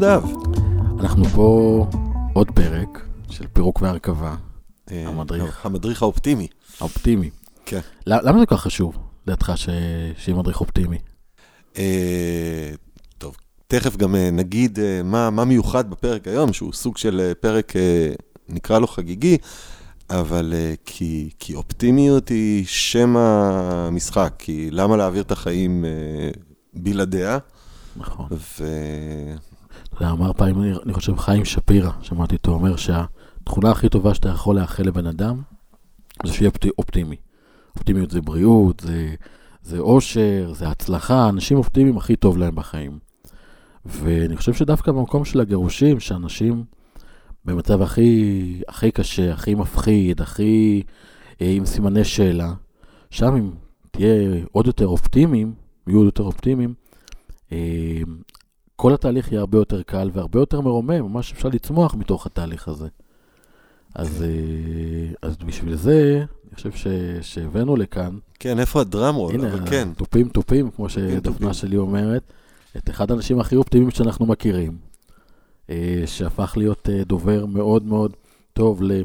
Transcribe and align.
נדב. 0.00 0.22
אנחנו 1.00 1.24
פה 1.24 1.86
עוד 2.32 2.50
פרק 2.50 3.06
של 3.30 3.46
פירוק 3.52 3.82
והרכבה. 3.82 4.34
אה, 4.90 5.08
המדריך. 5.08 5.66
המדריך 5.66 6.02
האופטימי. 6.02 6.46
האופטימי. 6.80 7.30
כן. 7.66 7.80
למה 8.06 8.40
זה 8.40 8.46
כל 8.46 8.56
כך 8.56 8.62
חשוב, 8.62 8.98
לדעתך, 9.26 9.52
שיהיה 10.16 10.38
מדריך 10.38 10.60
אופטימי? 10.60 10.98
אה, 11.78 12.70
טוב, 13.18 13.36
תכף 13.68 13.96
גם 13.96 14.16
אה, 14.16 14.30
נגיד 14.30 14.78
מה, 15.04 15.44
מיוחד 15.44 15.90
בפרק 15.90 16.28
היום, 16.28 16.52
שהוא 16.52 16.72
סוג 16.72 16.96
של 16.96 17.32
פרק, 17.40 17.72
נקרא 18.48 18.78
לו 18.78 18.86
חגיגי, 18.86 19.38
אבל 20.10 20.54
כי, 20.84 21.30
כי 21.38 21.54
אופטימיות 21.54 22.28
היא 22.28 22.64
שם 22.66 23.16
המשחק, 23.16 24.32
כי 24.38 24.70
למה 24.70 24.96
להעביר 24.96 25.22
את 25.22 25.32
החיים 25.32 25.84
בלעדיה? 26.74 27.38
נכון. 27.96 28.26
ו... 28.30 28.64
יודע, 30.00 30.12
אמר 30.12 30.32
פעם, 30.32 30.62
אני, 30.62 30.92
חושב, 30.92 31.16
חיים 31.16 31.44
שפירא, 31.44 31.90
שמעתי 32.02 32.36
אותו 32.36 32.52
אומר 32.52 32.76
שהתכונה 32.76 33.70
הכי 33.70 33.88
טובה 33.88 34.14
שאתה 34.14 34.28
יכול 34.28 34.56
לאחל 34.56 34.82
לבן 34.82 35.06
אדם, 35.06 35.42
זה 36.26 36.32
שיהיה 36.32 36.48
אופטי, 36.48 36.68
אופטימי. 36.78 37.16
אופטימיות 37.76 38.10
זה 38.10 38.20
בריאות, 38.20 38.80
זה, 38.80 39.14
זה 39.62 39.78
אושר, 39.78 40.52
זה 40.54 40.68
הצלחה, 40.68 41.28
אנשים 41.28 41.58
אופטימיים 41.58 41.96
הכי 41.96 42.16
טוב 42.16 42.38
להם 42.38 42.54
בחיים. 42.54 42.98
ואני 43.84 44.36
חושב 44.36 44.52
שדווקא 44.52 44.92
במקום 44.92 45.24
של 45.24 45.40
הגירושים, 45.40 46.00
שאנשים 46.00 46.64
במצב 47.44 47.82
הכי, 47.82 48.62
הכי 48.68 48.90
קשה, 48.90 49.32
הכי 49.32 49.54
מפחיד, 49.54 50.20
הכי 50.20 50.82
אה, 51.42 51.50
עם 51.50 51.66
סימני 51.66 52.04
שאלה, 52.04 52.52
שם 53.10 53.36
אם 53.36 53.50
תהיה 53.90 54.44
עוד 54.52 54.66
יותר 54.66 54.86
אופטימיים, 54.86 55.54
יהיו 55.86 55.98
עוד 55.98 56.06
יותר 56.06 56.22
אופטימיים, 56.22 56.74
אה, 57.52 58.02
כל 58.80 58.94
התהליך 58.94 59.32
יהיה 59.32 59.40
הרבה 59.40 59.58
יותר 59.58 59.82
קל 59.82 60.10
והרבה 60.12 60.40
יותר 60.40 60.60
מרומם, 60.60 61.00
ממש 61.02 61.32
אפשר 61.32 61.48
לצמוח 61.48 61.94
מתוך 61.94 62.26
התהליך 62.26 62.68
הזה. 62.68 62.88
אז, 63.94 64.22
אה, 64.22 65.12
אז 65.22 65.36
בשביל 65.36 65.76
זה, 65.76 66.24
אני 66.48 66.54
חושב 66.54 66.72
ש, 66.72 66.86
שהבאנו 67.22 67.76
לכאן, 67.76 68.18
כן, 68.38 68.58
איפה 68.58 68.80
הדרמרול? 68.80 69.34
הנה, 69.34 69.66
כן. 69.66 69.88
תופים 69.96 70.28
תופים, 70.28 70.70
כמו. 70.70 70.88
שדפנה 70.88 71.54
שלי 71.54 71.76
אומרת, 71.76 72.22
את 72.76 72.90
אחד 72.90 73.10
האנשים 73.10 73.40
הכי 73.40 73.56
אופטימיים 73.56 73.90
שאנחנו 73.90 74.26
מכירים, 74.26 74.78
אה, 75.70 76.02
שהפך 76.06 76.54
להיות 76.56 76.88
אה, 76.92 77.04
דובר 77.04 77.46
מאוד 77.46 77.84
מאוד 77.84 78.16
טוב 78.52 78.82
ל- 78.82 79.02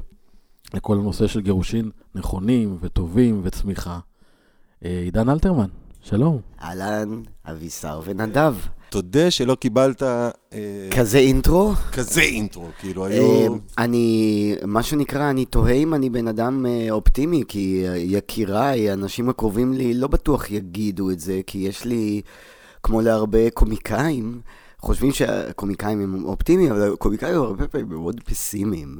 לכל 0.73 0.97
הנושא 0.97 1.27
של 1.27 1.41
גירושין 1.41 1.89
נכונים 2.15 2.77
וטובים 2.81 3.41
וצמיחה. 3.43 3.99
עידן 4.81 5.29
אלתרמן, 5.29 5.69
שלום. 6.01 6.39
אהלן, 6.61 7.21
אבישר 7.45 8.01
ונדב. 8.05 8.55
תודה 8.95 9.31
שלא 9.31 9.55
קיבלת 9.55 10.03
אה, 10.03 10.29
כזה 10.91 11.17
אינטרו? 11.17 11.73
כזה 11.91 12.21
אינטרו, 12.21 12.67
כאילו 12.79 13.05
אה, 13.05 13.09
היו... 13.09 13.55
אני, 13.77 14.55
מה 14.65 14.83
שנקרא, 14.83 15.29
אני 15.29 15.45
תוהה 15.45 15.73
אם 15.73 15.93
אני 15.93 16.09
בן 16.09 16.27
אדם 16.27 16.65
אה, 16.65 16.87
אופטימי, 16.91 17.43
כי 17.47 17.85
אה, 17.87 17.97
יקיריי, 17.97 18.89
האנשים 18.89 19.29
הקרובים 19.29 19.73
לי, 19.73 19.93
לא 19.93 20.07
בטוח 20.07 20.51
יגידו 20.51 21.11
את 21.11 21.19
זה, 21.19 21.41
כי 21.47 21.57
יש 21.57 21.85
לי, 21.85 22.21
כמו 22.83 23.01
להרבה 23.01 23.49
קומיקאים, 23.49 24.41
חושבים 24.79 25.11
שהקומיקאים 25.11 26.01
הם 26.01 26.25
אופטימיים, 26.25 26.71
אבל 26.71 26.93
הקומיקאים 26.93 27.35
הרבה 27.35 27.67
פעמים 27.67 27.89
מאוד 27.89 28.21
פסימיים. 28.25 28.99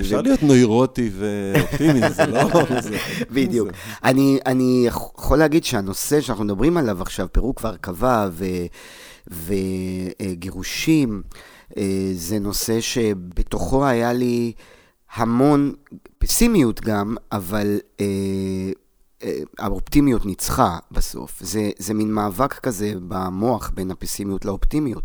אפשר 0.00 0.22
להיות 0.22 0.42
נוירוטי 0.42 1.10
ואופטימי, 1.18 2.00
זה 2.10 2.26
לא... 2.26 2.40
בדיוק. 3.34 3.68
אני, 4.04 4.38
אני 4.46 4.82
יכול 4.86 5.38
להגיד 5.38 5.64
שהנושא 5.64 6.20
שאנחנו 6.20 6.44
מדברים 6.44 6.76
עליו 6.76 7.02
עכשיו, 7.02 7.26
פירוק 7.32 7.60
והרכבה 7.64 8.28
ו- 8.32 8.66
וגירושים, 9.26 11.22
אה, 11.76 12.10
זה 12.14 12.38
נושא 12.38 12.80
שבתוכו 12.80 13.86
היה 13.86 14.12
לי 14.12 14.52
המון 15.14 15.72
פסימיות 16.18 16.80
גם, 16.80 17.16
אבל 17.32 17.78
אה, 18.00 18.06
אה, 19.22 19.38
האופטימיות 19.58 20.26
ניצחה 20.26 20.78
בסוף. 20.90 21.40
זה, 21.40 21.70
זה 21.78 21.94
מין 21.94 22.12
מאבק 22.12 22.54
כזה 22.54 22.92
במוח 23.08 23.70
בין 23.74 23.90
הפסימיות 23.90 24.44
לאופטימיות. 24.44 25.04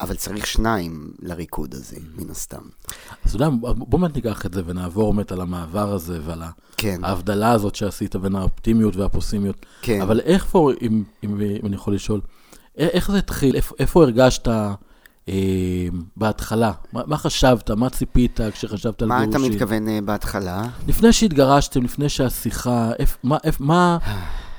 אבל 0.00 0.16
צריך 0.16 0.46
שניים 0.46 1.12
לריקוד 1.22 1.74
הזה, 1.74 1.96
מן 2.16 2.30
הסתם. 2.30 2.62
אז 3.24 3.34
אתה 3.34 3.44
יודע, 3.44 3.48
בוא 3.60 4.00
באמת 4.00 4.16
ניקח 4.16 4.46
את 4.46 4.54
זה 4.54 4.62
ונעבור 4.66 5.14
באמת 5.14 5.32
על 5.32 5.40
המעבר 5.40 5.92
הזה 5.92 6.20
ועל 6.24 6.42
כן, 6.76 7.04
ההבדלה 7.04 7.52
הזאת 7.52 7.74
שעשית 7.74 8.16
בין 8.16 8.34
האופטימיות 8.34 8.96
והפוסימיות. 8.96 9.66
כן. 9.82 10.00
אבל 10.00 10.20
איך 10.20 10.46
פה, 10.46 10.70
אם, 10.82 11.02
אם, 11.24 11.40
אם 11.40 11.66
אני 11.66 11.76
יכול 11.76 11.94
לשאול, 11.94 12.20
איך 12.78 13.10
זה 13.10 13.18
התחיל? 13.18 13.56
איפה, 13.56 13.74
איפה 13.78 14.02
הרגשת 14.02 14.48
אה, 14.48 15.34
בהתחלה? 16.16 16.72
מה, 16.92 17.02
מה 17.06 17.16
חשבת? 17.16 17.70
מה 17.70 17.90
ציפית 17.90 18.40
כשחשבת 18.52 19.02
על 19.02 19.08
מה 19.08 19.26
גירושים? 19.26 19.44
אתה 19.44 19.54
מתכוון 19.54 19.88
אה, 19.88 19.98
בהתחלה? 20.04 20.62
לפני 20.86 21.12
שהתגרשתם, 21.12 21.82
לפני 21.82 22.08
שהשיחה, 22.08 22.90
איפ, 22.98 23.16
מה, 23.22 23.36
איפ, 23.44 23.60
מה, 23.60 23.98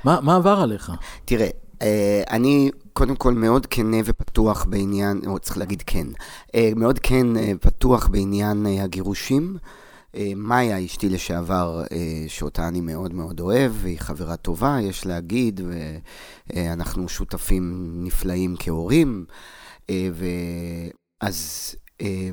מה, 0.04 0.18
מה 0.22 0.36
עבר 0.36 0.60
עליך? 0.60 0.92
תראה, 1.24 1.48
אה, 1.82 2.22
אני 2.30 2.70
קודם 2.92 3.16
כל 3.16 3.34
מאוד 3.34 3.66
כנה 3.66 3.96
ופתוח 4.04 4.64
בעניין, 4.64 5.20
או 5.26 5.38
צריך 5.38 5.58
להגיד 5.58 5.82
כן, 5.86 6.06
אה, 6.54 6.70
מאוד 6.76 6.98
כן 6.98 7.36
אה, 7.36 7.52
פתוח 7.60 8.08
בעניין 8.08 8.66
אה, 8.66 8.82
הגירושים. 8.82 9.56
אה, 9.56 9.79
מאיה, 10.36 10.84
אשתי 10.84 11.08
לשעבר, 11.08 11.82
אה, 11.92 12.24
שאותה 12.28 12.68
אני 12.68 12.80
מאוד 12.80 13.14
מאוד 13.14 13.40
אוהב, 13.40 13.72
והיא 13.74 13.98
חברה 13.98 14.36
טובה, 14.36 14.78
יש 14.82 15.06
להגיד, 15.06 15.60
ואנחנו 16.50 17.08
שותפים 17.08 17.94
נפלאים 18.04 18.56
כהורים. 18.58 19.24
אה, 19.90 20.08
אה, 22.00 22.30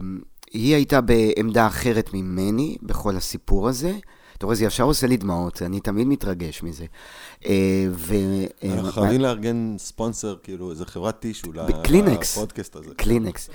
היא 0.53 0.75
הייתה 0.75 1.01
בעמדה 1.01 1.67
אחרת 1.67 2.13
ממני 2.13 2.77
בכל 2.81 3.15
הסיפור 3.15 3.69
הזה. 3.69 3.93
אתה 4.37 4.45
רואה, 4.45 4.55
זה 4.55 4.65
ישר 4.65 4.83
עושה 4.83 5.07
לי 5.07 5.17
דמעות, 5.17 5.61
אני 5.61 5.79
תמיד 5.79 6.07
מתרגש 6.07 6.63
מזה. 6.63 6.85
אה, 7.45 7.87
ו... 7.91 8.13
אה, 8.63 8.73
אנחנו 8.73 8.91
חייבים 8.91 9.21
לארגן 9.21 9.75
ספונסר, 9.77 10.35
כאילו, 10.43 10.71
איזה 10.71 10.85
חברת 10.85 11.19
טישו. 11.19 11.51
לפודקאסט 12.37 12.75
הזה. 12.75 12.89
קלינקס. 12.97 13.49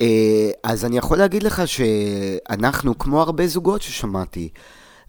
אה, 0.00 0.50
אז 0.64 0.84
אני 0.84 0.98
יכול 0.98 1.18
להגיד 1.18 1.42
לך 1.42 1.62
שאנחנו, 1.68 2.98
כמו 2.98 3.22
הרבה 3.22 3.46
זוגות 3.46 3.82
ששמעתי, 3.82 4.48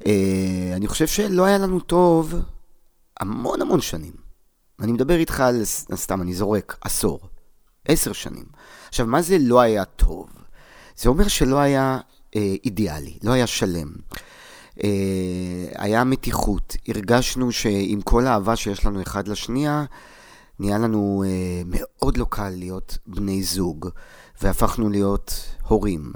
אה, 0.07 0.71
אני 0.73 0.87
חושב 0.87 1.07
שלא 1.07 1.45
היה 1.45 1.57
לנו 1.57 1.79
טוב 1.79 2.35
המון 3.19 3.61
המון 3.61 3.81
שנים. 3.81 4.13
אני 4.81 4.91
מדבר 4.91 5.15
איתך 5.15 5.39
על, 5.39 5.61
סתם, 5.95 6.21
אני 6.21 6.33
זורק, 6.33 6.77
עשור, 6.81 7.19
עשר 7.87 8.13
שנים. 8.13 8.45
עכשיו, 8.87 9.05
מה 9.05 9.21
זה 9.21 9.37
לא 9.39 9.59
היה 9.59 9.85
טוב? 9.85 10.29
זה 10.97 11.09
אומר 11.09 11.27
שלא 11.27 11.59
היה 11.59 11.99
אה, 12.35 12.55
אידיאלי, 12.65 13.17
לא 13.23 13.31
היה 13.31 13.47
שלם. 13.47 13.91
אה, 14.83 14.89
היה 15.75 16.03
מתיחות, 16.03 16.75
הרגשנו 16.87 17.51
שעם 17.51 18.01
כל 18.01 18.27
האהבה 18.27 18.55
שיש 18.55 18.85
לנו 18.85 19.01
אחד 19.01 19.27
לשנייה, 19.27 19.85
נהיה 20.59 20.77
לנו 20.77 21.23
אה, 21.27 21.61
מאוד 21.65 22.17
לא 22.17 22.25
קל 22.29 22.49
להיות 22.49 22.97
בני 23.07 23.43
זוג, 23.43 23.89
והפכנו 24.41 24.89
להיות 24.89 25.55
הורים. 25.67 26.11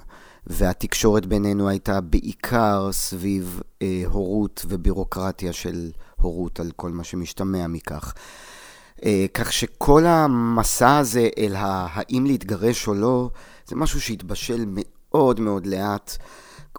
והתקשורת 0.48 1.26
בינינו 1.26 1.70
הייתה 1.70 2.02
בעיקר 2.02 2.90
סביב 2.92 3.62
אה, 3.82 4.04
הורות 4.06 4.66
ובירוקרטיה 4.70 5.54
של 5.54 5.92
הורות 6.16 6.60
על 6.60 6.72
כל 6.76 6.90
מה 6.90 7.04
שמשתמע 7.04 7.68
מכך. 7.68 8.14
אה, 9.06 9.25
כך 9.34 9.54
שכל 9.54 10.06
המסע 10.06 10.98
הזה 10.98 11.30
אל 11.38 11.56
האם 11.58 12.25
להתגרש 12.25 12.88
או 12.88 12.94
לא, 12.94 13.30
זה 13.68 13.75
משהו 13.75 14.02
שהתבשל 14.02 14.66
מאוד 14.68 15.40
מאוד 15.40 15.66
לאט, 15.66 16.18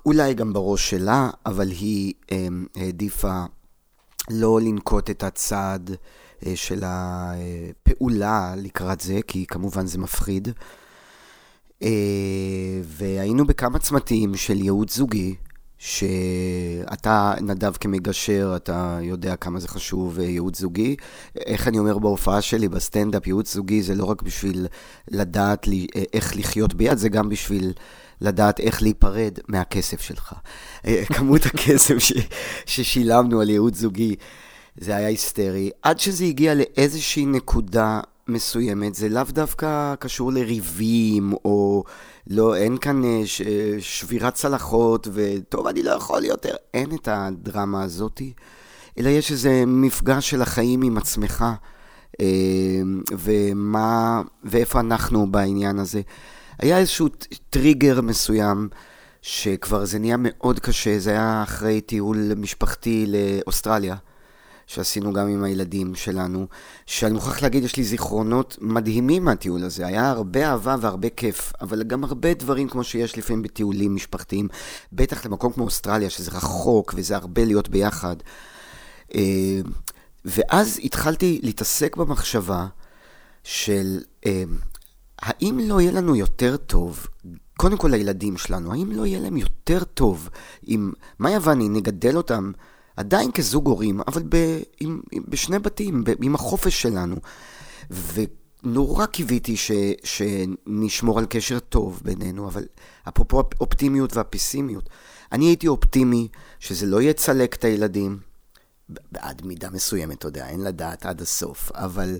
אולי 0.06 0.34
גם 0.34 0.52
בראש 0.52 0.90
שלה, 0.90 1.30
אבל 1.46 1.68
היא 1.68 2.14
אה, 2.32 2.46
העדיפה 2.76 3.44
לא 4.30 4.60
לנקוט 4.60 5.10
את 5.10 5.22
הצעד 5.22 5.90
אה, 6.46 6.56
של 6.56 6.82
הפעולה 6.86 8.54
לקראת 8.56 9.00
זה, 9.00 9.20
כי 9.26 9.46
כמובן 9.46 9.86
זה 9.86 9.98
מפחיד. 9.98 10.48
אה, 10.48 10.52
והיינו 12.84 13.46
בכמה 13.46 13.78
צמתים 13.78 14.34
של 14.34 14.56
ייעוץ 14.62 14.96
זוגי, 14.96 15.34
שאתה, 15.84 17.34
נדב 17.40 17.72
כמגשר, 17.80 18.52
אתה 18.56 18.98
יודע 19.02 19.36
כמה 19.36 19.60
זה 19.60 19.68
חשוב 19.68 20.18
אה, 20.18 20.24
ייעוץ 20.24 20.60
זוגי. 20.60 20.96
איך 21.46 21.68
אני 21.68 21.78
אומר 21.78 21.98
בהופעה 21.98 22.42
שלי 22.42 22.68
בסטנדאפ, 22.68 23.26
ייעוץ 23.26 23.54
זוגי 23.54 23.82
זה 23.82 23.94
לא 23.94 24.04
רק 24.04 24.22
בשביל 24.22 24.66
לדעת 25.08 25.66
לי, 25.66 25.86
אה, 25.96 26.02
איך 26.12 26.36
לחיות 26.36 26.74
ביד, 26.74 26.98
זה 26.98 27.08
גם 27.08 27.28
בשביל 27.28 27.72
לדעת 28.20 28.60
איך 28.60 28.82
להיפרד 28.82 29.38
מהכסף 29.48 30.00
שלך. 30.00 30.32
אה, 30.86 31.04
כמות 31.14 31.46
הכסף 31.46 31.98
ש, 31.98 32.12
ששילמנו 32.66 33.40
על 33.40 33.50
ייעוץ 33.50 33.76
זוגי, 33.76 34.16
זה 34.76 34.96
היה 34.96 35.08
היסטרי. 35.08 35.70
עד 35.82 36.00
שזה 36.00 36.24
הגיע 36.24 36.54
לאיזושהי 36.54 37.26
נקודה 37.26 38.00
מסוימת, 38.28 38.94
זה 38.94 39.08
לאו 39.08 39.22
דווקא 39.28 39.94
קשור 39.98 40.32
לריבים, 40.32 41.32
או 41.44 41.84
לא, 42.30 42.56
אין 42.56 42.78
כאן 42.78 43.04
אה, 43.04 43.22
ש, 43.24 43.42
שבירת 43.78 44.34
צלחות, 44.34 45.08
וטוב, 45.12 45.66
אני 45.66 45.82
לא 45.82 45.90
יכול 45.90 46.24
יותר. 46.24 46.54
אין 46.74 46.94
את 46.94 47.08
הדרמה 47.08 47.82
הזאתי, 47.82 48.32
אלא 48.98 49.08
יש 49.08 49.32
איזה 49.32 49.64
מפגש 49.66 50.30
של 50.30 50.42
החיים 50.42 50.82
עם 50.82 50.96
עצמך, 50.96 51.44
אה, 52.20 52.26
ומה, 53.18 54.22
ואיפה 54.44 54.80
אנחנו 54.80 55.32
בעניין 55.32 55.78
הזה. 55.78 56.00
היה 56.58 56.78
איזשהו 56.78 57.08
טריגר 57.50 58.00
מסוים, 58.00 58.68
שכבר 59.22 59.84
זה 59.84 59.98
נהיה 59.98 60.16
מאוד 60.18 60.60
קשה, 60.60 60.98
זה 60.98 61.10
היה 61.10 61.42
אחרי 61.42 61.80
טיול 61.80 62.34
משפחתי 62.36 63.06
לאוסטרליה. 63.08 63.96
שעשינו 64.66 65.12
גם 65.12 65.28
עם 65.28 65.44
הילדים 65.44 65.94
שלנו, 65.94 66.46
שאני 66.86 67.14
מוכרח 67.14 67.42
להגיד, 67.42 67.64
יש 67.64 67.76
לי 67.76 67.84
זיכרונות 67.84 68.58
מדהימים 68.60 69.24
מהטיול 69.24 69.64
הזה. 69.64 69.86
היה 69.86 70.10
הרבה 70.10 70.50
אהבה 70.50 70.76
והרבה 70.80 71.08
כיף, 71.08 71.52
אבל 71.60 71.82
גם 71.82 72.04
הרבה 72.04 72.34
דברים 72.34 72.68
כמו 72.68 72.84
שיש 72.84 73.18
לפעמים 73.18 73.42
בטיולים 73.42 73.94
משפחתיים, 73.94 74.48
בטח 74.92 75.26
למקום 75.26 75.52
כמו 75.52 75.64
אוסטרליה, 75.64 76.10
שזה 76.10 76.30
רחוק 76.30 76.94
וזה 76.96 77.16
הרבה 77.16 77.44
להיות 77.44 77.68
ביחד. 77.68 78.16
אה, 79.14 79.60
ואז 80.24 80.80
התחלתי 80.84 81.40
להתעסק 81.42 81.96
במחשבה 81.96 82.66
של 83.44 83.98
אה, 84.26 84.44
האם 85.18 85.58
לא 85.62 85.80
יהיה 85.80 85.92
לנו 85.92 86.16
יותר 86.16 86.56
טוב, 86.56 87.06
קודם 87.56 87.76
כל 87.76 87.88
לילדים 87.88 88.36
שלנו, 88.36 88.72
האם 88.72 88.92
לא 88.92 89.06
יהיה 89.06 89.20
להם 89.20 89.36
יותר 89.36 89.84
טוב 89.84 90.28
אם 90.68 90.92
מאיה 91.20 91.38
ואני 91.42 91.68
נגדל 91.68 92.16
אותם 92.16 92.52
עדיין 92.96 93.32
כזוג 93.32 93.66
הורים, 93.66 94.00
אבל 94.08 94.22
ב, 94.28 94.58
עם, 94.80 95.00
עם, 95.12 95.22
בשני 95.28 95.58
בתים, 95.58 96.04
ב, 96.04 96.10
עם 96.22 96.34
החופש 96.34 96.82
שלנו. 96.82 97.16
ונורא 97.90 99.06
קיוויתי 99.06 99.56
ש, 99.56 99.70
שנשמור 100.04 101.18
על 101.18 101.26
קשר 101.28 101.58
טוב 101.58 102.00
בינינו, 102.04 102.48
אבל 102.48 102.64
אפרופו 103.08 103.42
האופטימיות 103.56 104.16
והפסימיות, 104.16 104.88
אני 105.32 105.44
הייתי 105.44 105.68
אופטימי 105.68 106.28
שזה 106.60 106.86
לא 106.86 107.02
יצלק 107.02 107.54
את 107.54 107.64
הילדים, 107.64 108.18
בעד 108.88 109.42
מידה 109.44 109.70
מסוימת, 109.70 110.18
אתה 110.18 110.28
יודע, 110.28 110.48
אין 110.48 110.60
לדעת 110.60 111.06
עד 111.06 111.20
הסוף, 111.20 111.72
אבל 111.72 112.18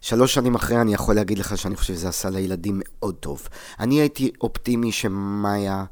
שלוש 0.00 0.34
שנים 0.34 0.54
אחרי 0.54 0.80
אני 0.80 0.94
יכול 0.94 1.14
להגיד 1.14 1.38
לך 1.38 1.58
שאני 1.58 1.76
חושב 1.76 1.94
שזה 1.94 2.08
עשה 2.08 2.30
לילדים 2.30 2.80
מאוד 2.84 3.14
טוב. 3.14 3.48
אני 3.80 4.00
הייתי 4.00 4.30
אופטימי 4.40 4.92
שמאיה 4.92 5.84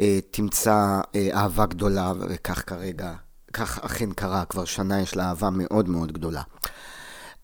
אה, 0.00 0.18
תמצא 0.30 1.00
אה, 1.14 1.28
אהבה 1.34 1.66
גדולה, 1.66 2.12
וכך 2.28 2.62
כרגע 2.66 3.14
כך 3.52 3.78
אכן 3.78 4.12
קרה, 4.12 4.44
כבר 4.44 4.64
שנה 4.64 5.00
יש 5.00 5.16
לה 5.16 5.28
אהבה 5.28 5.50
מאוד 5.50 5.88
מאוד 5.88 6.12
גדולה. 6.12 6.42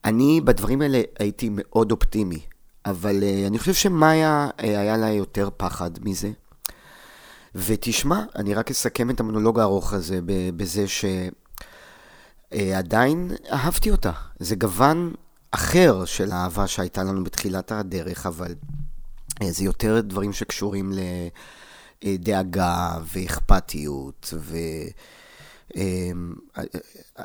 אני 0.05 0.41
בדברים 0.41 0.83
האלה 0.83 1.03
הייתי 1.19 1.49
מאוד 1.53 1.93
אופטימי, 1.93 2.41
אבל 2.87 3.21
uh, 3.21 3.47
אני 3.47 3.59
חושב 3.59 3.75
שמאיה 3.75 4.49
uh, 4.51 4.63
היה 4.63 4.97
לה 4.97 5.11
יותר 5.11 5.49
פחד 5.57 5.91
מזה. 6.03 6.31
ותשמע, 7.55 8.23
אני 8.37 8.55
רק 8.55 8.71
אסכם 8.71 9.11
את 9.11 9.21
המונולוג 9.21 9.61
הארוך 9.61 9.93
הזה 9.93 10.21
בזה 10.57 10.85
שעדיין 12.53 13.31
uh, 13.31 13.53
אהבתי 13.53 13.91
אותה. 13.91 14.13
זה 14.39 14.57
גוון 14.57 15.15
אחר 15.51 16.05
של 16.05 16.33
האהבה 16.33 16.67
שהייתה 16.67 17.03
לנו 17.03 17.25
בתחילת 17.25 17.73
הדרך, 17.73 18.27
אבל 18.27 18.55
זה 19.43 19.65
יותר 19.65 20.01
דברים 20.01 20.33
שקשורים 20.33 20.93
לדאגה 22.03 22.99
ואכפתיות 23.13 24.35
ו... 24.37 24.57
אמ, 25.77 26.35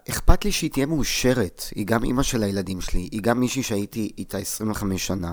אכפת 0.09 0.45
לי 0.45 0.51
שהיא 0.51 0.71
תהיה 0.71 0.85
מאושרת, 0.85 1.63
היא 1.75 1.85
גם 1.85 2.03
אימא 2.03 2.23
של 2.23 2.43
הילדים 2.43 2.81
שלי, 2.81 3.09
היא 3.11 3.21
גם 3.21 3.39
מישהי 3.39 3.63
שהייתי 3.63 4.11
איתה 4.17 4.37
25 4.37 5.07
שנה, 5.07 5.31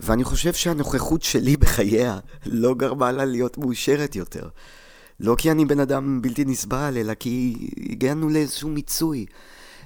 ואני 0.00 0.24
חושב 0.24 0.52
שהנוכחות 0.52 1.22
שלי 1.22 1.56
בחייה 1.62 2.18
לא 2.46 2.74
גרמה 2.74 3.12
לה 3.12 3.24
להיות 3.24 3.58
מאושרת 3.58 4.16
יותר. 4.16 4.48
לא 5.20 5.34
כי 5.38 5.50
אני 5.50 5.64
בן 5.64 5.80
אדם 5.80 6.22
בלתי 6.22 6.44
נסבל, 6.44 6.94
אלא 6.96 7.14
כי 7.14 7.68
הגענו 7.90 8.28
לאיזשהו 8.28 8.68
מיצוי. 8.68 9.26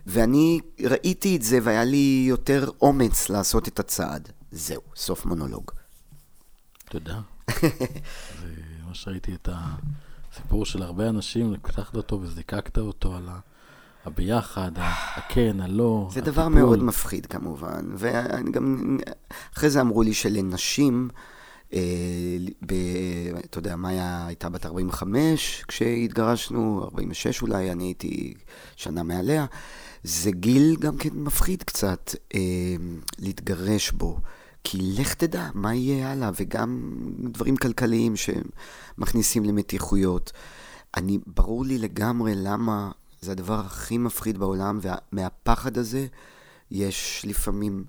ואני 0.07 0.61
ראיתי 0.85 1.37
את 1.37 1.43
זה 1.43 1.59
והיה 1.63 1.85
לי 1.85 2.25
יותר 2.29 2.71
אומץ 2.81 3.29
לעשות 3.29 3.69
את 3.69 3.81
הצעד. 3.81 4.29
זהו, 4.53 4.83
סוף 4.97 5.27
מונולוג. 5.27 5.71
תודה. 6.85 7.21
ממש 8.87 9.09
ראיתי 9.09 9.35
את 9.35 9.49
ה... 9.49 9.75
סיפור 10.43 10.65
של 10.65 10.83
הרבה 10.83 11.09
אנשים, 11.09 11.53
לקחת 11.53 11.97
אותו 11.97 12.21
וזיקקת 12.23 12.79
אותו 12.79 13.17
על 13.17 13.29
הביחד, 14.05 14.71
הכן, 14.77 15.61
הלא, 15.61 16.09
זה 16.13 16.21
דבר 16.21 16.49
מאוד 16.49 16.83
מפחיד 16.83 17.27
כמובן, 17.27 17.85
ואני 17.97 18.51
גם, 18.51 18.99
אחרי 19.55 19.71
זה 19.71 19.81
אמרו 19.81 20.03
לי 20.03 20.15
שלנשים, 20.15 21.09
אה, 21.73 21.79
ב, 22.67 22.75
אתה 23.45 23.59
יודע, 23.59 23.77
מאיה 23.77 24.27
הייתה 24.27 24.49
בת 24.49 24.67
45 24.67 25.65
כשהתגרשנו, 25.69 26.85
46 26.85 27.43
אולי, 27.43 27.73
אני 27.73 27.85
הייתי 27.85 28.35
שנה 28.77 29.03
מעליה. 29.03 29.47
זה 30.05 30.31
גיל 30.31 30.77
גם 30.81 30.97
כן 30.97 31.11
מפחיד 31.15 31.63
קצת 31.63 32.15
אה, 32.35 32.41
להתגרש 33.19 33.91
בו. 33.91 34.19
כי 34.65 34.79
לך 34.81 35.15
תדע 35.15 35.49
מה 35.55 35.75
יהיה 35.75 36.13
הלאה, 36.13 36.31
וגם 36.37 36.99
דברים 37.33 37.57
כלכליים 37.57 38.15
שמכניסים 38.17 39.45
למתיחויות. 39.45 40.33
אני, 40.97 41.19
ברור 41.27 41.65
לי 41.65 41.79
לגמרי 41.79 42.33
למה 42.35 42.91
זה 43.21 43.33
הדבר 43.33 43.61
הכי 43.61 43.99
מפחיד 43.99 44.39
בעולם, 44.39 44.79
ומהפחד 44.83 45.79
הזה 45.79 46.07
יש 46.71 47.25
לפעמים 47.29 47.85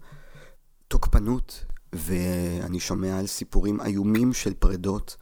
תוקפנות, 0.88 1.66
ואני 1.94 2.80
שומע 2.80 3.20
על 3.20 3.28
סיפורים 3.28 3.82
איומים 3.82 4.34
של 4.34 4.54
פרדות, 4.54 5.18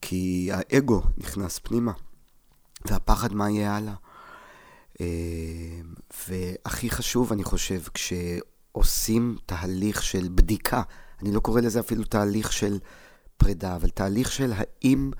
כי 0.00 0.50
האגו 0.52 1.02
נכנס 1.18 1.58
פנימה, 1.58 1.92
והפחד 2.84 3.34
מה 3.34 3.50
יהיה 3.50 3.76
הלאה. 3.76 3.94
אה, 5.00 5.06
והכי 6.28 6.90
חשוב, 6.90 7.32
אני 7.32 7.44
חושב, 7.44 7.80
כש... 7.94 8.12
עושים 8.74 9.36
תהליך 9.46 10.02
של 10.02 10.28
בדיקה. 10.34 10.82
אני 11.22 11.32
לא 11.32 11.40
קורא 11.40 11.60
לזה 11.60 11.80
אפילו 11.80 12.04
תהליך 12.04 12.52
של 12.52 12.78
פרידה, 13.36 13.76
אבל 13.76 13.88
תהליך 13.88 14.32
של 14.32 14.52
האם 14.56 15.10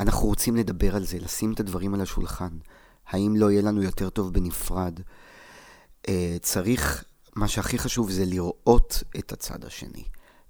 אנחנו 0.00 0.26
רוצים 0.28 0.56
לדבר 0.56 0.96
על 0.96 1.04
זה, 1.04 1.18
לשים 1.18 1.52
את 1.52 1.60
הדברים 1.60 1.94
על 1.94 2.00
השולחן. 2.00 2.58
האם 3.06 3.36
לא 3.36 3.50
יהיה 3.50 3.62
לנו 3.62 3.82
יותר 3.82 4.10
טוב 4.10 4.32
בנפרד? 4.32 5.00
אה, 6.08 6.36
צריך, 6.42 7.04
מה 7.36 7.48
שהכי 7.48 7.78
חשוב 7.78 8.10
זה 8.10 8.24
לראות 8.24 9.02
את 9.18 9.32
הצד 9.32 9.64
השני. 9.64 10.04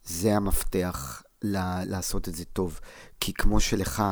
זה 0.04 0.36
המפתח 0.36 1.22
ל- 1.42 1.84
לעשות 1.84 2.28
את 2.28 2.34
זה 2.34 2.44
טוב. 2.44 2.80
כי 3.20 3.32
כמו 3.32 3.60
שלך 3.60 4.02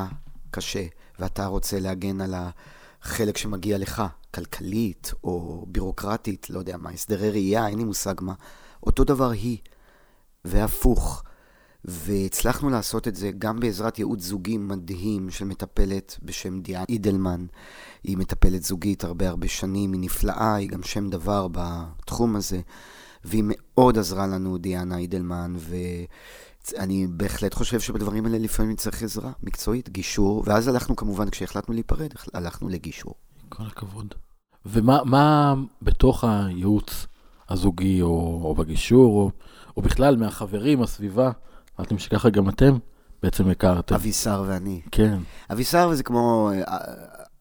קשה, 0.51 0.85
ואתה 1.19 1.45
רוצה 1.45 1.79
להגן 1.79 2.21
על 2.21 2.33
החלק 3.03 3.37
שמגיע 3.37 3.77
לך, 3.77 4.03
כלכלית 4.33 5.13
או 5.23 5.65
בירוקרטית, 5.67 6.49
לא 6.49 6.59
יודע 6.59 6.77
מה, 6.77 6.89
הסדרי 6.89 7.29
ראייה, 7.29 7.67
אין 7.67 7.77
לי 7.77 7.83
מושג 7.83 8.15
מה. 8.21 8.33
אותו 8.83 9.03
דבר 9.03 9.29
היא, 9.29 9.57
והפוך. 10.45 11.23
והצלחנו 11.85 12.69
לעשות 12.69 13.07
את 13.07 13.15
זה 13.15 13.31
גם 13.37 13.59
בעזרת 13.59 13.99
ייעוץ 13.99 14.21
זוגי 14.21 14.57
מדהים 14.57 15.29
של 15.29 15.45
מטפלת 15.45 16.19
בשם 16.23 16.61
דיאן 16.61 16.83
אידלמן. 16.89 17.45
היא 18.03 18.17
מטפלת 18.17 18.63
זוגית 18.63 19.03
הרבה 19.03 19.29
הרבה 19.29 19.47
שנים, 19.47 19.93
היא 19.93 20.01
נפלאה, 20.01 20.55
היא 20.55 20.69
גם 20.69 20.83
שם 20.83 21.09
דבר 21.09 21.47
בתחום 21.51 22.35
הזה, 22.35 22.61
והיא 23.23 23.43
מאוד 23.45 23.97
עזרה 23.97 24.27
לנו, 24.27 24.57
דיאנה 24.57 24.97
אידלמן, 24.97 25.55
ואני 26.71 27.07
בהחלט 27.09 27.53
חושב 27.53 27.79
שבדברים 27.79 28.25
האלה 28.25 28.37
לפעמים 28.37 28.75
צריך 28.75 29.03
עזרה 29.03 29.31
מקצועית, 29.43 29.89
גישור, 29.89 30.43
ואז 30.45 30.67
הלכנו 30.67 30.95
כמובן, 30.95 31.29
כשהחלטנו 31.29 31.73
להיפרד, 31.73 32.09
הלכנו 32.33 32.69
לגישור. 32.69 33.15
כל 33.49 33.63
הכבוד. 33.63 34.13
ומה 34.65 35.53
בתוך 35.81 36.23
הייעוץ 36.23 37.07
הזוגי, 37.49 38.01
או, 38.01 38.41
או 38.43 38.55
בגישור, 38.55 39.21
או, 39.21 39.31
או 39.77 39.81
בכלל 39.81 40.15
מהחברים, 40.15 40.81
הסביבה, 40.81 41.31
אמרתם 41.79 41.99
שככה 41.99 42.29
גם 42.29 42.49
אתם 42.49 42.77
בעצם 43.23 43.49
הכרתם. 43.49 43.95
אבישר 43.95 44.43
ואני. 44.47 44.81
כן. 44.91 45.17
אבישר 45.51 45.93
זה 45.93 46.03
כמו 46.03 46.51
אה, 46.53 46.77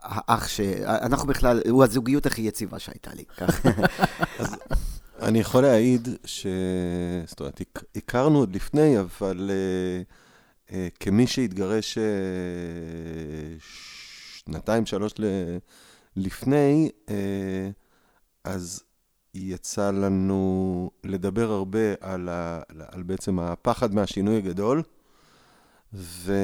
האח 0.02 0.49
ש... 0.49 0.61
אנחנו 0.85 1.29
בכלל, 1.29 1.61
הוא 1.71 1.85
הזוגיות 1.85 2.26
הכי 2.26 2.43
יציבה 2.43 2.79
שהייתה 2.79 3.11
לי. 3.14 3.25
אז 4.38 4.57
אני 5.23 5.38
יכול 5.38 5.62
להעיד 5.62 6.09
ש... 6.25 6.47
זאת 7.26 7.41
אומרת, 7.41 7.61
הכרנו 7.97 8.38
עוד 8.38 8.55
לפני, 8.55 9.00
אבל 9.00 9.50
uh, 9.50 10.69
uh, 10.69 10.73
כמי 11.00 11.26
שהתגרש 11.26 11.99
uh, 11.99 12.00
שנתיים, 14.45 14.87
שלוש. 14.87 15.12
לפני, 16.17 16.91
אה, 17.09 17.71
אז 18.45 18.83
יצא 19.35 19.91
לנו 19.91 20.91
לדבר 21.05 21.50
הרבה 21.50 21.95
על, 22.00 22.29
ה, 22.29 22.61
על 22.88 23.02
בעצם 23.02 23.38
הפחד 23.38 23.95
מהשינוי 23.95 24.37
הגדול, 24.37 24.83
ו, 25.95 26.35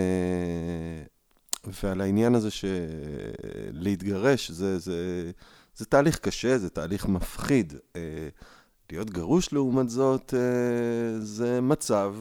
ועל 1.82 2.00
העניין 2.00 2.35
הזה 2.35 2.49
שלהתגרש 2.50 4.50
זה, 4.50 4.78
זה, 4.78 5.30
זה 5.76 5.85
תהליך 5.85 6.18
קשה, 6.18 6.58
זה 6.58 6.70
תהליך 6.70 7.06
מפחיד. 7.06 7.73
אה, 7.97 8.28
להיות 8.92 9.11
גרוש 9.11 9.52
לעומת 9.52 9.90
זאת, 9.90 10.35
אה, 10.35 11.21
זה 11.21 11.61
מצב 11.61 12.14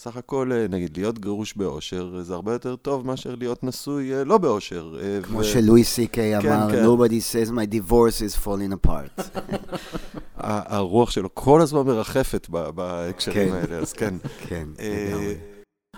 סך 0.00 0.16
הכל, 0.16 0.52
אה, 0.52 0.66
נגיד, 0.68 0.96
להיות 0.96 1.18
גרוש 1.18 1.54
באושר, 1.54 2.14
אה, 2.16 2.22
זה 2.22 2.34
הרבה 2.34 2.52
יותר 2.52 2.76
טוב 2.76 3.06
מאשר 3.06 3.34
להיות 3.34 3.64
נשוי 3.64 4.14
אה, 4.14 4.24
לא 4.24 4.38
באושר. 4.38 4.94
כמו 5.22 5.38
ו... 5.38 5.44
שלואי 5.44 5.84
סי 5.84 6.06
קיי 6.06 6.40
כן, 6.42 6.52
אמר, 6.52 6.70
כן. 6.70 6.84
nobody 6.84 7.20
says 7.32 7.50
my 7.50 7.74
divorce 7.74 8.20
is 8.20 8.44
falling 8.44 8.86
apart. 8.86 9.22
הרוח 10.36 11.10
שלו 11.10 11.34
כל 11.34 11.60
הזמן 11.60 11.82
מרחפת 11.82 12.48
בהקשרים 12.50 13.48
כן. 13.48 13.54
האלה, 13.54 13.76
אז 13.76 13.92
כן. 13.92 14.14
כן, 14.48 14.68
אה, 14.78 15.08
לגמרי. 15.08 15.34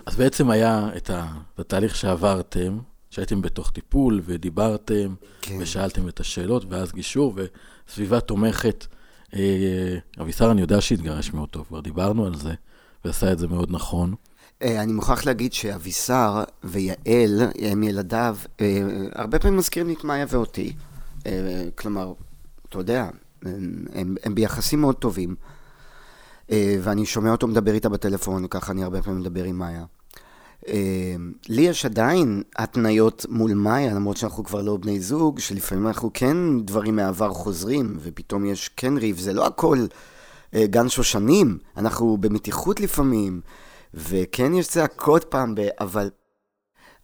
אז 0.05 0.15
בעצם 0.15 0.49
היה 0.49 0.89
את 0.97 1.09
התהליך 1.57 1.95
שעברתם, 1.95 2.79
שהייתם 3.09 3.41
בתוך 3.41 3.71
טיפול 3.71 4.21
ודיברתם, 4.25 5.15
כן. 5.41 5.55
ושאלתם 5.59 6.07
את 6.07 6.19
השאלות, 6.19 6.65
ואז 6.69 6.91
גישור 6.93 7.33
וסביבה 7.89 8.19
תומכת. 8.19 8.85
אה, 9.35 9.97
אבישר, 10.21 10.51
אני 10.51 10.61
יודע 10.61 10.81
שהתגרש 10.81 11.33
מאוד 11.33 11.49
טוב, 11.49 11.65
כבר 11.67 11.79
דיברנו 11.79 12.25
על 12.25 12.35
זה, 12.35 12.53
ועשה 13.05 13.31
את 13.31 13.39
זה 13.39 13.47
מאוד 13.47 13.71
נכון. 13.71 14.15
אה, 14.61 14.81
אני 14.81 14.93
מוכרח 14.93 15.25
להגיד 15.25 15.53
שאבישר 15.53 16.43
ויעל, 16.63 17.41
הם 17.59 17.83
ילדיו, 17.83 18.37
אה, 18.61 18.81
הרבה 19.15 19.39
פעמים 19.39 19.57
מזכירים 19.57 19.87
לי 19.87 19.93
את 19.93 20.03
מאיה 20.03 20.25
ואותי. 20.29 20.73
אה, 21.25 21.67
כלומר, 21.75 22.13
אתה 22.69 22.77
יודע, 22.77 23.09
הם, 23.45 23.85
הם, 23.93 24.15
הם 24.23 24.35
ביחסים 24.35 24.81
מאוד 24.81 24.95
טובים. 24.95 25.35
אה, 26.51 26.77
ואני 26.81 27.05
שומע 27.05 27.31
אותו 27.31 27.47
מדבר 27.47 27.73
איתה 27.73 27.89
בטלפון, 27.89 28.45
וככה 28.45 28.71
אני 28.71 28.83
הרבה 28.83 29.01
פעמים 29.01 29.19
מדבר 29.19 29.43
עם 29.43 29.57
מאיה. 29.57 29.85
אה, 30.67 31.15
לי 31.49 31.61
יש 31.61 31.85
עדיין 31.85 32.43
התניות 32.55 33.25
מול 33.29 33.53
מאיה, 33.53 33.93
למרות 33.93 34.17
שאנחנו 34.17 34.43
כבר 34.43 34.61
לא 34.61 34.77
בני 34.77 34.99
זוג, 34.99 35.39
שלפעמים 35.39 35.87
אנחנו 35.87 36.11
כן, 36.13 36.37
דברים 36.59 36.95
מהעבר 36.95 37.33
חוזרים, 37.33 37.97
ופתאום 37.99 38.45
יש 38.45 38.69
כן 38.77 38.97
ריב, 38.97 39.19
זה 39.19 39.33
לא 39.33 39.47
הכל 39.47 39.85
אה, 40.53 40.67
גן 40.67 40.89
שושנים, 40.89 41.57
אנחנו 41.77 42.17
במתיחות 42.17 42.79
לפעמים, 42.79 43.41
וכן 43.93 44.53
יש 44.53 44.67
צעקות 44.67 45.23
פעם, 45.23 45.55
ב... 45.55 45.61
אבל, 45.79 46.09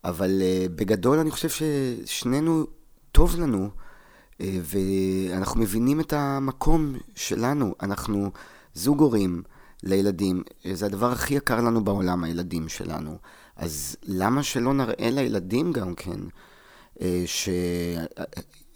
אבל 0.03 0.41
אה, 0.41 0.65
בגדול 0.75 1.19
אני 1.19 1.31
חושב 1.31 1.49
ששנינו 1.49 2.65
טוב 3.11 3.39
לנו, 3.39 3.69
אה, 4.41 4.57
ואנחנו 4.63 5.61
מבינים 5.61 5.99
את 5.99 6.13
המקום 6.13 6.95
שלנו, 7.15 7.75
אנחנו 7.81 8.31
זוג 8.73 8.99
הורים 8.99 9.43
לילדים, 9.83 10.43
זה 10.73 10.85
הדבר 10.85 11.11
הכי 11.11 11.33
יקר 11.33 11.61
לנו 11.61 11.83
בעולם, 11.83 12.23
הילדים 12.23 12.69
שלנו. 12.69 13.17
אז 13.59 13.95
למה 14.03 14.43
שלא 14.43 14.73
נראה 14.73 15.09
לילדים 15.11 15.73
גם 15.73 15.95
כן, 15.95 16.19
אה, 17.01 17.23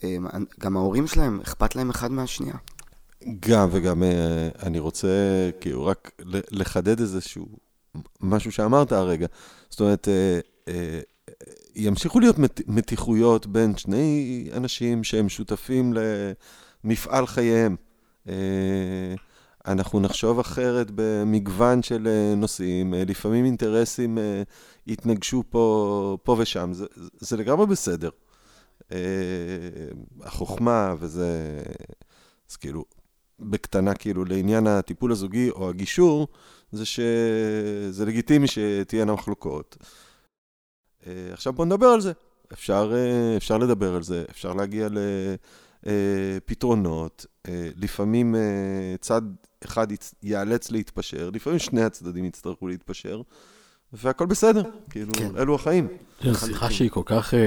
שגם 0.03 0.77
ההורים 0.77 1.07
שלהם, 1.07 1.39
אכפת 1.41 1.75
להם 1.75 1.89
אחד 1.89 2.11
מהשנייה. 2.11 2.55
גם 3.39 3.69
וגם 3.71 4.03
אה, 4.03 4.49
אני 4.63 4.79
רוצה 4.79 5.07
כאילו 5.61 5.85
רק 5.85 6.11
לחדד 6.51 6.99
איזשהו 6.99 7.47
משהו 8.21 8.51
שאמרת 8.51 8.91
הרגע. 8.91 9.27
זאת 9.69 9.79
אומרת, 9.79 10.07
אה, 10.07 10.39
אה, 10.67 10.99
ימשיכו 11.75 12.19
להיות 12.19 12.39
מת- 12.39 12.61
מתיחויות 12.67 13.47
בין 13.47 13.77
שני 13.77 14.49
אנשים 14.53 15.03
שהם 15.03 15.29
שותפים 15.29 15.93
למפעל 16.83 17.27
חייהם. 17.27 17.75
אנחנו 19.65 19.99
נחשוב 19.99 20.39
אחרת 20.39 20.91
במגוון 20.95 21.83
של 21.83 22.07
אה, 22.07 22.35
נושאים, 22.35 22.93
אה, 22.93 23.03
לפעמים 23.07 23.45
אינטרסים 23.45 24.17
אה, 24.17 24.43
יתנגשו 24.87 25.43
פה, 25.49 26.17
פה 26.23 26.35
ושם, 26.39 26.73
זה, 26.73 26.85
זה 27.19 27.37
לגמרי 27.37 27.65
בסדר. 27.65 28.09
החוכמה 30.21 30.95
וזה, 30.99 31.61
אז 32.49 32.55
כאילו, 32.55 32.85
בקטנה 33.39 33.93
כאילו 33.93 34.25
לעניין 34.25 34.67
הטיפול 34.67 35.11
הזוגי 35.11 35.49
או 35.49 35.69
הגישור, 35.69 36.27
זה 36.71 36.85
שזה 36.85 38.05
לגיטימי 38.05 38.47
שתהיינה 38.47 39.13
מחלוקות. 39.13 39.77
עכשיו 41.31 41.53
בוא 41.53 41.65
נדבר 41.65 41.85
על 41.85 42.01
זה. 42.01 42.11
אפשר, 42.53 42.93
אפשר 43.37 43.57
לדבר 43.57 43.95
על 43.95 44.03
זה, 44.03 44.25
אפשר 44.29 44.53
להגיע 44.53 44.87
לפתרונות. 45.83 47.25
לפעמים 47.75 48.35
צד 49.01 49.21
אחד 49.65 49.91
יצ- 49.91 50.13
ייאלץ 50.23 50.71
להתפשר, 50.71 51.29
לפעמים 51.33 51.59
שני 51.59 51.83
הצדדים 51.83 52.25
יצטרכו 52.25 52.67
להתפשר, 52.67 53.21
והכל 53.93 54.25
בסדר, 54.25 54.63
כאילו, 54.89 55.11
כן. 55.13 55.29
אלו 55.37 55.55
החיים. 55.55 55.87
זו 56.23 56.39
שיחה 56.47 56.71
שהיא 56.71 56.89
כל 56.89 57.01
כך... 57.05 57.33
אה, 57.33 57.39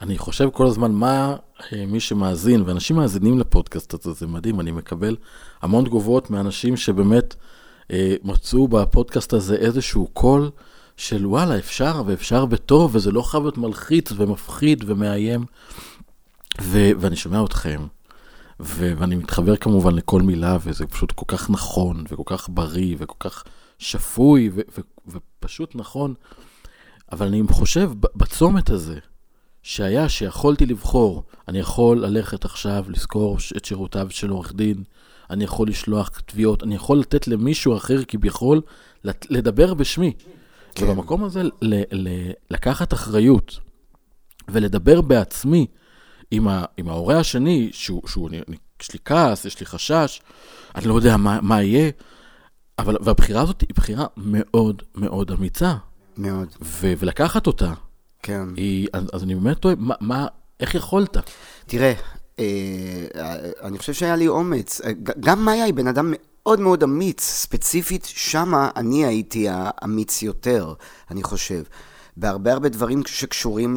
אני 0.00 0.18
חושב 0.18 0.48
כל 0.52 0.66
הזמן 0.66 0.92
מה 0.92 1.36
אה, 1.72 1.86
מי 1.86 2.00
שמאזין, 2.00 2.62
ואנשים 2.66 2.96
מאזינים 2.96 3.38
לפודקאסט 3.38 3.94
הזה, 3.94 4.12
זה 4.12 4.26
מדהים, 4.26 4.60
אני 4.60 4.70
מקבל 4.70 5.16
המון 5.62 5.84
תגובות 5.84 6.30
מאנשים 6.30 6.76
שבאמת 6.76 7.34
אה, 7.92 8.14
מצאו 8.22 8.68
בפודקאסט 8.68 9.32
הזה 9.32 9.54
איזשהו 9.54 10.08
קול 10.12 10.50
של 10.96 11.26
וואלה, 11.26 11.58
אפשר 11.58 12.02
ואפשר 12.06 12.44
בטוב, 12.44 12.94
וזה 12.94 13.10
לא 13.12 13.22
חייב 13.22 13.42
להיות 13.42 13.58
מלחיץ 13.58 14.12
ומפחיד 14.16 14.84
ומאיים. 14.86 15.44
ו- 16.60 16.90
ואני 17.00 17.16
שומע 17.16 17.44
אתכם, 17.44 17.80
ו- 18.62 18.92
ואני 18.98 19.16
מתחבר 19.16 19.56
כמובן 19.56 19.94
לכל 19.94 20.22
מילה, 20.22 20.58
וזה 20.60 20.86
פשוט 20.86 21.12
כל 21.12 21.24
כך 21.28 21.50
נכון, 21.50 22.04
וכל 22.10 22.22
כך 22.26 22.48
בריא, 22.52 22.96
וכל 22.98 23.16
כך 23.30 23.44
שפוי, 23.78 24.50
ו- 24.54 24.60
ו- 24.78 25.18
ופשוט 25.40 25.74
נכון. 25.74 26.14
אבל 27.12 27.26
אני 27.26 27.42
חושב 27.50 27.90
בצומת 28.16 28.70
הזה, 28.70 28.98
שהיה 29.62 30.08
שיכולתי 30.08 30.66
לבחור, 30.66 31.22
אני 31.48 31.58
יכול 31.58 32.00
ללכת 32.06 32.44
עכשיו 32.44 32.84
לשכור 32.88 33.38
ש- 33.38 33.52
את 33.56 33.64
שירותיו 33.64 34.06
של 34.10 34.30
עורך 34.30 34.52
דין, 34.54 34.82
אני 35.30 35.44
יכול 35.44 35.68
לשלוח 35.68 36.08
תביעות, 36.26 36.62
אני 36.62 36.74
יכול 36.74 36.98
לתת 36.98 37.28
למישהו 37.28 37.76
אחר 37.76 38.04
כביכול 38.08 38.60
לדבר 39.30 39.74
בשמי. 39.74 40.12
כן. 40.74 40.84
ובמקום 40.84 41.24
הזה 41.24 41.42
ל- 41.42 41.50
ל- 41.92 42.30
לקחת 42.50 42.92
אחריות 42.92 43.58
ולדבר 44.48 45.00
בעצמי 45.00 45.66
עם, 46.30 46.48
ה- 46.48 46.64
עם 46.76 46.88
ההורה 46.88 47.18
השני, 47.18 47.68
שהוא, 47.72 48.02
שהוא 48.06 48.28
אני, 48.28 48.40
אני, 48.48 48.56
יש 48.82 48.92
לי 48.92 48.98
כעס, 49.04 49.44
יש 49.44 49.60
לי 49.60 49.66
חשש, 49.66 50.20
אני 50.74 50.86
לא 50.88 50.94
יודע 50.94 51.16
מה, 51.16 51.38
מה 51.42 51.62
יהיה, 51.62 51.90
אבל, 52.78 52.96
והבחירה 53.00 53.42
הזאת 53.42 53.60
היא 53.60 53.68
בחירה 53.74 54.06
מאוד 54.16 54.82
מאוד 54.94 55.30
אמיצה, 55.30 55.74
מאוד, 56.16 56.48
ו, 56.62 56.92
ולקחת 56.98 57.46
אותה, 57.46 57.72
כן. 58.22 58.42
היא, 58.56 58.88
אז, 58.92 59.04
אז 59.12 59.22
אני 59.22 59.34
באמת 59.34 59.58
תוהה, 59.58 59.74
מה, 59.78 59.94
מה, 60.00 60.26
איך 60.60 60.74
יכולת? 60.74 61.16
תראה, 61.66 61.92
אה, 62.38 62.44
אני 63.62 63.78
חושב 63.78 63.92
שהיה 63.92 64.16
לי 64.16 64.28
אומץ. 64.28 64.80
אה, 64.80 64.90
גם 65.20 65.44
מאיה 65.44 65.64
היא 65.64 65.74
בן 65.74 65.86
אדם 65.86 66.12
מאוד 66.16 66.60
מאוד 66.60 66.82
אמיץ. 66.82 67.22
ספציפית, 67.22 68.04
שמה 68.04 68.70
אני 68.76 69.06
הייתי 69.06 69.46
האמיץ 69.50 70.22
יותר, 70.22 70.74
אני 71.10 71.22
חושב. 71.22 71.62
בהרבה 72.16 72.52
הרבה 72.52 72.68
דברים 72.68 73.02
שקשורים 73.06 73.76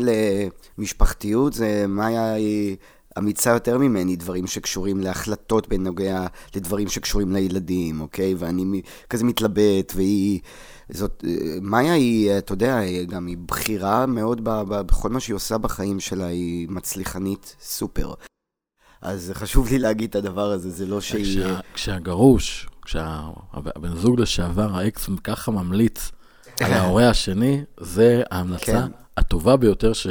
למשפחתיות, 0.77 1.53
זה 1.53 1.85
מאיה 1.87 2.33
היא 2.33 2.77
אמיצה 3.17 3.49
יותר 3.49 3.77
ממני, 3.77 4.15
דברים 4.15 4.47
שקשורים 4.47 4.99
להחלטות 4.99 5.67
בנוגע 5.69 6.27
לדברים 6.55 6.89
שקשורים 6.89 7.33
לילדים, 7.33 8.01
אוקיי? 8.01 8.35
ואני 8.37 8.81
כזה 9.09 9.23
מתלבט, 9.23 9.93
והיא... 9.95 10.39
זאת, 10.89 11.23
מאיה 11.61 11.93
היא, 11.93 12.37
אתה 12.37 12.53
יודע, 12.53 12.77
היא 12.77 13.07
גם 13.07 13.27
היא 13.27 13.37
בכירה 13.37 14.05
מאוד 14.05 14.43
ב, 14.43 14.49
ב, 14.49 14.81
בכל 14.81 15.09
מה 15.09 15.19
שהיא 15.19 15.35
עושה 15.35 15.57
בחיים 15.57 15.99
שלה, 15.99 16.25
היא 16.25 16.67
מצליחנית 16.69 17.55
סופר. 17.61 18.13
אז 19.01 19.31
חשוב 19.33 19.69
לי 19.69 19.79
להגיד 19.79 20.09
את 20.09 20.15
הדבר 20.15 20.51
הזה, 20.51 20.69
זה 20.69 20.85
לא 20.85 21.01
שהיא... 21.01 21.43
כשה, 21.43 21.59
כשהגרוש, 21.73 22.67
כשהבן 22.85 23.95
זוג 23.95 24.19
לשעבר, 24.19 24.75
האקס 24.75 25.09
ככה 25.23 25.51
ממליץ 25.51 26.11
על 26.59 26.73
ההורה 26.73 27.09
השני, 27.09 27.63
זה 27.79 28.23
ההמלצה 28.31 28.65
כן. 28.65 28.91
הטובה 29.17 29.57
ביותר 29.57 29.93
ש... 29.93 30.07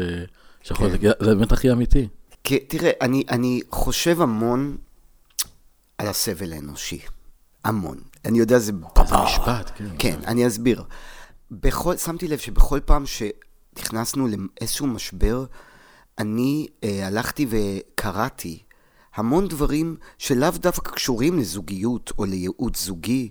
שיכול 0.63 0.91
כן. 0.91 0.97
להיות, 1.01 1.17
זה 1.21 1.35
באמת 1.35 1.53
הכי 1.53 1.73
אמיתי. 1.73 2.09
כי, 2.45 2.59
תראה, 2.59 2.91
אני, 3.01 3.25
אני 3.31 3.61
חושב 3.71 4.21
המון 4.21 4.77
על 5.99 6.09
הסבל 6.09 6.53
האנושי. 6.53 7.01
המון. 7.65 8.01
אני 8.25 8.39
יודע, 8.39 8.59
זה... 8.59 8.73
זה 9.07 9.17
משפט, 9.25 9.71
כן. 9.77 9.85
כן, 9.99 10.19
אני 10.27 10.47
אסביר. 10.47 10.85
בכל, 11.51 11.97
שמתי 11.97 12.29
לב 12.29 12.39
שבכל 12.39 12.81
פעם 12.85 13.05
שנכנסנו 13.07 14.29
לאיזשהו 14.29 14.87
משבר, 14.87 15.45
אני 16.19 16.67
אה, 16.85 17.07
הלכתי 17.07 17.47
וקראתי 17.51 18.63
המון 19.15 19.49
דברים 19.49 19.97
שלאו 20.19 20.51
דווקא 20.51 20.91
קשורים 20.91 21.39
לזוגיות 21.39 22.13
או 22.19 22.25
לייעוץ 22.25 22.85
זוגי, 22.85 23.29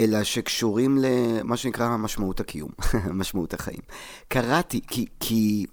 אלא 0.00 0.24
שקשורים 0.24 0.98
למה 1.00 1.56
שנקרא 1.56 1.96
משמעות 1.96 2.40
הקיום, 2.40 2.70
משמעות 3.20 3.54
החיים. 3.54 3.80
קראתי, 4.28 4.80
כי, 4.88 5.06
כי 5.20 5.66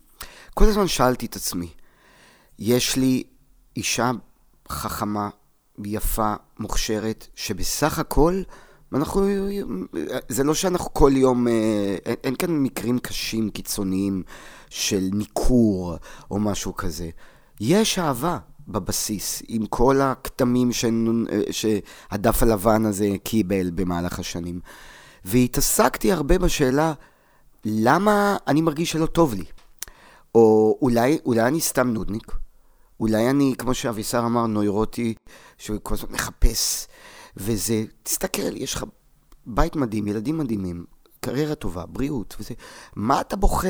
כל 0.53 0.65
הזמן 0.65 0.87
שאלתי 0.87 1.25
את 1.25 1.35
עצמי, 1.35 1.69
יש 2.59 2.95
לי 2.95 3.23
אישה 3.77 4.11
חכמה, 4.69 5.29
יפה, 5.85 6.33
מוכשרת, 6.59 7.27
שבסך 7.35 7.99
הכל, 7.99 8.41
אנחנו, 8.93 9.27
זה 10.29 10.43
לא 10.43 10.53
שאנחנו 10.53 10.93
כל 10.93 11.11
יום, 11.15 11.47
אה, 11.47 11.53
אין, 12.05 12.15
אין 12.23 12.35
כאן 12.35 12.51
מקרים 12.51 12.99
קשים, 12.99 13.49
קיצוניים 13.49 14.23
של 14.69 15.09
ניכור 15.13 15.95
או 16.31 16.39
משהו 16.39 16.75
כזה. 16.75 17.09
יש 17.59 17.99
אהבה 17.99 18.37
בבסיס, 18.67 19.43
עם 19.47 19.65
כל 19.65 20.01
הכתמים. 20.01 20.69
שהדף 21.51 22.43
הלבן 22.43 22.85
הזה 22.85 23.09
קיבל 23.23 23.71
במהלך 23.71 24.19
השנים. 24.19 24.59
והתעסקתי 25.25 26.11
הרבה 26.11 26.37
בשאלה, 26.37 26.93
למה 27.65 28.37
אני 28.47 28.61
מרגיש 28.61 28.91
שלא 28.91 29.05
טוב 29.05 29.33
לי? 29.33 29.45
או 30.35 30.77
אולי, 30.81 31.17
אולי 31.25 31.41
אני 31.47 31.61
סתם 31.61 31.89
נודניק, 31.89 32.31
אולי 32.99 33.29
אני, 33.29 33.53
כמו 33.57 33.73
שאבישר 33.73 34.19
אמר, 34.19 34.45
נוירוטי, 34.45 35.13
שהוא 35.57 35.77
כל 35.83 35.93
הזמן 35.93 36.09
מחפש, 36.11 36.87
וזה, 37.37 37.83
תסתכל, 38.03 38.57
יש 38.57 38.73
לך 38.75 38.85
בית 39.45 39.75
מדהים, 39.75 40.07
ילדים 40.07 40.37
מדהימים, 40.37 40.85
קריירה 41.21 41.55
טובה, 41.55 41.85
בריאות, 41.85 42.35
וזה, 42.39 42.53
מה 42.95 43.21
אתה 43.21 43.35
בוכה, 43.35 43.67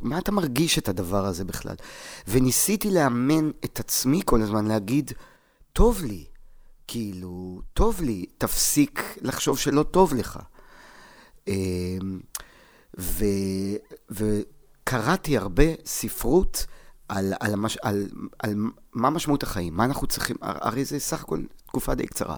מה 0.00 0.18
אתה 0.18 0.32
מרגיש 0.32 0.78
את 0.78 0.88
הדבר 0.88 1.26
הזה 1.26 1.44
בכלל? 1.44 1.74
וניסיתי 2.28 2.90
לאמן 2.90 3.50
את 3.64 3.80
עצמי 3.80 4.20
כל 4.24 4.42
הזמן, 4.42 4.66
להגיד, 4.66 5.12
טוב 5.72 6.04
לי, 6.04 6.24
כאילו, 6.86 7.60
טוב 7.74 8.00
לי, 8.02 8.26
תפסיק 8.38 9.18
לחשוב 9.20 9.58
שלא 9.58 9.82
טוב 9.82 10.14
לך. 10.14 10.38
אמ, 11.48 12.20
ו, 12.98 13.24
וקראתי 14.10 15.36
הרבה 15.36 15.64
ספרות 15.86 16.66
על, 17.08 17.32
על, 17.40 17.52
המש, 17.52 17.76
על, 17.76 18.08
על 18.38 18.54
מה 18.92 19.10
משמעות 19.10 19.42
החיים, 19.42 19.76
מה 19.76 19.84
אנחנו 19.84 20.06
צריכים, 20.06 20.36
הרי 20.42 20.84
זה 20.84 20.98
סך 20.98 21.22
הכל 21.22 21.40
תקופה 21.66 21.94
די 21.94 22.06
קצרה. 22.06 22.36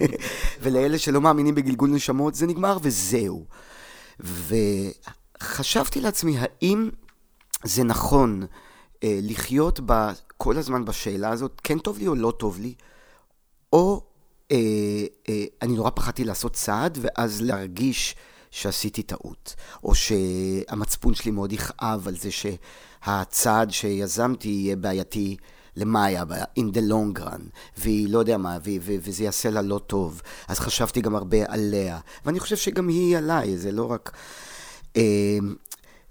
ולאלה 0.62 0.98
שלא 0.98 1.20
מאמינים 1.20 1.54
בגלגול 1.54 1.90
נשמות, 1.90 2.34
זה 2.34 2.46
נגמר 2.46 2.78
וזהו. 2.82 3.46
וחשבתי 4.20 6.00
לעצמי, 6.00 6.36
האם 6.38 6.90
זה 7.64 7.84
נכון 7.84 8.46
אה, 9.04 9.18
לחיות 9.22 9.80
ב, 9.86 10.10
כל 10.36 10.56
הזמן 10.56 10.84
בשאלה 10.84 11.30
הזאת, 11.30 11.60
כן 11.64 11.78
טוב 11.78 11.98
לי 11.98 12.06
או 12.06 12.14
לא 12.14 12.30
טוב 12.30 12.58
לי, 12.58 12.74
או 13.72 14.02
אה, 14.52 14.56
אה, 15.28 15.44
אני 15.62 15.76
נורא 15.76 15.90
פחדתי 15.90 16.24
לעשות 16.24 16.52
צעד, 16.52 16.98
ואז 17.00 17.42
להרגיש 17.42 18.14
שעשיתי 18.50 19.02
טעות, 19.02 19.54
או 19.84 19.94
שהמצפון 19.94 21.14
שלי 21.14 21.30
מאוד 21.30 21.52
יכאב 21.52 22.08
על 22.08 22.16
זה 22.16 22.28
שהצעד 22.30 23.70
שיזמתי 23.70 24.48
יהיה 24.48 24.76
בעייתי. 24.76 25.36
למאיה, 25.78 26.24
in 26.58 26.62
the 26.62 26.90
long 26.90 27.20
run, 27.20 27.42
והיא 27.76 28.08
לא 28.08 28.18
יודע 28.18 28.38
מה, 28.38 28.58
ו- 28.64 28.70
ו- 28.80 28.96
וזה 29.02 29.24
יעשה 29.24 29.50
לה 29.50 29.62
לא 29.62 29.80
טוב. 29.86 30.22
אז 30.48 30.58
חשבתי 30.58 31.00
גם 31.00 31.14
הרבה 31.14 31.38
עליה, 31.48 31.98
ואני 32.24 32.40
חושב 32.40 32.56
שגם 32.56 32.88
היא 32.88 33.16
עליי, 33.16 33.58
זה 33.58 33.72
לא 33.72 33.90
רק... 33.90 34.12
אה, 34.96 35.38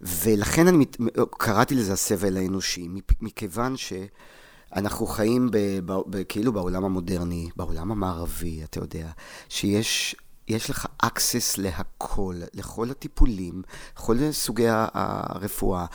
ולכן 0.01 0.67
אני 0.67 0.77
מת... 0.77 0.97
קראתי 1.37 1.75
לזה 1.75 1.93
הסבל 1.93 2.37
האנושי, 2.37 2.87
מכיוון 3.21 3.75
שאנחנו 3.77 5.05
חיים 5.05 5.51
ב... 5.51 5.57
ב... 5.85 5.93
ב... 6.07 6.23
כאילו 6.23 6.53
בעולם 6.53 6.85
המודרני, 6.85 7.49
בעולם 7.55 7.91
המערבי, 7.91 8.63
אתה 8.63 8.79
יודע, 8.79 9.09
שיש 9.49 10.15
יש 10.47 10.69
לך 10.69 10.87
access 11.03 11.61
להכל, 11.61 12.35
לכל 12.53 12.91
הטיפולים, 12.91 13.61
לכל 13.97 14.17
סוגי 14.31 14.65
הרפואה, 14.69 15.85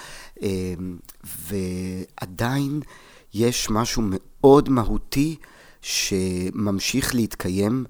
אה, 0.43 0.75
ועדיין 1.25 2.81
יש 3.35 3.71
משהו 3.71 4.03
מאוד 4.07 4.69
מהותי 4.69 5.37
שממשיך 5.83 7.15
להתקיים 7.15 7.85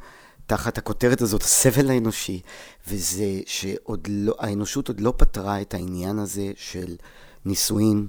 תחת 0.46 0.78
הכותרת 0.78 1.20
הזאת, 1.20 1.42
הסבל 1.42 1.90
האנושי, 1.90 2.40
וזה 2.88 3.40
שהאנושות 3.46 4.88
עוד 4.88 5.00
לא 5.00 5.14
פתרה 5.16 5.60
את 5.60 5.74
העניין 5.74 6.18
הזה 6.18 6.52
של 6.56 6.96
נישואין 7.44 8.08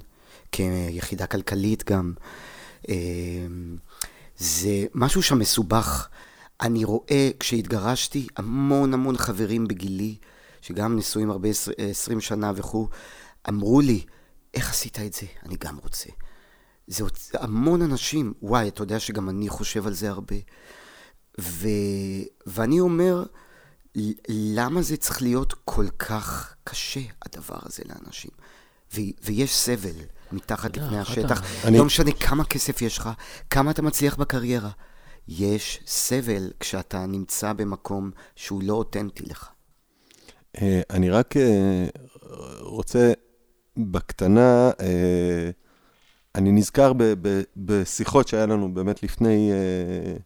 כיחידה 0.51 1.27
כלכלית 1.27 1.83
גם. 1.89 2.13
אמ, 2.89 3.77
זה 4.37 4.85
משהו 4.93 5.23
שם 5.23 5.39
מסובך. 5.39 6.07
אני 6.61 6.83
רואה, 6.83 7.29
כשהתגרשתי, 7.39 8.27
המון 8.37 8.93
המון 8.93 9.17
חברים 9.17 9.67
בגילי, 9.67 10.15
שגם 10.61 10.97
נשואים 10.97 11.29
הרבה 11.29 11.49
עשרים 11.77 12.21
שנה 12.21 12.51
וכו', 12.55 12.87
אמרו 13.49 13.81
לי, 13.81 14.01
איך 14.53 14.69
עשית 14.69 14.99
את 14.99 15.13
זה? 15.13 15.25
אני 15.45 15.55
גם 15.59 15.77
רוצה. 15.83 16.09
זה 16.87 17.03
המון 17.33 17.81
אנשים, 17.81 18.33
וואי, 18.41 18.67
אתה 18.67 18.83
יודע 18.83 18.99
שגם 18.99 19.29
אני 19.29 19.49
חושב 19.49 19.87
על 19.87 19.93
זה 19.93 20.09
הרבה. 20.09 20.35
ו... 21.41 21.67
ואני 22.45 22.79
אומר, 22.79 23.23
למה 24.29 24.81
זה 24.81 24.97
צריך 24.97 25.21
להיות 25.21 25.53
כל 25.65 25.87
כך 25.99 26.55
קשה, 26.63 26.99
הדבר 27.25 27.57
הזה 27.61 27.83
לאנשים? 27.85 28.31
ו... 28.93 29.01
ויש 29.23 29.55
סבל 29.55 29.95
מתחת 30.31 30.77
לפני 30.77 30.99
השטח. 30.99 31.65
אני... 31.65 31.77
לא 31.77 31.85
משנה 31.85 32.11
כמה 32.11 32.43
כסף 32.43 32.81
יש 32.81 32.97
לך, 32.97 33.09
כמה 33.49 33.71
אתה 33.71 33.81
מצליח 33.81 34.15
בקריירה. 34.15 34.69
יש 35.27 35.79
סבל 35.87 36.51
כשאתה 36.59 37.05
נמצא 37.05 37.53
במקום 37.53 38.11
שהוא 38.35 38.63
לא 38.63 38.73
אותנטי 38.73 39.25
לך. 39.25 39.49
אה, 40.61 40.81
אני 40.89 41.09
רק 41.09 41.37
אה, 41.37 41.85
רוצה 42.59 43.13
בקטנה 43.77 44.71
אה, 44.81 45.49
אני 46.35 46.51
נזכר 46.51 46.93
ב, 46.93 47.03
ב, 47.21 47.41
בשיחות 47.57 48.27
שהיה 48.27 48.45
לנו 48.45 48.73
באמת 48.73 49.03
לפני 49.03 49.51
אה, 49.51 50.17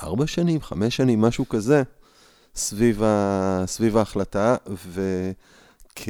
ארבע 0.00 0.26
שנים, 0.26 0.60
חמש 0.60 0.96
שנים, 0.96 1.20
משהו 1.20 1.48
כזה, 1.48 1.82
סביב, 2.54 3.02
ה, 3.02 3.64
סביב 3.66 3.96
ההחלטה, 3.96 4.56
ו, 4.86 5.30
כ, 5.96 6.08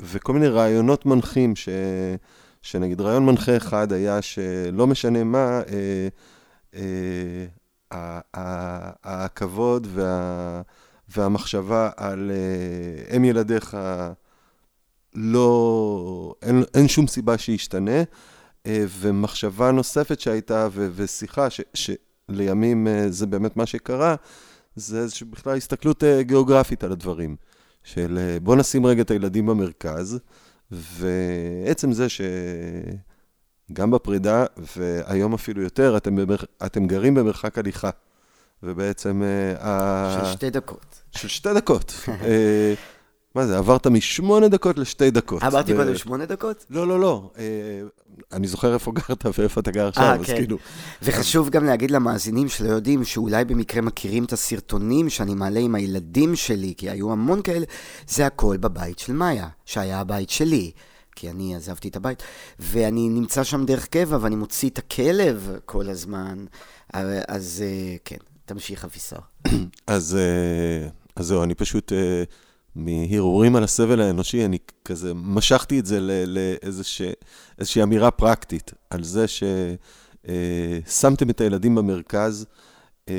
וכל 0.00 0.32
מיני 0.32 0.48
רעיונות 0.48 1.06
מנחים, 1.06 1.56
ש, 1.56 1.68
שנגיד 2.62 3.00
רעיון 3.00 3.26
מנחה 3.26 3.56
אחד 3.56 3.92
היה 3.92 4.22
שלא 4.22 4.86
משנה 4.86 5.24
מה, 5.24 5.60
אה, 5.68 6.08
אה, 7.92 8.20
הכבוד 9.04 9.86
וה, 9.90 10.62
והמחשבה 11.08 11.90
על 11.96 12.30
אה, 12.30 13.16
אם 13.16 13.24
ילדיך 13.24 13.76
לא, 15.14 16.34
אין, 16.42 16.62
אין 16.74 16.88
שום 16.88 17.06
סיבה 17.06 17.38
שישתנה, 17.38 18.02
אה, 18.66 18.84
ומחשבה 18.88 19.70
נוספת 19.70 20.20
שהייתה, 20.20 20.68
ו, 20.72 20.88
ושיחה, 20.94 21.50
ש, 21.50 21.60
שלימים 21.74 22.88
אה, 22.88 23.10
זה 23.10 23.26
באמת 23.26 23.56
מה 23.56 23.66
שקרה, 23.66 24.14
זה 24.76 24.98
איזושהי 24.98 25.26
בכלל 25.26 25.56
הסתכלות 25.56 26.04
אה, 26.04 26.22
גיאוגרפית 26.22 26.84
על 26.84 26.92
הדברים. 26.92 27.36
של 27.82 28.38
בוא 28.42 28.56
נשים 28.56 28.86
רגע 28.86 29.02
את 29.02 29.10
הילדים 29.10 29.46
במרכז, 29.46 30.18
ועצם 30.70 31.92
זה 31.92 32.06
שגם 32.08 33.90
בפרידה, 33.90 34.44
והיום 34.76 35.34
אפילו 35.34 35.62
יותר, 35.62 35.96
אתם, 35.96 36.16
במר... 36.16 36.36
אתם 36.66 36.86
גרים 36.86 37.14
במרחק 37.14 37.58
הליכה. 37.58 37.90
ובעצם... 38.62 39.22
של 40.14 40.32
שתי 40.32 40.50
דקות. 40.50 41.02
של 41.10 41.28
שתי 41.28 41.54
דקות. 41.54 41.94
מה 43.34 43.46
זה, 43.46 43.58
עברת 43.58 43.86
משמונה 43.86 44.48
דקות 44.48 44.78
לשתי 44.78 45.10
דקות. 45.10 45.42
עברתי 45.42 45.74
קודם 45.76 45.96
שמונה 45.96 46.26
דקות? 46.26 46.66
לא, 46.70 46.88
לא, 46.88 47.00
לא. 47.00 47.30
אה, 47.38 47.44
אני 48.32 48.48
זוכר 48.48 48.74
איפה 48.74 48.92
גרת 48.92 49.26
ואיפה 49.38 49.60
אתה 49.60 49.70
גר 49.70 49.88
עכשיו, 49.88 50.04
אז 50.20 50.26
כן. 50.26 50.36
כאילו... 50.36 50.56
וחשוב 51.02 51.50
גם 51.50 51.64
להגיד 51.64 51.90
למאזינים 51.90 52.48
שלא 52.48 52.68
יודעים, 52.68 53.04
שאולי 53.04 53.44
במקרה 53.44 53.82
מכירים 53.82 54.24
את 54.24 54.32
הסרטונים 54.32 55.10
שאני 55.10 55.34
מעלה 55.34 55.60
עם 55.60 55.74
הילדים 55.74 56.36
שלי, 56.36 56.74
כי 56.76 56.90
היו 56.90 57.12
המון 57.12 57.42
כאלה, 57.42 57.66
זה 58.08 58.26
הכל 58.26 58.56
בבית 58.56 58.98
של 58.98 59.12
מאיה, 59.12 59.48
שהיה 59.64 60.00
הבית 60.00 60.30
שלי. 60.30 60.70
כי 61.16 61.30
אני 61.30 61.56
עזבתי 61.56 61.88
את 61.88 61.96
הבית, 61.96 62.22
ואני 62.58 63.08
נמצא 63.08 63.44
שם 63.44 63.64
דרך 63.64 63.86
קבע, 63.86 64.18
ואני 64.20 64.36
מוציא 64.36 64.68
את 64.68 64.78
הכלב 64.78 65.50
כל 65.64 65.88
הזמן. 65.88 66.44
אז 67.28 67.64
אה, 67.66 67.96
כן, 68.04 68.16
תמשיך, 68.44 68.84
אביסר. 68.84 69.18
אז 69.86 70.18
זהו, 71.18 71.42
אני 71.42 71.54
פשוט... 71.54 71.92
מהרהורים 72.76 73.56
על 73.56 73.64
הסבל 73.64 74.00
האנושי, 74.00 74.44
אני 74.44 74.58
כזה 74.84 75.14
משכתי 75.14 75.80
את 75.80 75.86
זה 75.86 75.98
לאיזושהי 76.26 77.82
אמירה 77.82 78.10
פרקטית, 78.10 78.72
על 78.90 79.04
זה 79.04 79.24
ששמתם 80.26 81.30
את 81.30 81.40
הילדים 81.40 81.74
במרכז, 81.74 82.46
אה, 83.08 83.14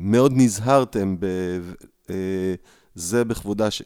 מאוד 0.00 0.32
נזהרתם 0.36 1.16
בזה 2.08 3.18
אה, 3.18 3.24
בכבודה, 3.24 3.70
ש... 3.70 3.82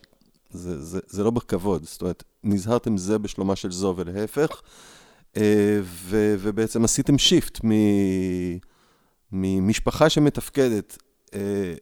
זה, 0.50 0.82
זה, 0.82 1.00
זה 1.06 1.24
לא 1.24 1.30
בכבוד, 1.30 1.84
זאת 1.84 2.02
אומרת, 2.02 2.24
נזהרתם 2.44 2.96
זה 2.96 3.18
בשלומה 3.18 3.56
של 3.56 3.70
זו 3.72 3.94
ולהפך, 3.96 4.62
אה, 5.36 5.80
ו, 5.82 6.36
ובעצם 6.40 6.84
עשיתם 6.84 7.18
שיפט 7.18 7.60
ממשפחה 9.32 10.08
שמתפקדת 10.10 10.98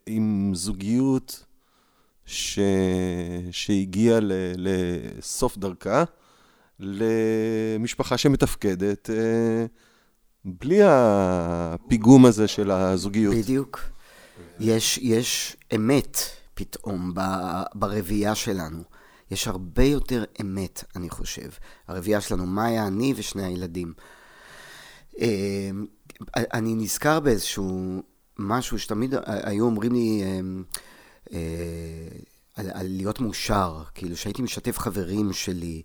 עם 0.06 0.52
זוגיות, 0.54 1.44
ש... 2.26 2.58
שהגיעה 3.50 4.20
ל... 4.20 4.32
לסוף 4.56 5.58
דרכה, 5.58 6.04
למשפחה 6.80 8.18
שמתפקדת 8.18 9.10
אה, 9.10 9.66
בלי 10.44 10.78
הפיגום 10.84 12.26
הזה 12.26 12.48
של 12.48 12.70
הזוגיות. 12.70 13.34
בדיוק. 13.34 13.80
יש, 14.60 14.98
יש 14.98 15.56
אמת 15.74 16.18
פתאום 16.54 17.14
ב... 17.14 17.20
ברבייה 17.74 18.34
שלנו. 18.34 18.82
יש 19.30 19.48
הרבה 19.48 19.84
יותר 19.84 20.24
אמת, 20.40 20.84
אני 20.96 21.10
חושב. 21.10 21.48
הרבייה 21.88 22.20
שלנו, 22.20 22.46
מאיה, 22.46 22.86
אני 22.86 23.14
ושני 23.16 23.44
הילדים. 23.44 23.92
אה, 25.20 25.70
אני 26.36 26.74
נזכר 26.74 27.20
באיזשהו 27.20 28.02
משהו 28.38 28.78
שתמיד 28.78 29.14
היו 29.26 29.64
אומרים 29.64 29.92
לי, 29.92 30.22
אה, 30.22 30.40
על, 32.54 32.70
על 32.74 32.86
להיות 32.86 33.20
מאושר, 33.20 33.82
כאילו 33.94 34.16
שהייתי 34.16 34.42
משתף 34.42 34.78
חברים 34.78 35.32
שלי, 35.32 35.82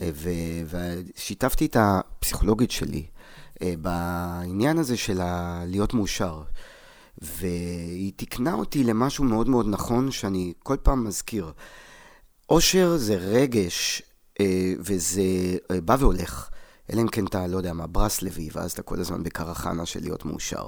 אה, 0.00 0.10
ו, 0.14 0.30
ושיתפתי 0.66 1.66
את 1.66 1.76
הפסיכולוגית 1.80 2.70
שלי 2.70 3.06
אה, 3.62 3.74
בעניין 3.78 4.78
הזה 4.78 4.96
של 4.96 5.20
ה, 5.20 5.62
להיות 5.66 5.94
מאושר. 5.94 6.42
והיא 7.18 8.12
תיקנה 8.16 8.54
אותי 8.54 8.84
למשהו 8.84 9.24
מאוד 9.24 9.48
מאוד 9.48 9.66
נכון, 9.68 10.10
שאני 10.10 10.52
כל 10.58 10.76
פעם 10.82 11.04
מזכיר. 11.04 11.52
אושר 12.48 12.96
זה 12.96 13.14
רגש, 13.14 14.02
אה, 14.40 14.72
וזה 14.78 15.22
אה, 15.70 15.80
בא 15.80 15.96
והולך. 15.98 16.48
אלא 16.92 17.00
אם 17.00 17.08
כן 17.08 17.26
אתה, 17.26 17.46
לא 17.46 17.56
יודע 17.56 17.72
מה, 17.72 17.86
ברסלבי, 17.86 18.48
ואז 18.52 18.72
אתה 18.72 18.82
כל 18.82 19.00
הזמן 19.00 19.22
בקרחנה 19.22 19.86
של 19.86 20.00
להיות 20.00 20.24
מאושר. 20.24 20.66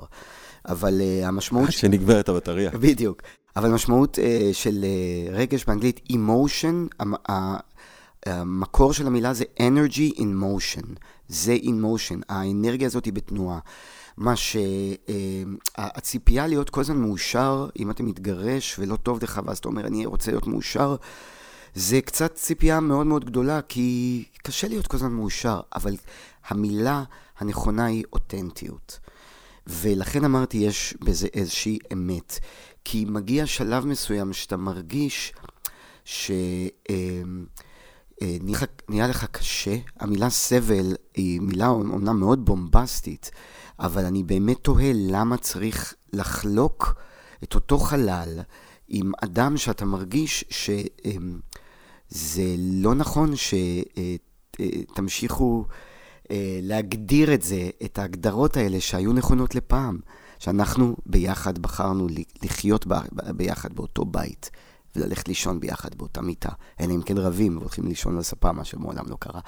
אבל 0.68 1.00
uh, 1.00 1.26
המשמעות... 1.26 1.66
עד 1.66 1.72
שנגמרת 1.72 2.28
הבטריה. 2.28 2.70
בדיוק. 2.70 3.22
אבל 3.56 3.70
המשמעות 3.70 4.18
uh, 4.18 4.20
של 4.52 4.84
uh, 4.84 5.32
רגש 5.32 5.64
באנגלית, 5.64 6.00
emotion, 6.12 7.04
המקור 8.26 8.92
של 8.92 9.06
המילה 9.06 9.34
זה 9.34 9.44
energy 9.58 10.16
in 10.16 10.42
motion. 10.42 10.86
זה 11.28 11.56
in 11.62 11.84
motion. 11.84 12.20
האנרגיה 12.28 12.86
הזאת 12.86 13.04
היא 13.04 13.12
בתנועה. 13.12 13.58
מה 14.16 14.34
שהציפייה 15.76 16.44
uh, 16.44 16.48
להיות 16.48 16.70
כל 16.70 16.80
הזמן 16.80 16.96
מאושר, 16.96 17.68
אם 17.78 17.90
אתה 17.90 18.02
מתגרש 18.02 18.78
ולא 18.78 18.96
טוב 18.96 19.22
לך, 19.22 19.40
ואז 19.46 19.58
אתה 19.58 19.68
אומר, 19.68 19.86
אני 19.86 20.06
רוצה 20.06 20.30
להיות 20.30 20.46
מאושר, 20.46 20.96
זה 21.74 22.00
קצת 22.00 22.34
ציפייה 22.34 22.80
מאוד 22.80 23.06
מאוד 23.06 23.24
גדולה, 23.24 23.62
כי 23.62 24.24
קשה 24.42 24.68
להיות 24.68 24.86
כל 24.86 24.96
הזמן 24.96 25.12
מאושר, 25.12 25.60
אבל 25.74 25.96
המילה 26.48 27.04
הנכונה 27.38 27.84
היא 27.84 28.04
אותנטיות. 28.12 28.98
ולכן 29.66 30.24
אמרתי, 30.24 30.58
יש 30.58 30.94
בזה 31.00 31.28
איזושהי 31.34 31.78
אמת. 31.92 32.38
כי 32.84 33.04
מגיע 33.04 33.46
שלב 33.46 33.86
מסוים 33.86 34.32
שאתה 34.32 34.56
מרגיש 34.56 35.32
שנהיה 36.04 36.72
אה, 39.02 39.08
לך 39.08 39.24
קשה. 39.24 39.76
המילה 40.00 40.30
סבל 40.30 40.94
היא 41.14 41.40
מילה 41.40 41.68
אומנם 41.68 42.20
מאוד 42.20 42.44
בומבסטית, 42.44 43.30
אבל 43.78 44.04
אני 44.04 44.22
באמת 44.22 44.56
תוהה 44.62 44.90
למה 44.94 45.36
צריך 45.36 45.94
לחלוק 46.12 46.94
את 47.44 47.54
אותו 47.54 47.78
חלל 47.78 48.40
עם 48.88 49.12
אדם 49.24 49.56
שאתה 49.56 49.84
מרגיש 49.84 50.44
שזה 50.50 52.54
לא 52.58 52.94
נכון 52.94 53.32
שתמשיכו... 54.56 55.64
אה, 56.30 56.58
להגדיר 56.62 57.34
את 57.34 57.42
זה, 57.42 57.70
את 57.84 57.98
ההגדרות 57.98 58.56
האלה 58.56 58.80
שהיו 58.80 59.12
נכונות 59.12 59.54
לפעם, 59.54 59.98
שאנחנו 60.40 60.96
ביחד 61.06 61.58
בחרנו 61.58 62.06
לחיות 62.42 62.86
ביחד 63.36 63.72
באותו 63.72 64.04
בית. 64.04 64.50
וללכת 64.96 65.28
לישון 65.28 65.60
ביחד 65.60 65.94
באותה 65.94 66.20
מיטה, 66.20 66.48
אלא 66.80 66.94
אם 66.94 67.02
כן 67.02 67.18
רבים 67.18 67.56
והולכים 67.56 67.86
לישון 67.86 68.16
על 68.16 68.22
ספה, 68.22 68.52
מה 68.52 68.64
שמעולם 68.64 69.04
לא 69.08 69.16
קרה. 69.20 69.40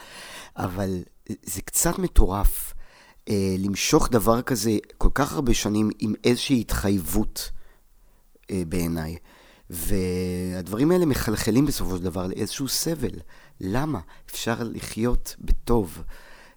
אבל 0.57 1.03
זה 1.29 1.63
קצת 1.63 1.99
מטורף 1.99 2.75
אה, 3.29 3.57
למשוך 3.59 4.09
דבר 4.09 4.43
כזה 4.43 4.71
כל 4.99 5.09
כך 5.15 5.33
הרבה 5.33 5.55
שנים 5.55 5.91
עם 5.99 6.15
איזושהי 6.25 6.61
התחייבות 6.61 7.51
אה, 8.51 8.63
בעיניי. 8.69 9.17
והדברים 9.71 10.91
האלה 10.91 11.07
מחלחלים 11.07 11.67
בסופו 11.67 11.97
של 11.97 12.03
דבר 12.03 12.27
לאיזשהו 12.27 12.69
סבל. 12.69 13.19
למה? 13.61 14.01
אפשר 14.31 14.57
לחיות 14.61 15.37
בטוב. 15.41 16.03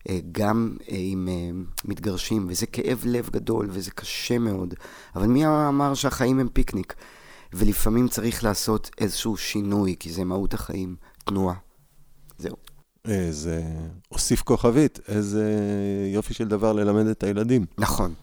אה, 0.09 0.19
גם 0.31 0.77
אה, 0.91 0.97
עם 0.99 1.27
אה, 1.31 1.49
מתגרשים, 1.85 2.45
וזה 2.49 2.65
כאב 2.65 3.03
לב 3.05 3.29
גדול, 3.31 3.67
וזה 3.71 3.91
קשה 3.91 4.39
מאוד. 4.39 4.73
אבל 5.15 5.27
מי 5.27 5.47
אמר 5.47 5.93
שהחיים 5.93 6.39
הם 6.39 6.49
פיקניק? 6.53 6.95
ולפעמים 7.53 8.07
צריך 8.07 8.43
לעשות 8.43 8.89
איזשהו 8.97 9.37
שינוי, 9.37 9.95
כי 9.99 10.11
זה 10.11 10.23
מהות 10.23 10.53
החיים, 10.53 10.95
תנועה. 11.25 11.55
זהו. 12.37 12.55
זה 13.29 13.63
הוסיף 14.09 14.41
כוכבית, 14.41 14.99
איזה 15.07 15.53
יופי 16.13 16.33
של 16.33 16.47
דבר 16.47 16.73
ללמד 16.73 17.07
את 17.07 17.23
הילדים. 17.23 17.65
נכון. 17.77 18.13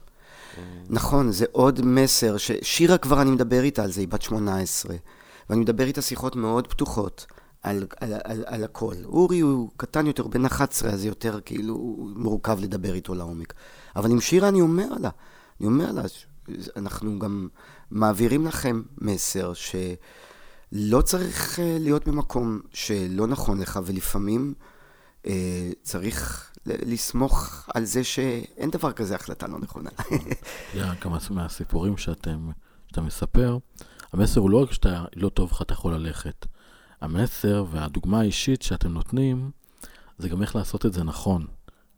נכון, 0.89 1.33
זה 1.33 1.45
עוד 1.53 1.81
מסר, 1.85 2.37
ששירה 2.37 2.99
כבר 2.99 3.23
אני 3.23 3.31
מדבר 3.31 3.63
איתה 3.63 3.83
על 3.83 3.93
זה, 3.93 4.01
היא 4.01 4.09
בת 4.09 4.23
18, 4.23 4.97
ואני 5.51 5.61
מדבר 5.61 5.85
איתה 5.85 6.03
שיחות 6.03 6.37
מאוד 6.37 6.67
פתוחות. 6.67 7.27
על, 7.63 7.87
על, 8.01 8.13
על, 8.25 8.45
על 8.47 8.65
הכל. 8.65 8.95
אורי 9.05 9.41
הוא 9.41 9.71
קטן 9.77 10.07
יותר, 10.07 10.27
בן 10.27 10.45
11, 10.45 10.91
אז 10.91 11.05
יותר 11.05 11.41
כאילו 11.45 11.97
מורכב 12.17 12.59
לדבר 12.61 12.95
איתו 12.95 13.15
לעומק. 13.15 13.55
אבל 13.97 14.11
עם 14.11 14.21
שירה 14.21 14.49
אני 14.49 14.61
אומר 14.61 14.89
לה, 15.01 15.11
אני 15.61 15.67
אומר 15.67 15.93
לה, 15.93 16.03
אנחנו 16.77 17.19
גם 17.19 17.49
מעבירים 17.91 18.47
לכם 18.47 18.83
מסר 18.99 19.53
שלא 19.55 21.01
צריך 21.03 21.61
אה, 21.61 21.77
להיות 21.81 22.09
במקום 22.09 22.61
שלא 22.73 23.27
נכון 23.27 23.61
לך, 23.61 23.81
ולפעמים 23.85 24.55
אה, 25.27 25.71
צריך 25.83 26.49
לסמוך 26.67 27.69
על 27.75 27.85
זה 27.85 28.05
שאין 28.05 28.71
דבר 28.71 28.93
כזה 28.93 29.15
החלטה 29.15 29.47
לא 29.47 29.59
נכונה. 29.59 29.91
כמה 31.01 31.19
מהסיפורים 31.31 31.97
שאתה 31.97 33.01
מספר, 33.03 33.59
המסר 34.13 34.41
הוא 34.41 34.51
לא 34.51 34.63
רק 34.63 34.73
שאתה 34.73 35.05
לא 35.17 35.29
טוב 35.29 35.51
לך, 35.51 35.63
אתה 35.63 35.73
יכול 35.73 35.95
ללכת. 35.95 36.47
המסר 37.03 37.65
והדוגמה 37.71 38.21
האישית 38.21 38.63
שאתם 38.63 38.93
נותנים, 38.93 39.51
זה 40.19 40.29
גם 40.29 40.43
איך 40.43 40.57
לעשות 40.57 40.87
את 40.87 40.93
זה 40.93 41.05
נכון. 41.05 41.47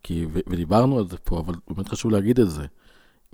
כי, 0.02 0.26
ו- 0.32 0.38
ודיברנו 0.46 0.98
על 0.98 1.08
זה 1.08 1.16
פה, 1.16 1.40
אבל 1.40 1.54
באמת 1.68 1.88
חשוב 1.88 2.12
להגיד 2.12 2.40
את 2.40 2.50
זה. 2.50 2.66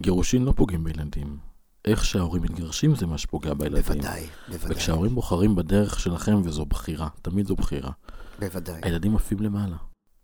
גירושין 0.00 0.44
לא 0.44 0.52
פוגעים 0.52 0.84
בילדים. 0.84 1.38
איך 1.84 2.04
שההורים 2.04 2.42
מתגרשים 2.42 2.94
זה 2.94 3.06
מה 3.06 3.18
שפוגע 3.18 3.54
בילדים. 3.54 3.82
בוודאי, 3.82 4.26
בוודאי. 4.48 4.76
וכשההורים 4.76 5.14
בוחרים 5.14 5.54
בדרך 5.54 6.00
שלכם, 6.00 6.40
וזו 6.44 6.66
בחירה, 6.66 7.08
תמיד 7.22 7.46
זו 7.46 7.56
בחירה. 7.56 7.90
בוודאי. 8.38 8.80
הילדים 8.82 9.16
עפים 9.16 9.40
למעלה. 9.40 9.76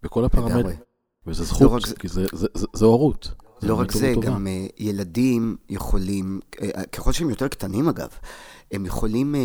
בכל 0.03 0.25
הפרמטרים. 0.25 0.79
וזה 1.27 1.45
זכות, 1.45 1.89
לא 1.89 1.95
כי 1.99 2.09
זה, 2.09 2.27
זה, 2.33 2.47
זה, 2.55 2.67
זה 2.73 2.85
הורות. 2.85 3.35
לא 3.63 3.75
רק 3.75 3.93
זה, 3.93 4.15
גם 4.21 4.47
uh, 4.47 4.73
ילדים 4.79 5.57
יכולים, 5.69 6.41
uh, 6.57 6.87
ככל 6.93 7.13
שהם 7.13 7.31
יותר 7.31 7.49
קטנים 7.49 7.89
אגב, 7.89 8.09
הם 8.73 8.87
יכולים 8.87 9.35
uh, 9.35 9.39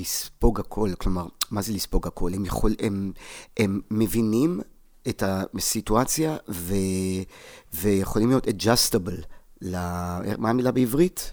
לספוג 0.00 0.60
הכל, 0.60 0.90
כלומר, 0.98 1.26
מה 1.50 1.62
זה 1.62 1.72
לספוג 1.72 2.06
הכל? 2.06 2.34
הם, 2.34 2.44
יכול, 2.44 2.74
הם, 2.78 3.12
הם 3.56 3.80
מבינים 3.90 4.60
את 5.08 5.22
הסיטואציה 5.26 6.36
ו, 6.48 6.74
ויכולים 7.74 8.28
להיות 8.28 8.46
adjustable. 8.46 9.26
ל... 9.62 9.76
מה 10.38 10.50
המילה 10.50 10.72
בעברית? 10.72 11.32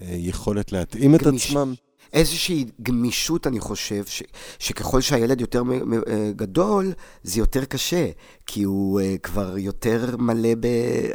יכולת 0.00 0.72
להתאים 0.72 1.14
את 1.14 1.20
עצמם. 1.26 1.74
איזושהי 2.12 2.66
גמישות, 2.82 3.46
אני 3.46 3.60
חושב, 3.60 4.04
ש, 4.06 4.22
שככל 4.58 5.00
שהילד 5.00 5.40
יותר 5.40 5.62
אה, 6.08 6.32
גדול, 6.36 6.92
זה 7.22 7.40
יותר 7.40 7.64
קשה, 7.64 8.10
כי 8.46 8.62
הוא 8.62 9.00
כבר 9.22 9.58
יותר 9.58 10.16
מלא 10.16 10.54
ב... 10.60 10.66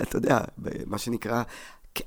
אתה 0.01 0.17
יודע, 0.17 0.39
במה 0.57 0.97
שנקרא 0.97 1.43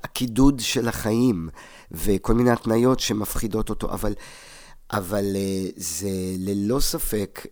הקידוד 0.03 0.59
של 0.59 0.87
החיים, 0.87 1.49
וכל 1.91 2.33
מיני 2.33 2.51
התניות 2.51 2.99
שמפחידות 2.99 3.69
אותו, 3.69 3.91
אבל, 3.91 4.13
אבל 4.91 5.25
אה, 5.35 5.69
זה 5.75 6.09
ללא 6.37 6.79
ספק, 6.79 7.45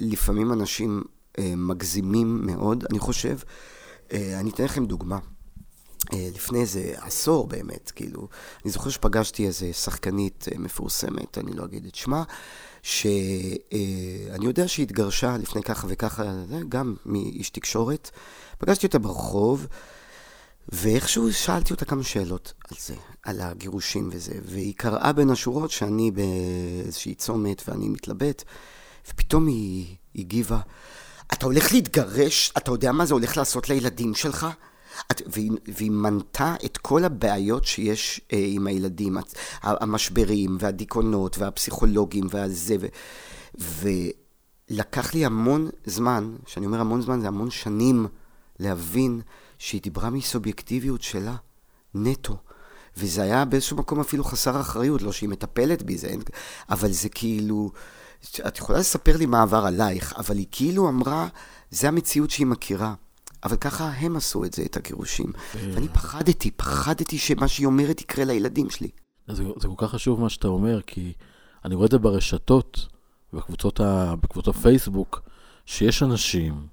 לפעמים 0.00 0.52
אנשים 0.52 1.02
מגזימים 1.40 2.46
מאוד, 2.46 2.84
אני 2.90 2.98
חושב. 2.98 3.38
אני 4.12 4.50
אתן 4.50 4.64
לכם 4.64 4.86
דוגמה. 4.86 5.18
לפני 6.12 6.60
איזה 6.60 6.94
עשור 6.96 7.46
באמת, 7.46 7.92
כאילו, 7.94 8.28
אני 8.64 8.70
זוכר 8.70 8.90
שפגשתי 8.90 9.46
איזה 9.46 9.72
שחקנית 9.72 10.48
מפורסמת, 10.58 11.38
אני 11.38 11.52
לא 11.52 11.64
אגיד 11.64 11.86
את 11.86 11.94
שמה, 11.94 12.22
שאני 12.82 14.44
יודע 14.46 14.68
שהיא 14.68 14.84
התגרשה 14.84 15.36
לפני 15.36 15.62
ככה 15.62 15.86
וככה, 15.90 16.22
גם 16.68 16.94
מאיש 17.06 17.50
תקשורת. 17.50 18.10
פגשתי 18.58 18.86
אותה 18.86 18.98
ברחוב, 18.98 19.66
ואיכשהו 20.68 21.32
שאלתי 21.32 21.72
אותה 21.72 21.84
כמה 21.84 22.02
שאלות 22.02 22.52
על 22.70 22.76
זה, 22.80 22.94
על 23.22 23.40
הגירושים 23.40 24.08
וזה, 24.12 24.34
והיא 24.44 24.74
קראה 24.76 25.12
בין 25.12 25.30
השורות 25.30 25.70
שאני 25.70 26.10
באיזושהי 26.10 27.14
צומת 27.14 27.62
ואני 27.68 27.88
מתלבט, 27.88 28.42
ופתאום 29.08 29.46
היא 29.46 29.96
הגיבה, 30.16 30.60
אתה 31.32 31.46
הולך 31.46 31.72
להתגרש? 31.72 32.52
אתה 32.56 32.70
יודע 32.70 32.92
מה 32.92 33.06
זה 33.06 33.14
הולך 33.14 33.36
לעשות 33.36 33.68
לילדים 33.68 34.14
שלך? 34.14 34.46
את, 35.10 35.22
והיא, 35.26 35.50
והיא 35.68 35.90
מנתה 35.90 36.54
את 36.64 36.76
כל 36.76 37.04
הבעיות 37.04 37.64
שיש 37.64 38.20
אה, 38.32 38.44
עם 38.48 38.66
הילדים, 38.66 39.16
המשברים 39.62 40.56
והדיכאונות 40.60 41.38
והפסיכולוגים 41.38 42.26
והזה, 42.30 42.76
ו, 42.80 42.86
ולקח 44.70 45.14
לי 45.14 45.24
המון 45.24 45.68
זמן, 45.84 46.34
כשאני 46.44 46.66
אומר 46.66 46.80
המון 46.80 47.02
זמן 47.02 47.20
זה 47.20 47.28
המון 47.28 47.50
שנים, 47.50 48.06
להבין 48.58 49.20
שהיא 49.58 49.82
דיברה 49.82 50.10
מסובייקטיביות 50.10 51.02
שלה, 51.02 51.34
נטו. 51.94 52.36
וזה 52.96 53.22
היה 53.22 53.44
באיזשהו 53.44 53.76
מקום 53.76 54.00
אפילו 54.00 54.24
חסר 54.24 54.60
אחריות, 54.60 55.02
לא 55.02 55.12
שהיא 55.12 55.28
מטפלת 55.28 55.82
בי, 55.82 55.98
זה. 55.98 56.14
אבל 56.70 56.90
זה 56.90 57.08
כאילו... 57.08 57.70
את 58.46 58.58
יכולה 58.58 58.78
לספר 58.78 59.16
לי 59.16 59.26
מה 59.26 59.42
עבר 59.42 59.66
עלייך, 59.66 60.14
אבל 60.16 60.36
היא 60.36 60.46
כאילו 60.50 60.88
אמרה, 60.88 61.28
זה 61.70 61.88
המציאות 61.88 62.30
שהיא 62.30 62.46
מכירה. 62.46 62.94
אבל 63.44 63.56
ככה 63.56 63.88
הם 63.88 64.16
עשו 64.16 64.44
את 64.44 64.54
זה, 64.54 64.62
את 64.62 64.76
הגירושים. 64.76 65.32
ואני 65.54 65.88
פחדתי, 65.88 66.50
פחדתי 66.50 67.18
שמה 67.18 67.48
שהיא 67.48 67.66
אומרת 67.66 68.00
יקרה 68.00 68.24
לילדים 68.24 68.70
שלי. 68.70 68.88
זה, 69.28 69.44
זה 69.60 69.68
כל 69.68 69.86
כך 69.86 69.90
חשוב 69.90 70.20
מה 70.20 70.28
שאתה 70.28 70.48
אומר, 70.48 70.80
כי 70.86 71.12
אני 71.64 71.74
רואה 71.74 71.86
את 71.86 71.90
זה 71.90 71.98
ברשתות, 71.98 72.86
בקבוצות, 73.32 73.80
ה, 73.80 74.14
בקבוצות 74.20 74.56
הפייסבוק, 74.56 75.20
שיש 75.66 76.02
אנשים 76.02 76.66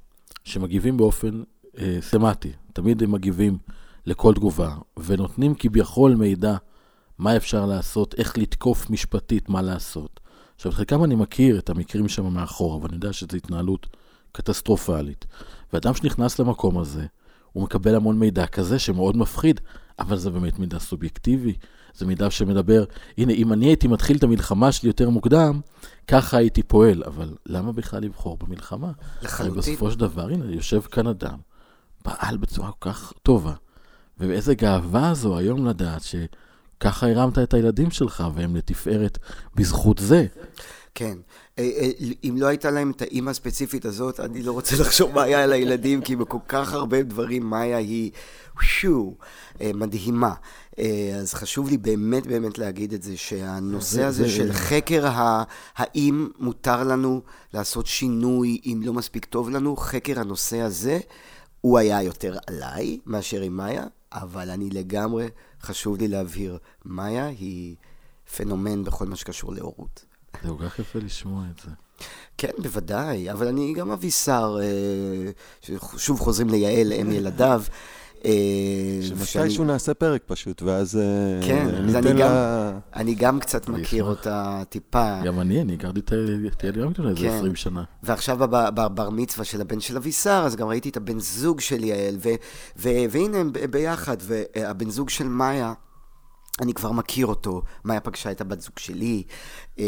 שמגיבים 0.43 0.97
באופן 0.97 1.43
אה, 1.77 1.97
סמטי, 2.01 2.51
תמיד 2.73 3.03
הם 3.03 3.11
מגיבים 3.11 3.57
לכל 4.05 4.33
תגובה, 4.33 4.75
ונותנים 4.97 5.55
כביכול 5.55 6.15
מידע 6.15 6.55
מה 7.17 7.37
אפשר 7.37 7.65
לעשות, 7.65 8.15
איך 8.17 8.37
לתקוף 8.37 8.89
משפטית, 8.89 9.49
מה 9.49 9.61
לעשות. 9.61 10.19
עכשיו, 10.55 10.71
חלקם 10.71 11.03
אני 11.03 11.15
מכיר 11.15 11.59
את 11.59 11.69
המקרים 11.69 12.09
שם 12.09 12.33
מאחור, 12.33 12.77
אבל 12.77 12.87
אני 12.87 12.95
יודע 12.95 13.13
שזו 13.13 13.37
התנהלות 13.37 13.87
קטסטרופלית. 14.31 15.25
ואדם 15.73 15.93
שנכנס 15.93 16.39
למקום 16.39 16.77
הזה, 16.77 17.05
הוא 17.51 17.63
מקבל 17.63 17.95
המון 17.95 18.19
מידע 18.19 18.47
כזה 18.47 18.79
שמאוד 18.79 19.17
מפחיד, 19.17 19.59
אבל 19.99 20.17
זה 20.17 20.29
באמת 20.29 20.59
מידע 20.59 20.79
סובייקטיבי. 20.79 21.53
זה 21.93 22.05
מידע 22.05 22.29
שמדבר, 22.29 22.83
הנה, 23.17 23.33
אם 23.33 23.53
אני 23.53 23.65
הייתי 23.65 23.87
מתחיל 23.87 24.17
את 24.17 24.23
המלחמה 24.23 24.71
שלי 24.71 24.89
יותר 24.89 25.09
מוקדם, 25.09 25.61
ככה 26.07 26.37
הייתי 26.37 26.63
פועל. 26.63 27.03
אבל 27.05 27.35
למה 27.45 27.71
בכלל 27.71 28.01
לבחור 28.01 28.37
במלחמה? 28.37 28.91
לחלוטין. 29.21 29.57
בסופו 29.57 29.91
של 29.91 29.99
דבר, 29.99 30.29
הנה, 30.29 30.45
יושב 30.45 30.81
כאן 30.81 31.07
אדם, 31.07 31.37
פעל 32.03 32.37
בצורה 32.37 32.71
כל 32.71 32.89
כך 32.89 33.13
טובה. 33.23 33.53
ואיזה 34.17 34.55
גאווה 34.55 35.13
זו 35.13 35.37
היום 35.37 35.67
לדעת 35.67 36.01
שככה 36.03 37.09
הרמת 37.09 37.39
את 37.39 37.53
הילדים 37.53 37.91
שלך, 37.91 38.23
והם 38.33 38.55
לתפארת 38.55 39.17
בזכות 39.55 39.97
זה. 39.97 40.25
כן. 40.95 41.17
אה, 41.59 41.63
אה, 41.63 41.89
אם 42.23 42.35
לא 42.37 42.47
הייתה 42.47 42.71
להם 42.71 42.91
את 42.91 43.01
האימא 43.01 43.29
הספציפית 43.29 43.85
הזאת, 43.85 44.19
אני 44.19 44.43
לא 44.43 44.51
רוצה 44.51 44.75
לחשוב 44.81 45.11
מה 45.11 45.23
היה 45.23 45.43
על 45.43 45.53
הילדים, 45.53 46.01
כי 46.01 46.15
בכל 46.15 46.37
כך 46.47 46.73
הרבה 46.73 47.03
דברים 47.03 47.45
מאיה 47.45 47.77
היא, 47.77 48.11
שו, 48.61 49.15
אה, 49.61 49.71
מדהימה. 49.73 50.33
אז 51.19 51.33
חשוב 51.33 51.69
לי 51.69 51.77
באמת 51.77 52.27
באמת 52.27 52.57
להגיד 52.57 52.93
את 52.93 53.03
זה, 53.03 53.17
שהנושא 53.17 54.03
הזה 54.03 54.29
של 54.29 54.53
חקר 54.53 55.09
האם 55.75 56.29
מותר 56.39 56.83
לנו 56.83 57.21
לעשות 57.53 57.87
שינוי, 57.87 58.61
אם 58.65 58.81
לא 58.83 58.93
מספיק 58.93 59.25
טוב 59.25 59.49
לנו, 59.49 59.75
חקר 59.75 60.19
הנושא 60.19 60.61
הזה, 60.61 60.99
הוא 61.61 61.77
היה 61.77 62.01
יותר 62.01 62.37
עליי 62.47 62.99
מאשר 63.05 63.41
עם 63.41 63.57
מאיה, 63.57 63.83
אבל 64.13 64.49
אני 64.49 64.69
לגמרי, 64.69 65.27
חשוב 65.61 65.97
לי 65.97 66.07
להבהיר, 66.07 66.57
מאיה 66.85 67.25
היא 67.25 67.75
פנומן 68.37 68.83
בכל 68.83 69.05
מה 69.05 69.15
שקשור 69.15 69.53
להורות. 69.53 70.10
זה 70.43 70.49
כל 70.49 70.69
כך 70.69 70.79
יפה 70.79 70.99
לשמוע 70.99 71.43
את 71.55 71.61
זה. 71.65 71.71
כן, 72.37 72.51
בוודאי, 72.57 73.31
אבל 73.31 73.47
אני 73.47 73.73
גם 73.73 73.91
אבישר, 73.91 74.57
אה, 74.61 75.75
שוב 75.97 76.19
חוזרים 76.19 76.49
ליעל, 76.49 76.93
אם 76.93 77.11
ילדיו. 77.11 77.63
אה, 78.25 78.99
שמתישהו 79.01 79.63
נעשה 79.63 79.93
פרק 79.93 80.21
פשוט, 80.25 80.61
ואז 80.61 80.97
אה, 80.97 81.47
כן, 81.47 81.67
ניתן 81.85 82.17
לה... 82.17 82.71
אני 82.95 83.15
גם 83.15 83.39
קצת 83.39 83.69
מכיר 83.69 84.03
אותה 84.03 84.61
טיפה. 84.69 85.21
גם 85.23 85.39
אני, 85.39 85.61
אני 85.61 85.73
הכרתי 85.73 85.99
את 85.99 86.63
יעל 86.63 86.77
יונגטון 86.77 87.07
איזה 87.07 87.37
20 87.37 87.55
שנה. 87.55 87.83
ועכשיו 88.03 88.37
בבר 88.49 89.09
מצווה 89.09 89.45
של 89.45 89.61
הבן 89.61 89.79
של 89.79 89.97
אבישר, 89.97 90.43
אז 90.45 90.55
גם 90.55 90.67
ראיתי 90.67 90.89
את 90.89 90.97
הבן 90.97 91.19
זוג 91.19 91.59
של 91.59 91.83
יעל, 91.83 92.17
והנה 92.75 93.37
הם 93.37 93.51
ביחד, 93.69 94.17
והבן 94.21 94.89
זוג 94.89 95.09
של 95.09 95.27
מאיה. 95.27 95.73
אני 96.61 96.73
כבר 96.73 96.91
מכיר 96.91 97.25
אותו, 97.25 97.61
מאיה 97.85 97.99
פגשה 97.99 98.31
את 98.31 98.41
הבת 98.41 98.61
זוג 98.61 98.79
שלי, 98.79 99.23
אה, 99.79 99.85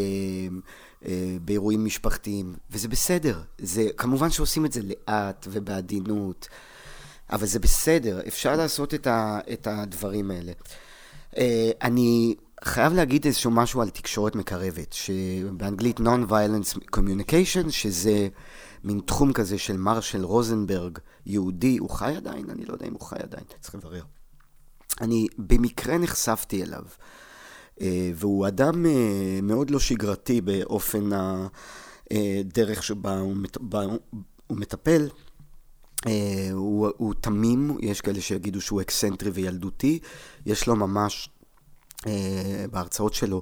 אה, 1.05 1.37
באירועים 1.41 1.85
משפחתיים, 1.85 2.55
וזה 2.71 2.87
בסדר. 2.87 3.41
זה, 3.57 3.87
כמובן 3.97 4.29
שעושים 4.29 4.65
את 4.65 4.71
זה 4.71 4.81
לאט 4.83 5.47
ובעדינות, 5.51 6.47
אבל 7.31 7.45
זה 7.45 7.59
בסדר, 7.59 8.21
אפשר 8.27 8.55
לעשות 8.55 8.93
את, 8.93 9.07
ה, 9.07 9.39
את 9.53 9.67
הדברים 9.67 10.31
האלה. 10.31 10.51
אה, 11.37 11.71
אני 11.81 12.35
חייב 12.63 12.93
להגיד 12.93 13.25
איזשהו 13.25 13.51
משהו 13.51 13.81
על 13.81 13.89
תקשורת 13.89 14.35
מקרבת, 14.35 14.93
שבאנגלית 14.93 15.99
Non-Violence 15.99 16.77
Communication, 16.95 17.69
שזה 17.69 18.27
מין 18.83 19.01
תחום 19.05 19.33
כזה 19.33 19.57
של 19.57 19.77
מרשל 19.77 20.23
רוזנברג, 20.23 20.97
יהודי, 21.25 21.77
הוא 21.77 21.89
חי 21.89 22.13
עדיין? 22.15 22.49
אני 22.49 22.65
לא 22.65 22.73
יודע 22.73 22.85
אם 22.85 22.93
הוא 22.93 23.01
חי 23.01 23.19
עדיין, 23.19 23.43
צריך 23.61 23.75
לברר. 23.75 24.03
אני 25.01 25.27
במקרה 25.37 25.97
נחשפתי 25.97 26.63
אליו, 26.63 26.83
אה, 27.81 28.11
והוא 28.15 28.47
אדם 28.47 28.85
אה, 28.85 29.39
מאוד 29.43 29.69
לא 29.69 29.79
שגרתי 29.79 30.41
באופן 30.41 31.09
הדרך 32.11 32.77
אה, 32.77 32.83
שבה 32.83 33.19
הוא, 33.19 33.35
הוא 34.47 34.57
מטפל. 34.57 35.09
הוא, 36.51 36.89
הוא 36.97 37.13
תמים, 37.21 37.77
יש 37.81 38.01
כאלה 38.01 38.21
שיגידו 38.21 38.61
שהוא 38.61 38.81
אקסנטרי 38.81 39.29
וילדותי, 39.29 39.99
יש 40.45 40.67
לו 40.67 40.75
ממש 40.75 41.29
בהרצאות 42.71 43.13
שלו 43.13 43.41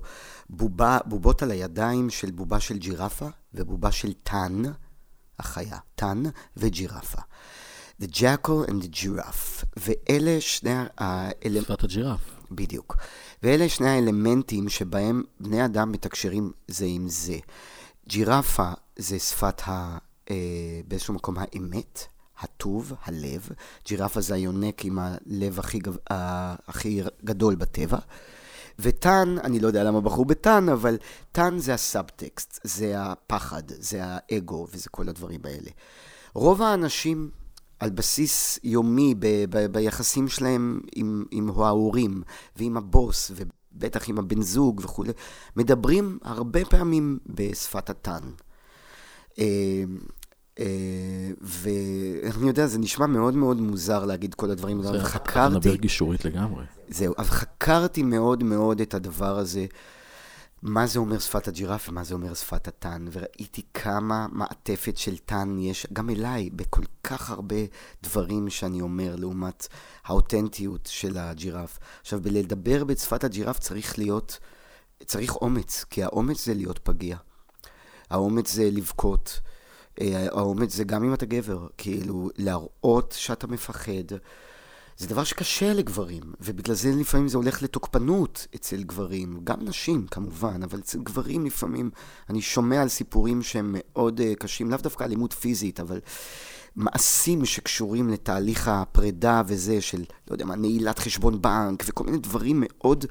בובה, 0.50 0.98
בובות 1.06 1.44
על 1.44 1.52
הידיים 1.52 2.10
של 2.10 2.32
בובה 2.32 2.60
של 2.60 2.78
ג'ירפה 2.78 3.28
ובובה 3.54 3.92
של 3.92 4.14
טאן, 4.14 4.64
החיה, 5.40 5.78
טאן 5.96 6.24
וג'ירפה. 6.58 7.22
The 8.02 8.08
Jackal 8.08 8.70
and 8.70 8.84
the 8.84 8.96
Giraffe, 9.02 9.66
ואלה 9.78 10.42
שני 10.42 10.74
האלמנטים... 10.98 11.64
שפת 11.64 11.84
הג'ירף. 11.84 12.20
בדיוק. 12.52 12.96
ואלה 13.44 13.70
שני 13.70 13.90
האלמנטים 13.90 14.70
שבהם 14.70 15.24
בני 15.40 15.66
אדם 15.66 15.92
מתקשרים 15.92 16.52
זה 16.68 16.86
עם 16.88 17.08
זה. 17.08 17.38
ג'ירפה 18.08 18.72
זה 18.96 19.20
שפת 19.20 19.62
ה... 19.68 19.98
אה, 20.30 20.36
באיזשהו 20.88 21.14
מקום 21.14 21.36
האמת, 21.38 22.06
הטוב, 22.40 22.94
הלב. 23.04 23.50
ג'ירפה 23.86 24.22
זה 24.22 24.34
היונק 24.34 24.86
עם 24.86 25.00
הלב 25.00 25.60
הכי, 25.60 25.80
גב... 25.80 25.98
הכי 26.68 27.02
גדול 27.24 27.56
בטבע. 27.56 28.00
וטאן, 28.80 29.36
אני 29.44 29.60
לא 29.60 29.68
יודע 29.68 29.84
למה 29.84 30.02
בחרו 30.02 30.26
בטאן, 30.26 30.70
אבל 30.70 30.98
טאן 31.32 31.60
זה 31.60 31.74
הסאבטקסט, 31.74 32.60
זה 32.64 32.94
הפחד, 32.98 33.64
זה 33.68 34.00
האגו 34.04 34.68
וזה 34.72 34.90
כל 34.90 35.10
הדברים 35.10 35.40
האלה. 35.44 35.70
רוב 36.34 36.62
האנשים 36.62 37.30
על 37.82 37.90
בסיס 37.90 38.60
יומי 38.64 39.16
ב- 39.20 39.46
ב- 39.50 39.66
ביחסים 39.66 40.28
שלהם 40.28 40.82
עם, 40.96 41.26
עם 41.32 41.50
ההורים 41.50 42.22
ועם 42.56 42.78
הבוס 42.78 43.32
ובטח 43.36 44.10
עם 44.10 44.20
הבן 44.20 44.42
זוג 44.42 44.82
וכולי, 44.84 45.12
מדברים 45.56 46.18
הרבה 46.24 46.66
פעמים 46.66 47.20
בשפת 47.26 47.90
הטן. 47.90 48.20
אה, 49.40 49.46
אה, 50.60 50.66
ואני 51.42 52.48
יודע, 52.48 52.68
זה 52.68 52.80
נשמע 52.80 53.06
מאוד 53.06 53.36
מאוד 53.36 53.62
מוזר 53.62 54.06
להגיד 54.06 54.34
כל 54.34 54.52
הדברים 54.52 54.80
האלה, 54.80 54.90
אבל 54.90 55.00
חקרתי... 55.00 55.56
נדבר 55.56 55.76
גישורית 55.76 56.26
לגמרי. 56.26 56.64
זהו, 56.90 57.14
אבל 57.18 57.28
חקרתי 57.28 58.04
מאוד 58.04 58.44
מאוד 58.44 58.82
את 58.82 58.94
הדבר 58.94 59.38
הזה. 59.38 59.66
מה 60.62 60.88
זה 60.88 61.00
אומר 61.00 61.20
שפת 61.20 61.48
הג'ירף 61.48 61.90
ומה 61.90 62.04
זה 62.04 62.14
אומר 62.14 62.34
שפת 62.34 62.68
הטן, 62.68 63.06
וראיתי 63.12 63.62
כמה 63.74 64.28
מעטפת 64.32 64.98
של 64.98 65.18
טן 65.18 65.58
יש 65.60 65.88
גם 65.94 66.10
אליי 66.10 66.50
בכל 66.50 66.82
כך 67.04 67.30
הרבה 67.30 67.56
דברים 68.04 68.50
שאני 68.50 68.82
אומר, 68.82 69.16
לעומת 69.16 69.68
האותנטיות 70.06 70.90
של 70.92 71.18
הג'ירף. 71.18 71.80
עכשיו, 72.02 72.22
בלדבר 72.22 72.84
בשפת 72.84 73.24
הג'ירף 73.24 73.60
צריך 73.60 74.00
להיות, 74.00 74.40
צריך 75.06 75.36
אומץ, 75.36 75.86
כי 75.90 76.04
האומץ 76.04 76.46
זה 76.46 76.54
להיות 76.54 76.80
פגיע. 76.80 77.18
האומץ 78.10 78.54
זה 78.54 78.70
לבכות. 78.72 79.40
אה, 80.02 80.28
האומץ 80.32 80.76
זה 80.76 80.84
גם 80.84 81.04
אם 81.04 81.14
אתה 81.14 81.26
גבר, 81.26 81.68
כאילו, 81.78 82.30
להראות 82.38 83.16
שאתה 83.18 83.48
מפחד. 83.48 84.16
זה 85.02 85.08
דבר 85.08 85.24
שקשה 85.24 85.74
לגברים, 85.74 86.24
ובגלל 86.42 86.76
זה 86.76 86.92
לפעמים 87.00 87.28
זה 87.28 87.38
הולך 87.38 87.64
לתוקפנות 87.64 88.48
אצל 88.56 88.84
גברים, 88.84 89.40
גם 89.44 89.58
נשים 89.62 90.08
כמובן, 90.12 90.64
אבל 90.64 90.80
אצל 90.80 91.00
גברים 91.04 91.46
לפעמים 91.46 91.90
אני 92.30 92.42
שומע 92.42 92.82
על 92.82 92.88
סיפורים 92.88 93.42
שהם 93.42 93.76
מאוד 93.78 94.20
uh, 94.20 94.36
קשים, 94.36 94.70
לאו 94.70 94.78
דווקא 94.78 95.04
אלימות 95.04 95.34
פיזית, 95.34 95.80
אבל 95.80 96.00
מעשים 96.76 97.46
שקשורים 97.46 98.10
לתהליך 98.10 98.68
הפרידה 98.68 99.42
וזה, 99.48 99.82
של, 99.82 100.00
לא 100.00 100.34
יודע 100.34 100.46
מה, 100.46 100.56
נעילת 100.56 101.00
חשבון 101.00 101.42
בנק 101.42 101.84
וכל 101.88 102.04
מיני 102.04 102.18
דברים 102.18 102.64
מאוד 102.68 103.06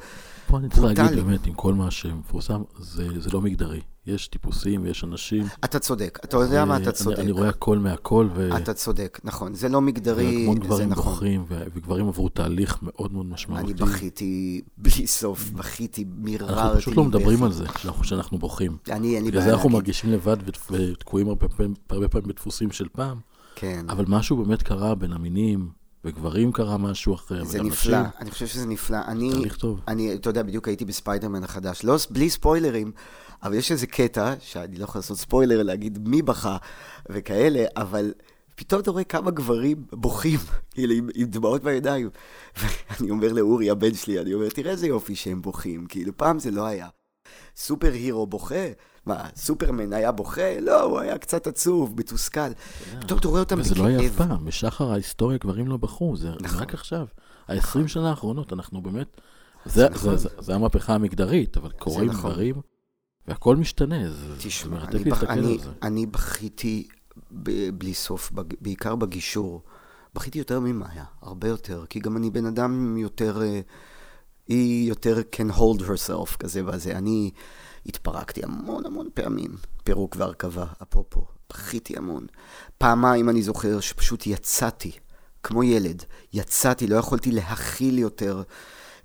פה 0.50 0.58
אני 0.58 0.68
צריך 0.68 0.82
להגיד 0.82 1.24
באמת, 1.24 1.46
עם 1.46 1.54
כל 1.54 1.74
מה 1.74 1.90
שמפורסם, 1.90 2.62
זה, 2.78 3.08
זה 3.20 3.30
לא 3.32 3.40
מגדרי. 3.40 3.80
יש 4.06 4.28
טיפוסים 4.28 4.82
ויש 4.82 5.04
אנשים. 5.04 5.46
אתה 5.64 5.78
צודק, 5.78 6.18
אתה 6.24 6.36
יודע 6.36 6.64
מה 6.64 6.76
אתה 6.76 6.92
צודק. 6.92 7.16
אני, 7.16 7.22
אני 7.24 7.32
רואה 7.32 7.48
הכל 7.48 7.78
מהכל. 7.78 8.28
ו... 8.34 8.56
אתה 8.56 8.74
צודק, 8.74 9.20
נכון. 9.24 9.54
זה 9.54 9.68
לא 9.68 9.80
מגדרי, 9.80 10.24
זה 10.24 10.30
נכון. 10.30 10.42
המון 10.42 10.58
גברים 10.58 10.90
בוחרים, 10.90 11.44
וגברים 11.48 12.08
עברו 12.08 12.28
תהליך 12.28 12.78
מאוד 12.82 13.12
מאוד 13.12 13.26
משמעותי. 13.26 13.64
אני 13.64 13.74
בכיתי 13.74 14.60
בלי 14.78 15.06
סוף, 15.06 15.50
בכיתי, 15.50 16.04
מיררתי. 16.16 16.52
אנחנו 16.52 16.78
פשוט 16.78 16.96
לא 16.96 17.04
מדברים 17.04 17.42
על 17.42 17.52
זה, 17.52 17.64
שאנחנו 18.02 18.38
בוכים. 18.38 18.76
אני, 18.90 19.16
אין 19.16 19.24
לי 19.24 19.30
בעיה 19.30 19.30
בגלל 19.30 19.42
זה 19.42 19.52
אנחנו 19.52 19.68
מרגישים 19.70 20.10
לבד 20.10 20.36
ותקועים 20.70 21.28
הרבה 21.28 22.08
פעמים 22.08 22.28
בדפוסים 22.28 22.70
של 22.70 22.86
פעם. 22.92 23.18
כן. 23.60 23.86
אבל 23.88 24.04
משהו 24.08 24.36
באמת 24.36 24.62
קרה 24.62 24.94
בין 24.94 25.12
המינים. 25.12 25.80
וגברים 26.04 26.52
קרה 26.52 26.78
משהו 26.78 27.14
אחר, 27.14 27.44
זה 27.44 27.62
נפלא, 27.62 28.00
נשים. 28.00 28.10
אני 28.20 28.30
חושב 28.30 28.46
שזה 28.46 28.66
נפלא. 28.66 28.98
אני, 29.08 29.30
תהליך 29.32 29.56
טוב. 29.56 29.80
אני, 29.88 30.14
אתה 30.14 30.30
יודע, 30.30 30.42
בדיוק 30.42 30.68
הייתי 30.68 30.84
בספיידרמן 30.84 31.44
החדש. 31.44 31.84
לא, 31.84 31.96
בלי 32.10 32.30
ספוילרים, 32.30 32.92
אבל 33.42 33.54
יש 33.54 33.72
איזה 33.72 33.86
קטע, 33.86 34.34
שאני 34.40 34.76
לא 34.76 34.84
יכול 34.84 34.98
לעשות 34.98 35.18
ספוילר, 35.18 35.62
להגיד 35.62 36.08
מי 36.08 36.22
בכה 36.22 36.56
וכאלה, 37.10 37.64
אבל 37.76 38.12
פתאום 38.56 38.80
אתה 38.80 38.90
רואה 38.90 39.04
כמה 39.04 39.30
גברים 39.30 39.84
בוכים, 39.92 40.38
כאילו, 40.74 40.94
עם, 40.94 41.08
עם 41.14 41.26
דמעות 41.26 41.62
בעיניים. 41.62 42.08
ואני 42.60 43.10
אומר 43.10 43.32
לאורי, 43.32 43.70
הבן 43.70 43.94
שלי, 43.94 44.20
אני 44.20 44.34
אומר, 44.34 44.48
תראה 44.48 44.70
איזה 44.70 44.86
יופי 44.86 45.14
שהם 45.14 45.42
בוכים, 45.42 45.86
כאילו, 45.86 46.16
פעם 46.16 46.38
זה 46.38 46.50
לא 46.50 46.66
היה. 46.66 46.88
סופר 47.56 47.92
הירו 47.92 48.26
בוכה? 48.26 48.66
מה, 49.06 49.28
סופרמן 49.36 49.92
היה 49.92 50.12
בוכה? 50.12 50.60
לא, 50.60 50.82
הוא 50.82 50.98
היה 50.98 51.18
קצת 51.18 51.46
עצוב, 51.46 51.94
מתוסכל. 52.00 52.52
פתאום 53.00 53.18
אתה 53.18 53.28
רואה 53.28 53.40
אותם 53.40 53.56
בכאב. 53.56 53.72
וזה 53.72 53.82
לא 53.82 53.86
היה 53.86 54.06
אף 54.06 54.16
פעם, 54.16 54.44
בשחר 54.44 54.92
ההיסטוריה 54.92 55.38
גברים 55.38 55.68
לא 55.68 55.76
בכו, 55.76 56.16
זה 56.16 56.30
נכון. 56.40 56.60
רק 56.60 56.74
עכשיו. 56.74 57.06
ה-20 57.48 57.88
שנה 57.88 58.10
האחרונות, 58.10 58.52
אנחנו 58.52 58.82
באמת... 58.82 59.20
זה, 59.64 59.88
נכון. 59.88 60.14
המהפכה 60.48 60.94
המקדרית, 60.94 61.56
אבל 61.56 61.70
קורים 61.70 62.10
נכון. 62.10 62.30
דברים, 62.30 62.54
והכל 63.28 63.56
משתנה, 63.56 63.96
תשמע, 64.38 64.84
אני, 65.82 66.06
בכיתי. 66.06 66.88
בלי 67.74 67.94
סוף. 67.94 68.32
בעיקר 68.60 68.96
בגישור. 68.96 69.62
בכיתי 70.14 70.38
יותר 70.38 70.60
ממאיה, 70.60 71.04
הרבה 71.22 71.48
יותר, 71.48 71.84
כי 71.88 72.00
גם 72.00 72.16
אני 72.16 72.30
בן 72.30 72.46
אדם 72.46 72.96
יותר, 72.96 73.42
אה, 73.42 73.60
היא 74.48 74.88
יותר 74.88 75.16
can 75.36 75.52
hold 75.56 75.80
herself 75.80 76.36
כזה 76.38 76.66
וזה. 76.66 76.98
אני 76.98 77.30
התפרקתי 77.86 78.44
המון 78.44 78.86
המון 78.86 79.08
פעמים, 79.14 79.56
פירוק 79.84 80.16
והרכבה, 80.18 80.66
אפרופו, 80.82 81.24
בכיתי 81.50 81.96
המון. 81.96 82.26
פעמיים 82.78 83.28
אני 83.28 83.42
זוכר 83.42 83.80
שפשוט 83.80 84.26
יצאתי, 84.26 84.92
כמו 85.42 85.64
ילד, 85.64 86.04
יצאתי, 86.32 86.86
לא 86.86 86.96
יכולתי 86.96 87.30
להכיל 87.30 87.98
יותר 87.98 88.42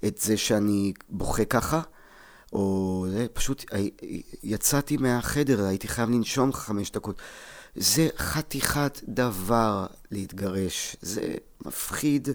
את 0.07 0.17
זה 0.17 0.37
שאני 0.37 0.93
בוכה 1.09 1.45
ככה. 1.45 1.81
או 2.53 3.05
זה, 3.09 3.27
פשוט 3.33 3.65
יצאתי 4.43 4.97
מהחדר, 4.97 5.65
הייתי 5.65 5.87
חייב 5.87 6.09
לנשום 6.09 6.53
חמש 6.53 6.91
דקות. 6.91 7.21
זה 7.75 8.07
חתיכת 8.17 8.99
דבר 9.07 9.85
להתגרש, 10.11 10.95
זה 11.01 11.33
מפחיד. 11.65 12.29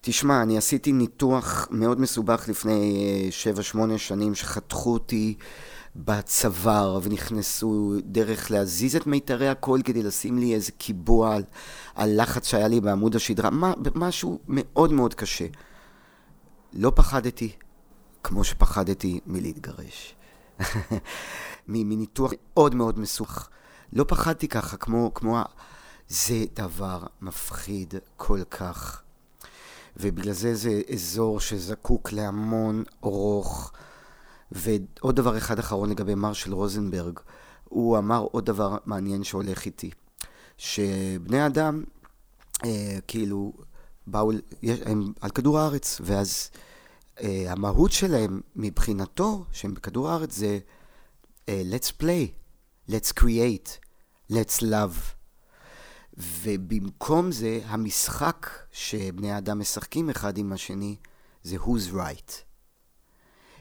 תשמע, 0.00 0.42
אני 0.42 0.58
עשיתי 0.58 0.92
ניתוח 0.92 1.68
מאוד 1.70 2.00
מסובך 2.00 2.48
לפני 2.48 3.06
אה, 3.26 3.32
שבע, 3.32 3.62
שמונה 3.62 3.98
שנים, 3.98 4.34
שחתכו 4.34 4.92
אותי 4.92 5.34
בצוואר 5.96 6.98
ונכנסו 7.02 7.94
דרך 8.04 8.50
להזיז 8.50 8.96
את 8.96 9.06
מיתרי 9.06 9.48
הקול 9.48 9.82
כדי 9.82 10.02
לשים 10.02 10.38
לי 10.38 10.54
איזה 10.54 10.72
קיבוע 10.72 11.34
על, 11.34 11.42
על 11.94 12.22
לחץ 12.22 12.46
שהיה 12.46 12.68
לי 12.68 12.80
בעמוד 12.80 13.16
השדרה, 13.16 13.50
מה, 13.50 13.72
משהו 13.94 14.38
מאוד 14.48 14.92
מאוד 14.92 15.14
קשה. 15.14 15.46
לא 16.72 16.92
פחדתי, 16.94 17.52
כמו 18.24 18.44
שפחדתי 18.44 19.20
מלהתגרש. 19.26 20.14
מניתוח 21.68 22.32
מאוד 22.54 22.74
מאוד 22.74 22.98
מסוך. 22.98 23.48
לא 23.92 24.04
פחדתי 24.08 24.48
ככה, 24.48 24.76
כמו, 24.76 25.14
כמו. 25.14 25.42
זה 26.08 26.44
דבר 26.54 27.02
מפחיד 27.22 27.94
כל 28.16 28.40
כך. 28.50 29.02
ובגלל 29.96 30.32
זה 30.32 30.54
זה 30.54 30.82
אזור 30.92 31.40
שזקוק 31.40 32.12
להמון 32.12 32.84
ארוך. 33.04 33.72
ועוד 34.52 35.16
דבר 35.16 35.38
אחד 35.38 35.58
אחרון 35.58 35.90
לגבי 35.90 36.14
מרשל 36.14 36.52
רוזנברג, 36.54 37.18
הוא 37.68 37.98
אמר 37.98 38.26
עוד 38.32 38.46
דבר 38.46 38.76
מעניין 38.86 39.24
שהולך 39.24 39.64
איתי, 39.66 39.90
שבני 40.58 41.46
אדם, 41.46 41.84
אה, 42.64 42.98
כאילו, 43.08 43.52
באו, 44.06 44.30
יש- 44.62 44.80
הם 44.84 45.12
על 45.20 45.30
כדור 45.30 45.58
הארץ, 45.58 46.00
ואז 46.04 46.50
אה, 47.20 47.44
המהות 47.52 47.92
שלהם 47.92 48.40
מבחינתו, 48.56 49.44
שהם 49.52 49.74
בכדור 49.74 50.08
הארץ, 50.10 50.34
זה 50.36 50.58
אה, 51.48 51.62
let's 51.72 52.02
play, 52.02 52.26
let's 52.90 53.12
create, 53.20 53.68
let's 54.32 54.60
love. 54.62 55.19
ובמקום 56.16 57.32
זה, 57.32 57.60
המשחק 57.64 58.50
שבני 58.72 59.32
האדם 59.32 59.58
משחקים 59.58 60.10
אחד 60.10 60.38
עם 60.38 60.52
השני, 60.52 60.96
זה 61.42 61.56
who's 61.56 61.94
right. 61.94 62.32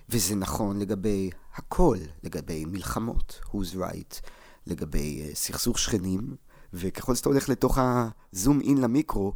וזה 0.09 0.35
נכון 0.35 0.79
לגבי 0.79 1.29
הכל, 1.55 1.97
לגבי 2.23 2.65
מלחמות, 2.65 3.41
who's 3.45 3.75
right, 3.75 4.27
לגבי 4.67 5.29
uh, 5.31 5.35
סכסוך 5.35 5.79
שכנים, 5.79 6.35
וככל 6.73 7.15
שאתה 7.15 7.29
הולך 7.29 7.49
לתוך 7.49 7.77
הזום 7.81 8.61
אין 8.61 8.77
למיקרו, 8.77 9.33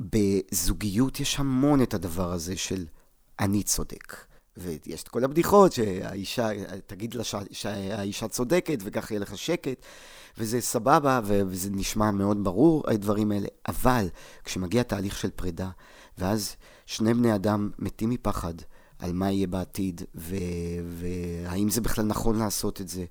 בזוגיות 0.00 1.20
יש 1.20 1.38
המון 1.38 1.82
את 1.82 1.94
הדבר 1.94 2.32
הזה 2.32 2.56
של 2.56 2.86
אני 3.40 3.62
צודק. 3.62 4.16
ויש 4.56 5.02
את 5.02 5.08
כל 5.08 5.24
הבדיחות 5.24 5.72
שהאישה, 5.72 6.48
תגיד 6.86 7.14
לה 7.14 7.24
שה- 7.24 7.40
שהאישה 7.50 8.28
צודקת 8.28 8.78
וככה 8.82 9.14
יהיה 9.14 9.20
לך 9.20 9.38
שקט, 9.38 9.82
וזה 10.38 10.60
סבבה 10.60 11.20
וזה 11.24 11.70
נשמע 11.72 12.10
מאוד 12.10 12.44
ברור, 12.44 12.84
הדברים 12.90 13.32
האלה. 13.32 13.48
אבל 13.68 14.08
כשמגיע 14.44 14.82
תהליך 14.82 15.18
של 15.18 15.30
פרידה, 15.30 15.70
ואז 16.18 16.56
שני 16.86 17.14
בני 17.14 17.34
אדם 17.34 17.70
מתים 17.78 18.10
מפחד 18.10 18.54
על 18.98 19.12
מה 19.12 19.30
יהיה 19.30 19.46
בעתיד, 19.46 20.02
ו- 20.14 20.36
והאם 20.88 21.70
זה 21.70 21.80
בכלל 21.80 22.04
נכון 22.04 22.38
לעשות 22.38 22.80
את 22.80 22.88
זה, 22.88 23.04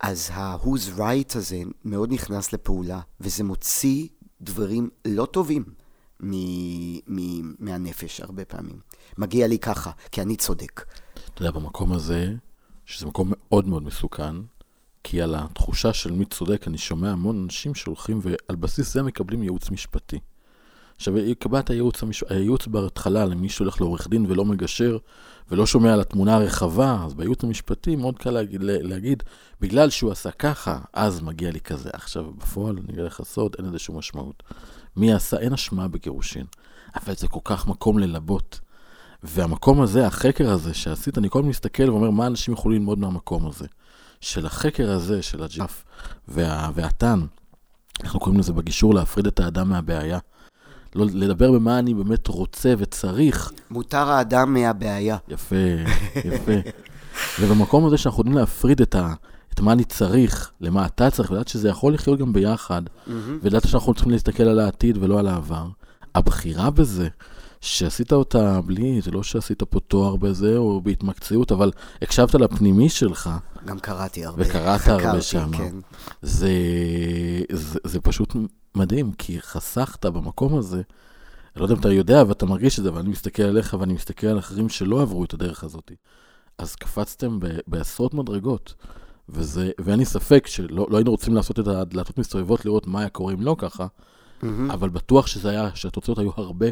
אז 0.00 0.30
ה-who's 0.32 0.98
right 0.98 1.36
הזה 1.38 1.58
מאוד 1.84 2.12
נכנס 2.12 2.52
לפעולה, 2.52 3.00
וזה 3.20 3.44
מוציא 3.44 4.06
דברים 4.40 4.90
לא 5.04 5.26
טובים 5.26 5.64
מ- 6.22 6.98
מ- 7.16 7.54
מהנפש 7.58 8.20
הרבה 8.20 8.44
פעמים. 8.44 8.87
מגיע 9.18 9.46
לי 9.46 9.58
ככה, 9.58 9.90
כי 10.12 10.22
אני 10.22 10.36
צודק. 10.36 10.84
אתה 11.34 11.42
יודע, 11.42 11.50
במקום 11.50 11.92
הזה, 11.92 12.34
שזה 12.86 13.06
מקום 13.06 13.32
מאוד 13.34 13.68
מאוד 13.68 13.82
מסוכן, 13.82 14.34
כי 15.04 15.22
על 15.22 15.34
התחושה 15.38 15.92
של 15.92 16.12
מי 16.12 16.24
צודק, 16.24 16.64
אני 16.68 16.78
שומע 16.78 17.10
המון 17.10 17.42
אנשים 17.44 17.74
שהולכים 17.74 18.20
ועל 18.22 18.56
בסיס 18.56 18.94
זה 18.94 19.02
מקבלים 19.02 19.42
ייעוץ 19.42 19.70
משפטי. 19.70 20.18
עכשיו, 20.96 21.18
יקבע 21.18 21.58
את 21.58 21.70
הייעוץ, 21.70 22.02
המש... 22.02 22.24
הייעוץ 22.28 22.66
בהתחלה 22.66 23.24
למי 23.24 23.48
שהולך 23.48 23.80
לעורך 23.80 24.08
דין 24.08 24.26
ולא 24.28 24.44
מגשר, 24.44 24.98
ולא 25.50 25.66
שומע 25.66 25.92
על 25.92 26.00
התמונה 26.00 26.36
הרחבה, 26.36 27.02
אז 27.06 27.14
בייעוץ 27.14 27.44
המשפטי 27.44 27.96
מאוד 27.96 28.18
קל 28.18 28.30
להגיד, 28.30 28.62
להגיד, 28.62 29.22
בגלל 29.60 29.90
שהוא 29.90 30.12
עשה 30.12 30.30
ככה, 30.30 30.78
אז 30.92 31.20
מגיע 31.20 31.50
לי 31.50 31.60
כזה. 31.60 31.90
עכשיו, 31.92 32.32
בפועל, 32.32 32.76
אני 32.78 32.92
אגיד 32.92 33.04
לך 33.04 33.20
סוד, 33.24 33.54
אין 33.58 33.66
לזה 33.66 33.78
שום 33.78 33.98
משמעות. 33.98 34.42
מי 34.96 35.12
עשה, 35.12 35.38
אין 35.38 35.52
אשמה 35.52 35.88
בגירושין, 35.88 36.46
אבל 36.94 37.14
זה 37.14 37.28
כל 37.28 37.40
כך 37.44 37.66
מקום 37.66 37.98
ללבות. 37.98 38.60
והמקום 39.22 39.80
הזה, 39.80 40.06
החקר 40.06 40.50
הזה 40.50 40.74
שעשית, 40.74 41.18
אני 41.18 41.30
כל 41.30 41.38
הזמן 41.38 41.50
מסתכל 41.50 41.90
ואומר, 41.90 42.10
מה 42.10 42.26
אנשים 42.26 42.54
יכולים 42.54 42.78
ללמוד 42.78 42.98
מהמקום 42.98 43.46
הזה? 43.46 43.66
של 44.20 44.46
החקר 44.46 44.90
הזה, 44.90 45.22
של 45.22 45.42
הג'אף 45.42 45.84
וה, 46.28 46.70
והטן, 46.74 47.20
אנחנו 48.04 48.20
קוראים 48.20 48.40
לזה 48.40 48.52
בגישור 48.52 48.94
להפריד 48.94 49.26
את 49.26 49.40
האדם 49.40 49.68
מהבעיה. 49.68 50.18
לא, 50.94 51.06
לדבר 51.12 51.52
במה 51.52 51.78
אני 51.78 51.94
באמת 51.94 52.28
רוצה 52.28 52.74
וצריך. 52.78 53.52
מותר 53.70 54.10
האדם 54.10 54.54
מהבעיה. 54.54 55.16
יפה, 55.28 55.56
יפה. 56.24 56.52
ובמקום 57.40 57.86
הזה 57.86 57.98
שאנחנו 57.98 58.20
יודעים 58.20 58.38
להפריד 58.38 58.80
את, 58.80 58.94
ה, 58.94 59.14
את 59.54 59.60
מה 59.60 59.72
אני 59.72 59.84
צריך, 59.84 60.50
למה 60.60 60.86
אתה 60.86 61.10
צריך, 61.10 61.30
ולדעת 61.30 61.48
שזה 61.48 61.68
יכול 61.68 61.94
לחיות 61.94 62.18
גם 62.18 62.32
ביחד, 62.32 62.82
ולדעת 63.42 63.68
שאנחנו 63.68 63.94
צריכים 63.94 64.12
להסתכל 64.12 64.42
על 64.42 64.60
העתיד 64.60 64.98
ולא 65.00 65.18
על 65.18 65.28
העבר. 65.28 65.66
הבחירה 66.14 66.70
בזה, 66.70 67.08
שעשית 67.60 68.12
אותה 68.12 68.60
בלי, 68.60 69.00
זה 69.00 69.10
לא 69.10 69.22
שעשית 69.22 69.62
פה 69.62 69.80
תואר 69.80 70.16
בזה 70.16 70.56
או 70.56 70.80
בהתמקצעות, 70.80 71.52
אבל 71.52 71.70
הקשבת 72.02 72.34
לפנימי 72.34 72.88
שלך, 72.88 73.30
גם 73.64 73.78
קראתי 73.78 74.24
הרבה. 74.24 74.42
וקראת 74.46 74.80
חקרתי, 74.80 75.06
הרבה 75.06 75.20
שם. 75.20 75.50
כן. 75.56 75.74
זה, 76.22 76.50
זה, 77.52 77.78
זה 77.84 78.00
פשוט 78.00 78.36
מדהים, 78.74 79.12
כי 79.12 79.40
חסכת 79.40 80.06
במקום 80.06 80.58
הזה, 80.58 80.76
אני 80.76 81.60
לא 81.60 81.64
יודע 81.64 81.74
אם 81.74 81.80
אתה 81.80 81.92
יודע 81.92 82.22
ואתה 82.28 82.46
מרגיש 82.46 82.78
את 82.78 82.84
זה, 82.84 82.90
אבל 82.90 83.00
אני 83.00 83.08
מסתכל 83.08 83.42
עליך 83.42 83.76
ואני 83.80 83.92
מסתכל 83.92 84.26
על 84.26 84.38
אחרים 84.38 84.68
שלא 84.68 85.02
עברו 85.02 85.24
את 85.24 85.34
הדרך 85.34 85.64
הזאת. 85.64 85.92
אז 86.58 86.74
קפצתם 86.74 87.40
ב, 87.40 87.46
בעשרות 87.66 88.14
מדרגות, 88.14 88.74
וזה, 89.28 89.70
ואין 89.80 89.98
לי 89.98 90.04
ספק 90.04 90.46
שלא 90.46 90.86
לא 90.90 90.96
היינו 90.96 91.10
רוצים 91.10 91.34
לעשות 91.34 91.60
את 91.60 91.66
הדלתות 91.66 92.18
מסתובבות 92.18 92.64
לראות 92.64 92.86
מה 92.86 93.00
היה 93.00 93.08
קורה 93.08 93.32
אם 93.32 93.40
לא 93.40 93.56
ככה, 93.58 93.86
מהמם, 94.42 94.70
אבל 94.70 94.88
בטוח 94.88 95.26
שזה 95.26 95.50
היה, 95.50 95.70
שהתוצאות 95.74 96.18
היו 96.18 96.30
הרבה, 96.36 96.66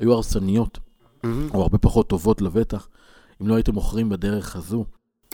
היו 0.00 0.12
הרסניות, 0.12 0.78
מהמם. 1.24 1.48
או 1.54 1.62
הרבה 1.62 1.78
פחות 1.78 2.08
טובות 2.08 2.42
לבטח, 2.42 2.88
אם 3.42 3.48
לא 3.48 3.54
הייתם 3.54 3.74
מוכרים 3.74 4.08
בדרך 4.08 4.56
הזו. 4.56 4.84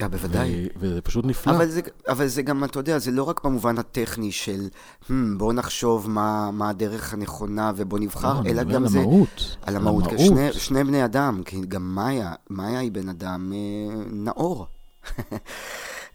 אה, 0.02 0.08
בוודאי. 0.08 0.64
ו- 0.64 0.66
וזה 0.80 1.00
פשוט 1.00 1.24
נפלא. 1.24 1.52
אבל 1.56 1.66
זה, 1.68 1.80
אבל 2.08 2.26
זה 2.26 2.42
גם, 2.42 2.64
אתה 2.64 2.78
יודע, 2.78 2.98
זה 2.98 3.10
לא 3.10 3.22
רק 3.22 3.44
במובן 3.44 3.78
הטכני 3.78 4.32
של 4.32 4.68
hmm, 5.02 5.12
בוא 5.36 5.52
נחשוב 5.52 6.10
מה, 6.10 6.50
מה 6.50 6.68
הדרך 6.68 7.14
הנכונה 7.14 7.72
ובוא 7.76 7.98
נבחר, 7.98 8.40
אני 8.40 8.50
אלא 8.50 8.62
גם 8.64 8.82
על 8.82 8.88
זה... 8.88 8.98
המהות. 8.98 9.56
על 9.62 9.76
המהות. 9.76 10.04
שני, 10.18 10.52
שני 10.52 10.84
בני 10.84 11.04
אדם, 11.04 11.42
כי 11.44 11.60
גם 11.68 11.94
מאיה, 11.94 12.32
מאיה 12.50 12.78
היא 12.78 12.92
בן 12.92 13.08
אדם 13.08 13.52
אה, 13.54 13.94
נאור. 14.12 14.66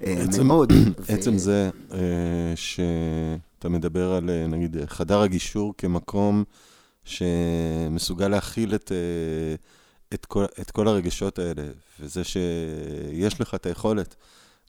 אה, 0.06 0.24
עצם- 0.24 0.48
מאוד. 0.48 0.74
עצם 1.08 1.34
ו- 1.36 1.40
זה 1.40 1.70
אה, 1.94 2.00
שאתה 2.56 3.70
מדבר 3.70 4.12
על, 4.14 4.30
אה, 4.30 4.48
נגיד, 4.48 4.78
אה, 4.78 4.88
חדר 4.88 5.22
הגישור 5.22 5.74
כמקום 5.78 6.44
שמסוגל 7.04 8.28
להכיל 8.28 8.76
את, 8.76 8.92
אה, 8.92 9.56
את, 10.14 10.26
כל, 10.26 10.46
את 10.62 10.72
כל 10.72 10.88
הרגשות 10.88 11.40
האלה, 11.40 11.64
וזה 12.00 12.24
שיש 12.24 13.42
לך 13.42 13.56
את 13.56 13.66
היכולת 13.66 14.16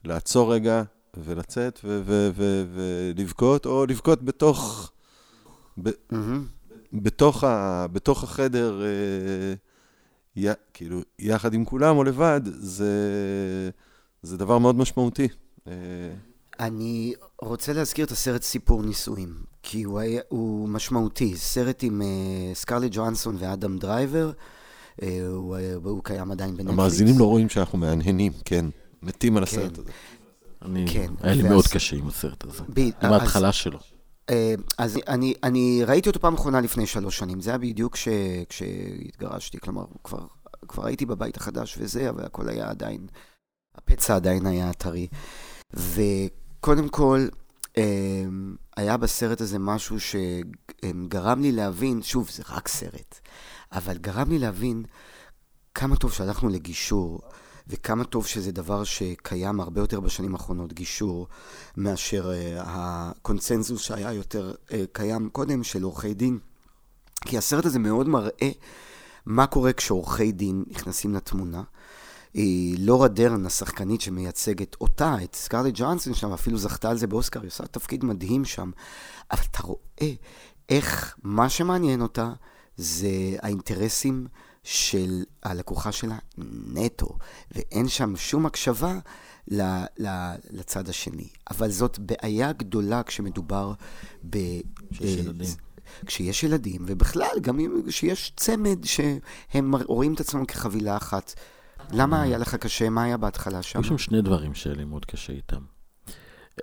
לעצור 0.03 0.53
רגע 0.53 0.83
ולצאת 1.17 1.79
ו- 1.83 2.01
ו- 2.05 2.31
ו- 2.35 2.63
ולבכות, 2.73 3.65
או 3.65 3.85
לבכות 3.85 4.23
בתוך 4.23 4.91
ב- 5.83 5.89
מהמם. 6.11 6.45
בתוך, 6.93 7.43
ה, 7.43 7.85
בתוך 7.91 8.23
החדר, 8.23 8.81
אה, 8.81 9.53
י, 10.37 10.47
כאילו, 10.73 11.01
יחד 11.19 11.53
עם 11.53 11.65
כולם 11.65 11.97
או 11.97 12.03
לבד, 12.03 12.41
זה, 12.45 12.89
זה 14.21 14.37
דבר 14.37 14.57
מאוד 14.57 14.75
משמעותי. 14.75 15.27
אה, 16.59 16.67
אני 16.67 17.13
רוצה 17.41 17.73
להזכיר 17.73 18.05
את 18.05 18.11
הסרט 18.11 18.43
סיפור 18.43 18.83
נישואים, 18.83 19.33
כי 19.63 19.83
הוא, 19.83 19.99
היה, 19.99 20.21
הוא 20.29 20.69
משמעותי. 20.69 21.37
סרט 21.37 21.83
עם 21.83 22.01
אה, 22.01 22.05
סקרלט 22.57 22.91
ג'ואנסון 22.93 23.35
ואדם 23.39 23.77
דרייבר, 23.77 24.31
אה, 24.31 25.03
הוא, 25.29 25.55
היה- 25.55 25.75
הוא 25.75 26.03
קיים 26.03 26.31
עדיין 26.31 26.49
בנטפליקס. 26.51 26.73
המאזינים 26.79 27.19
לא 27.19 27.25
רואים 27.25 27.49
שאנחנו 27.49 27.77
מהנהנים, 27.77 28.31
כן, 28.45 28.65
מתים 29.03 29.37
על 29.37 29.45
כן. 29.45 29.51
הסרט 29.57 29.77
הזה. 29.77 29.91
אני, 30.61 30.85
כן, 30.93 31.11
היה 31.21 31.33
לי 31.33 31.43
ואז- 31.43 31.51
מאוד 31.51 31.67
קשה 31.67 31.95
עם 31.95 32.07
הסרט 32.07 32.43
הזה. 32.43 32.63
ב- 32.73 32.79
עם 32.79 32.91
אז- 33.01 33.11
ההתחלה 33.21 33.51
שלו. 33.51 33.79
אה, 34.29 34.53
אז 34.77 34.97
אני, 35.07 35.33
אני 35.43 35.81
ראיתי 35.87 36.09
אותו 36.09 36.19
פעם 36.19 36.33
אחרונה 36.33 36.61
לפני 36.61 36.85
שלוש 36.87 37.17
שנים, 37.17 37.41
זה 37.41 37.49
היה 37.49 37.57
בדיוק 37.57 37.93
כש, 37.93 38.07
כשהתגרשתי, 38.49 39.59
כלומר, 39.59 39.85
כבר, 40.03 40.25
כבר 40.67 40.85
הייתי 40.85 41.05
בבית 41.05 41.37
החדש 41.37 41.75
וזה, 41.79 42.09
אבל 42.09 42.23
הכל 42.25 42.49
היה 42.49 42.69
עדיין, 42.69 43.07
הפצע 43.75 44.15
עדיין 44.15 44.45
היה 44.45 44.73
טרי. 44.73 45.07
וקודם 46.63 46.89
כל, 46.89 47.27
אה, 47.77 47.83
היה 48.77 48.97
בסרט 48.97 49.41
הזה 49.41 49.59
משהו 49.59 49.97
שגרם 49.99 51.41
לי 51.41 51.51
להבין, 51.51 52.01
שוב, 52.01 52.29
זה 52.31 52.43
רק 52.49 52.67
סרט, 52.67 53.19
אבל 53.71 53.97
גרם 53.97 54.29
לי 54.29 54.39
להבין 54.39 54.83
כמה 55.75 55.95
טוב 55.95 56.11
שהלכנו 56.11 56.49
לגישור, 56.49 57.21
וכמה 57.67 58.03
טוב 58.03 58.25
שזה 58.25 58.51
דבר 58.51 58.83
שקיים 58.83 59.59
הרבה 59.59 59.81
יותר 59.81 59.99
בשנים 59.99 60.33
האחרונות, 60.33 60.73
גישור, 60.73 61.27
מאשר 61.77 62.31
uh, 62.31 62.61
הקונצנזוס 62.65 63.81
שהיה 63.81 64.13
יותר 64.13 64.53
uh, 64.67 64.71
קיים 64.91 65.29
קודם 65.29 65.63
של 65.63 65.83
עורכי 65.83 66.13
דין. 66.13 66.39
כי 67.25 67.37
הסרט 67.37 67.65
הזה 67.65 67.79
מאוד 67.79 68.07
מראה 68.07 68.51
מה 69.25 69.47
קורה 69.47 69.73
כשעורכי 69.73 70.31
דין 70.31 70.63
נכנסים 70.67 71.13
לתמונה. 71.15 71.63
לורה 72.77 73.07
דרן, 73.07 73.45
השחקנית 73.45 74.01
שמייצגת 74.01 74.75
אותה, 74.81 75.15
את 75.23 75.35
סקרלט 75.35 75.73
ג'ואנסון 75.75 76.13
שם, 76.13 76.31
אפילו 76.31 76.57
זכתה 76.57 76.89
על 76.89 76.97
זה 76.97 77.07
באוסקר, 77.07 77.41
היא 77.41 77.47
עושה 77.47 77.65
תפקיד 77.65 78.05
מדהים 78.05 78.45
שם. 78.45 78.71
אבל 79.31 79.41
אתה 79.51 79.63
רואה 79.63 80.13
איך 80.69 81.15
מה 81.23 81.49
שמעניין 81.49 82.01
אותה 82.01 82.33
זה 82.77 83.09
האינטרסים 83.41 84.27
של 84.63 85.23
הלקוחה 85.43 85.91
שלה 85.91 86.17
נטו, 86.73 87.17
ואין 87.51 87.87
שם 87.87 88.15
שום 88.15 88.45
הקשבה 88.45 88.99
ל, 89.47 89.61
ל, 89.97 90.07
לצד 90.49 90.89
השני. 90.89 91.27
אבל 91.51 91.71
זאת 91.71 91.99
בעיה 91.99 92.51
גדולה 92.51 93.03
כשמדובר 93.03 93.73
ב... 94.29 94.37
כשיש 94.91 95.19
ילדים. 95.19 95.47
כשיש 96.05 96.43
ילדים, 96.43 96.81
ובכלל, 96.87 97.39
גם 97.41 97.59
כשיש 97.87 98.33
צמד 98.37 98.79
שהם 98.83 99.75
רואים 99.75 100.13
את 100.13 100.19
עצמם 100.19 100.45
כחבילה 100.45 100.97
אחת. 100.97 101.33
למה 101.91 102.21
היה 102.21 102.37
לך 102.37 102.55
קשה? 102.55 102.89
מה 102.89 103.03
היה 103.03 103.17
בהתחלה 103.17 103.61
שם? 103.61 103.79
היו 103.79 103.83
שם 103.83 103.97
שני 103.97 104.21
דברים 104.21 104.53
שהיה 104.53 104.75
לי 104.75 104.83
מאוד 104.83 105.05
קשה 105.05 105.33
איתם. 105.33 105.61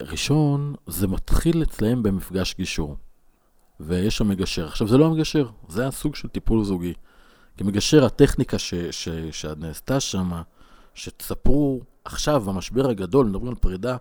ראשון, 0.02 0.74
זה 0.86 1.06
מתחיל 1.06 1.62
אצלהם 1.62 2.02
במפגש 2.02 2.54
גישור, 2.58 2.96
ויש 3.80 4.16
שם 4.16 4.28
מגשר. 4.28 4.66
עכשיו, 4.66 4.88
זה 4.88 4.98
לא 4.98 5.06
המגשר, 5.06 5.48
זה 5.68 5.86
הסוג 5.86 6.14
של 6.14 6.28
טיפול 6.28 6.64
זוגי. 6.64 6.94
כמגשר, 7.56 8.04
הטכניקה 8.04 8.58
ש, 8.58 8.74
ש, 8.74 9.08
שנעשתה 9.30 10.00
שם, 10.00 10.30
שתספרו 10.94 11.80
עכשיו, 12.04 12.40
במשבר 12.40 12.90
הגדול, 12.90 13.26
מדברים 13.26 13.48
על 13.48 13.54
פרידה, 13.54 13.96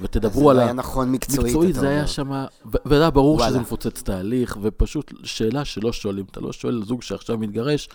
ותדברו 0.00 0.44
זה 0.44 0.50
על 0.50 0.56
לא 0.56 0.60
ה... 0.60 0.64
היה 0.64 0.72
נכון 0.72 1.12
מקצועית, 1.12 1.46
מקצועית 1.46 1.74
זה. 1.74 1.88
היה 1.88 2.06
שם, 2.06 2.44
והיה 2.84 3.10
ברור 3.10 3.34
וואלה. 3.34 3.50
שזה 3.50 3.60
מפוצץ 3.60 4.02
תהליך, 4.02 4.58
ופשוט 4.62 5.12
שאלה 5.22 5.64
שלא 5.64 5.92
שואלים, 5.92 6.24
אתה 6.30 6.40
לא 6.40 6.52
שואל 6.52 6.82
זוג 6.84 7.02
שעכשיו 7.02 7.38
מתגרש, 7.38 7.88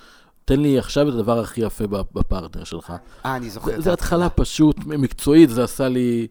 תן 0.46 0.60
לי 0.60 0.80
עכשיו 0.80 1.10
את 1.10 1.14
הדבר 1.14 1.40
הכי 1.40 1.62
יפה 1.62 1.88
בפרטנר 1.88 2.64
שלך. 2.64 2.94
אה, 3.26 3.36
אני 3.36 3.50
זוכר. 3.50 3.72
ההתחלה. 3.72 3.94
התחלה 3.94 4.30
פשוט, 4.30 4.76
מקצועית, 4.86 5.50
זה 5.50 5.64
עשה 5.64 5.88
לי... 5.88 6.28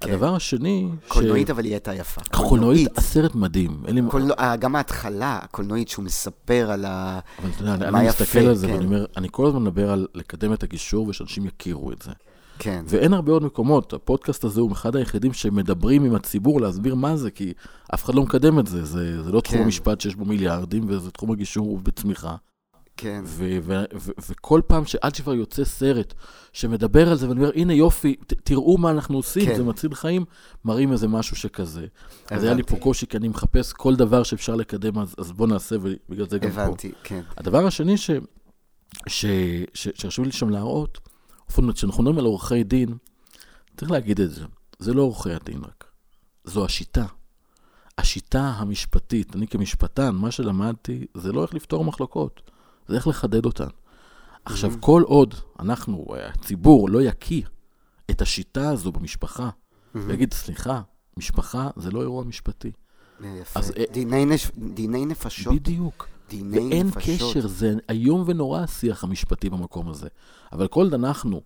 כן. 0.00 0.10
הדבר 0.12 0.34
השני... 0.34 0.88
קולנועית, 1.08 1.50
אבל 1.50 1.64
היא 1.64 1.72
הייתה 1.72 1.94
יפה. 1.94 2.20
קולנועית, 2.48 2.98
הסרט 2.98 3.34
מדהים. 3.34 3.82
קולנוע- 4.10 4.38
אה, 4.38 4.56
גם 4.56 4.76
ההתחלה, 4.76 5.38
הקולנועית, 5.42 5.88
שהוא 5.88 6.04
מספר 6.04 6.70
על 6.70 6.84
ה... 6.84 7.18
אבל 7.38 7.48
אתה 7.56 7.64
יודע, 7.74 7.88
אני- 7.88 8.08
מסתכל 8.08 8.38
על 8.38 8.54
זה 8.54 8.66
כן. 8.66 8.72
ואני 8.72 8.84
אומר, 8.84 9.04
אני 9.16 9.28
כל 9.30 9.46
הזמן 9.46 9.62
מדבר 9.62 9.90
על 9.90 10.06
לקדם 10.14 10.52
את 10.52 10.62
הגישור 10.62 11.08
ושאנשים 11.08 11.46
יכירו 11.46 11.92
את 11.92 12.02
זה. 12.02 12.10
כן. 12.58 12.84
ואין 12.88 13.12
הרבה 13.12 13.32
עוד 13.32 13.42
מקומות, 13.44 13.92
הפודקאסט 13.92 14.44
הזה 14.44 14.60
הוא 14.60 14.72
אחד 14.72 14.96
היחידים 14.96 15.32
שמדברים 15.32 16.04
עם 16.04 16.14
הציבור 16.14 16.60
להסביר 16.60 16.94
מה 16.94 17.16
זה, 17.16 17.30
כי 17.30 17.52
אף 17.94 18.04
אחד 18.04 18.14
לא 18.14 18.22
מקדם 18.22 18.58
את 18.58 18.66
זה, 18.66 18.84
זה, 18.84 19.22
זה 19.22 19.32
לא 19.32 19.40
תחום 19.40 19.58
כן. 19.58 19.64
המשפט 19.64 20.00
שיש 20.00 20.14
בו 20.16 20.24
מיליארדים, 20.24 20.84
וזה 20.88 21.10
תחום 21.10 21.30
הגישור 21.30 21.80
בצמיחה. 21.82 22.36
כן. 23.00 23.22
ו- 23.26 23.58
ו- 23.62 23.84
ו- 23.94 24.10
וכל 24.30 24.60
פעם 24.66 24.84
שעד 24.86 25.14
שכבר 25.14 25.34
יוצא 25.34 25.64
סרט 25.64 26.14
שמדבר 26.52 27.08
על 27.10 27.16
זה, 27.16 27.28
ואני 27.28 27.40
אומר, 27.40 27.50
הנה 27.54 27.74
יופי, 27.74 28.16
ת- 28.26 28.32
תראו 28.32 28.78
מה 28.78 28.90
אנחנו 28.90 29.16
עושים, 29.16 29.46
כן. 29.46 29.56
זה 29.56 29.64
מציל 29.64 29.94
חיים, 29.94 30.24
מראים 30.64 30.92
איזה 30.92 31.08
משהו 31.08 31.36
שכזה. 31.36 31.86
אז 32.30 32.42
היה 32.44 32.54
לי 32.54 32.60
הבנתי. 32.60 32.76
פה 32.76 32.82
קושי, 32.82 33.06
כי 33.06 33.16
אני 33.16 33.28
מחפש 33.28 33.72
כל 33.72 33.96
דבר 33.96 34.22
שאפשר 34.22 34.54
לקדם, 34.54 34.98
אז, 34.98 35.14
אז 35.18 35.32
בוא 35.32 35.46
נעשה, 35.46 35.76
ובגלל 35.82 36.28
זה 36.28 36.38
גם 36.38 36.50
פה. 36.50 36.62
הבנתי, 36.62 36.92
כן. 37.04 37.20
הדבר 37.36 37.66
השני 37.66 37.96
ש- 37.96 38.10
ש- 39.06 39.24
ש- 39.74 39.88
שחשוב 39.94 40.24
לי 40.24 40.32
שם 40.32 40.48
להראות, 40.50 40.98
זאת 41.48 41.58
אומרת, 41.58 41.74
כשאנחנו 41.74 42.02
מדברים 42.02 42.18
על 42.18 42.24
עורכי 42.24 42.64
דין, 42.64 42.88
צריך 43.76 43.90
להגיד 43.90 44.20
את 44.20 44.30
זה, 44.30 44.44
זה 44.78 44.94
לא 44.94 45.02
עורכי 45.02 45.32
הדין 45.32 45.60
רק, 45.64 45.84
זו 46.44 46.64
השיטה. 46.64 47.06
השיטה 47.98 48.40
המשפטית, 48.56 49.36
אני 49.36 49.46
כמשפטן, 49.48 50.14
מה 50.14 50.30
שלמדתי, 50.30 51.06
זה 51.14 51.32
לא 51.32 51.42
איך 51.42 51.54
לפתור 51.54 51.84
מחלוקות, 51.84 52.50
זה 52.88 52.96
איך 52.96 53.06
לחדד 53.08 53.44
אותן. 53.46 53.66
עכשיו, 54.44 54.72
כל 54.80 55.02
עוד 55.06 55.34
אנחנו, 55.60 56.06
הציבור, 56.34 56.88
לא 56.90 57.02
יקיא 57.02 57.42
את 58.10 58.22
השיטה 58.22 58.70
הזו 58.70 58.92
במשפחה, 58.92 59.50
ויגיד, 59.94 60.34
סליחה, 60.34 60.80
משפחה 61.16 61.70
זה 61.76 61.90
לא 61.90 62.00
אירוע 62.00 62.24
משפטי. 62.24 62.70
יפה. 63.20 63.60
אז, 63.60 63.72
אה, 63.78 63.84
דיני 63.92 64.24
נש- 64.24 64.50
דיני 64.74 65.06
נפשות. 65.06 65.54
בדיוק. 65.54 66.08
דיני 66.30 66.58
ואין 66.58 66.86
נפשות. 66.86 67.30
קשר, 67.36 67.46
זה 67.48 67.74
איום 67.90 68.24
ונורא 68.26 68.60
השיח 68.60 69.04
המשפטי 69.04 69.50
במקום 69.50 69.88
הזה. 69.88 70.08
אבל 70.52 70.68
כל 70.68 70.84
עוד 70.84 70.94
אנחנו, 70.94 71.40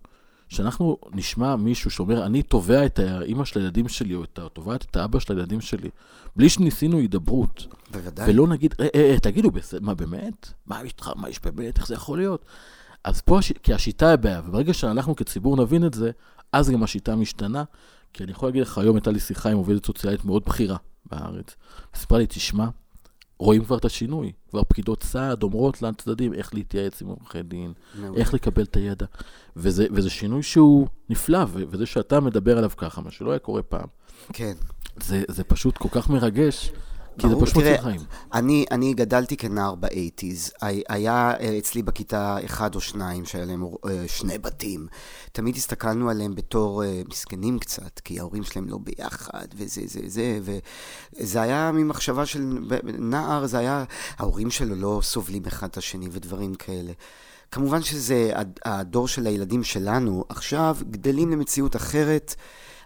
שאנחנו 0.53 0.97
נשמע 1.11 1.55
מישהו 1.55 1.91
שאומר, 1.91 2.25
אני 2.25 2.43
תובע 2.43 2.85
את 2.85 2.99
האימא 2.99 3.45
של 3.45 3.59
הילדים 3.59 3.87
שלי, 3.87 4.15
או 4.15 4.23
את 4.23 4.39
תובעת 4.53 4.85
את 4.91 4.95
האבא 4.95 5.19
של 5.19 5.33
הילדים 5.33 5.61
שלי, 5.61 5.89
בלי 6.35 6.49
שניסינו 6.49 6.97
הידברות, 6.97 7.67
בוודאי. 7.91 8.29
ולא 8.29 8.47
נגיד, 8.47 8.75
אה, 8.79 8.87
אה, 8.95 9.11
אה, 9.11 9.19
תגידו, 9.19 9.49
מה 9.81 9.93
באמת? 9.93 10.53
מה 10.65 10.83
יש 10.85 10.93
לך, 10.99 11.11
מה 11.15 11.29
יש 11.29 11.39
באמת? 11.39 11.77
איך 11.77 11.87
זה 11.87 11.93
יכול 11.93 12.17
להיות? 12.17 12.45
אז 13.03 13.21
פה, 13.21 13.39
הש... 13.39 13.51
כי 13.51 13.73
השיטה 13.73 14.05
היא 14.05 14.13
הבעיה, 14.13 14.41
וברגע 14.45 14.73
שאנחנו 14.73 15.15
כציבור 15.15 15.57
נבין 15.57 15.85
את 15.85 15.93
זה, 15.93 16.11
אז 16.51 16.69
גם 16.69 16.83
השיטה 16.83 17.15
משתנה. 17.15 17.63
כי 18.13 18.23
אני 18.23 18.31
יכול 18.31 18.49
להגיד 18.49 18.61
לך, 18.61 18.77
היום 18.77 18.95
הייתה 18.95 19.11
לי 19.11 19.19
שיחה 19.19 19.49
עם 19.49 19.57
עובדת 19.57 19.85
סוציאלית 19.85 20.25
מאוד 20.25 20.43
בכירה 20.45 20.77
בארץ. 21.05 21.55
סיפרה 21.95 22.19
לי, 22.19 22.25
תשמע, 22.27 22.67
רואים 23.43 23.63
כבר 23.65 23.77
את 23.77 23.85
השינוי. 23.85 24.31
כבר 24.49 24.63
פקידות 24.63 25.03
סעד 25.03 25.43
אומרות 25.43 25.81
לצדדים 25.81 26.33
איך 26.33 26.53
להתייעץ 26.53 27.01
עם 27.01 27.07
עורכי 27.07 27.43
דין, 27.43 27.73
מעולה. 27.95 28.19
איך 28.19 28.33
לקבל 28.33 28.63
את 28.63 28.75
הידע. 28.75 29.05
וזה, 29.55 29.87
וזה 29.91 30.09
שינוי 30.09 30.43
שהוא 30.43 30.87
נפלא, 31.09 31.45
וזה 31.53 31.85
שאתה 31.85 32.19
מדבר 32.19 32.57
עליו 32.57 32.71
ככה, 32.77 33.01
מה 33.01 33.11
שלא 33.11 33.31
היה 33.31 33.39
קורה 33.39 33.63
פעם, 33.63 33.87
כן. 34.33 34.53
זה, 35.03 35.23
זה 35.27 35.43
פשוט 35.43 35.77
כל 35.77 35.89
כך 35.91 36.09
מרגש, 36.09 36.71
כי 37.17 37.29
זה 37.29 37.35
פשוט 37.41 37.57
מציל 37.57 37.77
חיים. 37.81 38.01
אני, 38.33 38.65
אני 38.71 38.93
גדלתי 38.93 39.37
כנער 39.37 39.75
באייטיז. 39.75 40.51
היה 40.89 41.33
אה, 41.39 41.57
אצלי 41.57 41.83
בכיתה 41.83 42.37
אחד 42.45 42.75
או 42.75 42.81
שניים 42.81 43.25
שהיה 43.25 43.45
להם 43.45 43.63
אה, 43.63 44.03
שני 44.07 44.37
בתים. 44.37 44.87
תמיד 45.31 45.55
הסתכלנו 45.55 46.09
עליהם 46.09 46.35
בתור 46.35 46.83
אה, 46.83 47.01
מסכנים 47.09 47.59
קצת, 47.59 47.99
כי 47.99 48.19
ההורים 48.19 48.43
שלהם 48.43 48.69
לא 48.69 48.77
ביחד, 48.77 49.47
וזה, 49.55 49.81
זה, 49.85 49.99
זה, 50.05 50.39
וזה 51.19 51.41
היה 51.41 51.71
ממחשבה 51.73 52.25
של 52.25 52.57
נער, 52.83 53.45
זה 53.45 53.57
היה, 53.57 53.83
ההורים 54.17 54.49
שלו 54.49 54.75
לא 54.75 54.99
סובלים 55.03 55.43
אחד 55.47 55.67
את 55.67 55.77
השני 55.77 56.07
ודברים 56.11 56.55
כאלה. 56.55 56.91
כמובן 57.51 57.81
שזה 57.81 58.31
הד- 58.35 58.59
הדור 58.65 59.07
של 59.07 59.27
הילדים 59.27 59.63
שלנו 59.63 60.23
עכשיו 60.29 60.77
גדלים 60.91 61.31
למציאות 61.31 61.75
אחרת. 61.75 62.35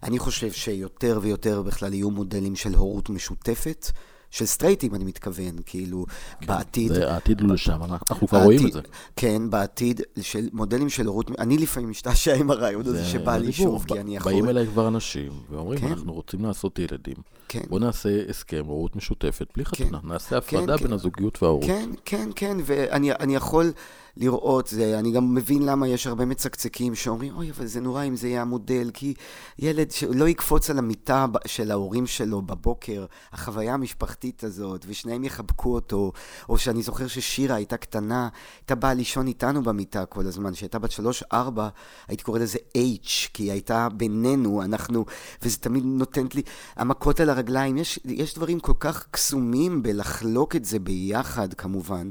אני 0.04 0.20
חושב 0.20 0.52
שיותר 0.52 1.20
ויותר 1.22 1.62
בכלל 1.62 1.94
יהיו 1.94 2.12
מודלים 2.12 2.56
של 2.56 2.76
הורות 2.76 3.10
משותפת, 3.10 3.92
של 4.32 4.46
סטרייטים 4.46 4.96
אני 4.96 5.04
מתכוון, 5.04 5.56
כאילו 5.66 6.06
בעתיד. 6.46 6.94
זה, 6.94 7.14
העתיד 7.14 7.42
הוא 7.42 7.50
לשם, 7.54 7.84
אנחנו 7.84 8.28
כבר 8.28 8.44
רואים 8.44 8.68
את 8.68 8.74
זה. 8.74 8.82
כן, 9.16 9.50
בעתיד, 9.50 10.02
של 10.22 10.50
מודלים 10.54 10.90
של 10.90 11.06
הורות, 11.06 11.32
אני 11.40 11.58
לפעמים 11.58 11.90
משתעשע 11.90 12.36
עם 12.36 12.52
הרעיון 12.52 12.82
הזה 12.86 13.06
שבא 13.06 13.38
לי. 13.38 13.52
שוב, 13.52 13.86
כי 13.88 14.00
אני 14.00 14.16
יכול. 14.16 14.32
באים 14.32 14.50
אליי 14.50 14.68
כבר 14.68 14.88
אנשים 14.88 15.32
ואומרים, 15.50 15.80
כן. 15.80 15.88
אנחנו 15.88 16.14
רוצים 16.14 16.46
לעשות 16.46 16.80
ילדים. 16.80 17.16
כן. 17.48 17.64
בוא 17.70 17.80
נעשה 17.80 18.10
הסכם, 18.30 18.66
הורות 18.66 18.96
משותפת, 18.96 19.48
בלי 19.56 19.66
כן. 19.66 19.86
חתונה. 19.86 20.00
נעשה 20.04 20.38
הפרדה 20.38 20.78
כן. 20.78 20.84
בין 20.84 20.94
הזוגיות 20.94 21.44
וההורות. 21.44 21.66
כן, 21.66 21.90
כן, 22.06 22.30
כן, 22.36 22.58
ואני 22.66 23.12
אני 23.12 23.36
יכול 23.36 23.72
לראות, 24.20 24.68
זה, 24.68 25.00
אני 25.00 25.12
גם 25.12 25.36
מבין 25.36 25.66
למה 25.66 25.88
יש 25.88 26.08
הרבה 26.08 26.26
מצקצקים 26.26 26.96
שאומרים, 26.96 27.36
אוי, 27.36 27.52
אבל 27.52 27.66
זה 27.66 27.82
נורא 27.82 28.04
אם 28.04 28.16
זה 28.16 28.28
יהיה 28.28 28.42
המודל, 28.42 28.92
כי 28.94 29.14
ילד 29.60 29.92
שלא 29.92 30.28
יקפוץ 30.28 30.70
על 30.70 30.78
המיטה 30.78 31.26
של 31.46 31.72
ההורים 31.72 32.08
שלו 32.08 32.42
בבוקר, 32.42 33.06
החוויה 33.32 33.74
המשפחתית 33.74 34.44
הזאת, 34.44 34.86
ושניהם 34.88 35.24
יחבקו 35.24 35.76
אותו, 35.76 36.12
או 36.50 36.58
שאני 36.58 36.84
זוכר 36.84 37.08
ששירה 37.08 37.56
הייתה 37.56 37.78
קטנה, 37.78 38.30
הייתה 38.60 38.76
באה 38.76 38.94
לישון 38.94 39.28
איתנו 39.28 39.64
במיטה 39.64 40.06
כל 40.06 40.28
הזמן, 40.28 40.54
כשהייתה 40.54 40.80
בת 40.80 40.92
שלוש-ארבע, 40.92 41.70
הייתי 42.08 42.24
קורא 42.24 42.40
לזה 42.40 42.58
H, 42.78 43.30
כי 43.34 43.44
היא 43.44 43.52
הייתה 43.52 43.88
בינינו, 43.90 44.64
אנחנו, 44.64 45.06
וזה 45.42 45.58
תמיד 45.58 45.84
נותנת 45.86 46.36
לי, 46.36 46.42
המכות 46.76 47.20
על 47.20 47.30
הרגליים, 47.30 47.78
יש, 47.78 48.00
יש 48.06 48.36
דברים 48.36 48.60
כל 48.60 48.74
כך 48.80 49.08
קסומים 49.12 49.84
בלחלוק 49.84 50.56
את 50.56 50.66
זה 50.66 50.80
ביחד, 50.80 51.54
כמובן. 51.54 52.10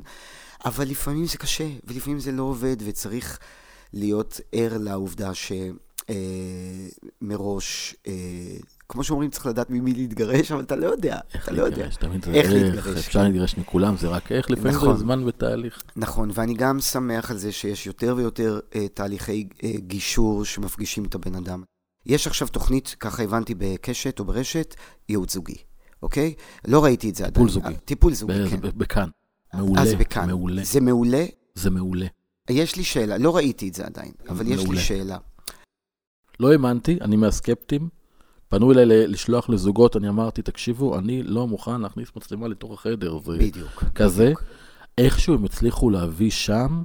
אבל 0.67 0.89
לפעמים 0.89 1.27
זה 1.27 1.39
קשה, 1.39 1.69
ולפעמים 1.85 2.21
זה 2.21 2.33
לא 2.33 2.43
עובד, 2.43 2.77
וצריך 2.85 3.39
להיות 3.93 4.41
ער 4.53 4.79
לעובדה 4.79 5.31
שמראש, 7.25 7.95
אה, 8.07 8.13
אה, 8.13 8.57
כמו 8.89 9.05
שאומרים, 9.05 9.31
צריך 9.31 9.47
לדעת 9.47 9.71
ממי 9.71 9.93
להתגרש, 9.93 10.53
אבל 10.53 10.63
אתה 10.63 10.77
לא 10.77 10.87
יודע, 10.87 11.19
אתה 11.45 11.53
לא 11.53 11.63
יודע. 11.63 11.89
איך 12.33 12.53
להתגרש. 12.53 13.07
אפשר 13.07 13.19
כן. 13.19 13.25
להתגרש 13.25 13.57
מכולם, 13.57 13.97
זה 13.97 14.09
רק 14.09 14.33
איך, 14.33 14.51
לפעמים 14.51 14.75
נכון, 14.75 14.97
זה 14.97 15.01
זמן 15.01 15.25
ותהליך. 15.25 15.83
נכון, 15.97 16.31
ואני 16.35 16.55
גם 16.55 16.81
שמח 16.81 17.31
על 17.31 17.37
זה 17.37 17.53
שיש 17.53 17.87
יותר 17.87 18.15
ויותר 18.17 18.61
אה, 18.75 18.89
תהליכי 18.89 19.49
אה, 19.65 19.73
גישור 19.77 20.45
שמפגישים 20.45 21.05
את 21.05 21.15
הבן 21.15 21.35
אדם. 21.35 21.63
יש 22.07 22.27
עכשיו 22.27 22.49
תוכנית, 22.49 22.97
ככה 23.01 23.23
הבנתי 23.23 23.55
בקשת 23.59 24.21
או 24.21 24.25
ברשת, 24.25 24.75
ייעוץ 25.09 25.35
זוגי, 25.35 25.57
אוקיי? 26.03 26.35
לא 26.69 26.85
ראיתי 26.85 27.11
את 27.11 27.15
זה 27.15 27.27
עדיין. 27.27 27.47
טיפול 27.47 27.49
זוגי. 27.51 27.77
טיפול 27.85 28.15
זוגי, 28.15 28.51
כן. 28.51 28.61
בכאן. 28.61 29.09
מעולה, 29.57 29.83
אז 29.83 29.95
בכאן. 29.95 30.27
מעולה. 30.27 30.65
זה 30.65 30.81
מעולה? 30.81 31.25
זה 31.55 31.71
מעולה. 31.71 32.07
יש 32.51 32.77
לי 32.77 32.85
שאלה, 32.85 33.19
לא 33.19 33.37
ראיתי 33.37 33.69
את 33.69 33.75
זה 33.75 33.87
עדיין, 33.87 34.13
אבל 34.29 34.45
מעולה. 34.45 34.63
יש 34.63 34.69
לי 34.69 34.79
שאלה. 34.79 35.19
לא 36.41 36.53
האמנתי, 36.53 36.99
אני 37.01 37.17
מהסקפטים. 37.17 37.89
פנו 38.49 38.73
אליי 38.73 38.87
לשלוח 39.07 39.51
לזוגות, 39.51 39.97
אני 39.97 40.09
אמרתי, 40.09 40.43
תקשיבו, 40.43 40.99
אני 40.99 41.23
לא 41.23 41.47
מוכן 41.47 41.81
להכניס 41.81 42.09
מצלמה 42.17 42.49
לתוך 42.49 42.73
החדר. 42.73 43.19
זה 43.25 43.39
בדיוק. 43.39 43.85
כזה. 43.95 44.25
בדיוק. 44.25 44.43
איכשהו 44.99 45.35
הם 45.35 45.45
הצליחו 45.45 45.91
להביא 45.91 46.31
שם 46.31 46.83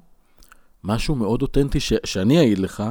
משהו 0.83 1.15
מאוד 1.15 1.41
אותנטי, 1.41 1.79
ש- 1.79 1.93
שאני 2.05 2.39
אעיד 2.39 2.59
לך, 2.59 2.83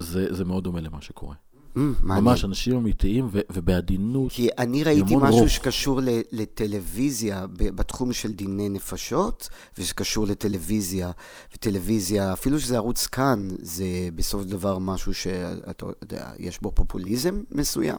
זה, 0.00 0.34
זה 0.34 0.44
מאוד 0.44 0.64
דומה 0.64 0.80
למה 0.80 1.00
שקורה. 1.00 1.34
Mm, 1.76 1.80
ממש 2.02 2.44
אנשים 2.44 2.76
אמיתיים 2.76 3.28
ו- 3.32 3.40
ובעדינות. 3.50 4.32
כי 4.32 4.48
אני 4.58 4.84
ראיתי 4.84 5.16
משהו 5.16 5.38
רוב. 5.38 5.48
שקשור 5.48 6.00
לטלוויזיה 6.32 7.46
בתחום 7.52 8.12
של 8.12 8.32
דיני 8.32 8.68
נפשות, 8.68 9.48
ושקשור 9.78 10.26
לטלוויזיה, 10.26 11.10
וטלוויזיה, 11.54 12.32
אפילו 12.32 12.60
שזה 12.60 12.76
ערוץ 12.76 13.06
כאן, 13.06 13.48
זה 13.58 13.84
בסופו 14.14 14.44
של 14.44 14.50
דבר 14.50 14.78
משהו 14.78 15.14
שאתה 15.14 15.86
יודע, 16.02 16.30
יש 16.38 16.60
בו 16.62 16.72
פופוליזם 16.74 17.42
מסוים. 17.50 17.98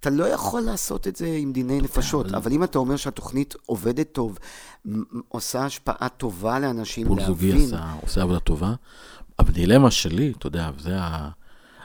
אתה 0.00 0.10
לא 0.10 0.24
יכול 0.24 0.60
לעשות 0.60 1.08
את 1.08 1.16
זה 1.16 1.36
עם 1.38 1.52
דיני 1.52 1.80
נפשות, 1.80 2.26
אבל... 2.26 2.34
אבל 2.34 2.52
אם 2.52 2.64
אתה 2.64 2.78
אומר 2.78 2.96
שהתוכנית 2.96 3.54
עובדת 3.66 4.12
טוב, 4.12 4.38
עושה 5.28 5.64
השפעה 5.64 6.08
טובה 6.08 6.58
לאנשים 6.58 7.06
להבין... 7.06 7.26
פול 7.26 7.34
זוגי 7.34 7.64
עשה, 7.64 7.92
עושה 8.02 8.22
עבודה 8.22 8.40
טובה. 8.40 8.74
הדילמה 9.38 9.90
שלי, 9.90 10.32
אתה 10.38 10.46
יודע, 10.46 10.70
זה 10.78 11.00
ה... 11.00 11.30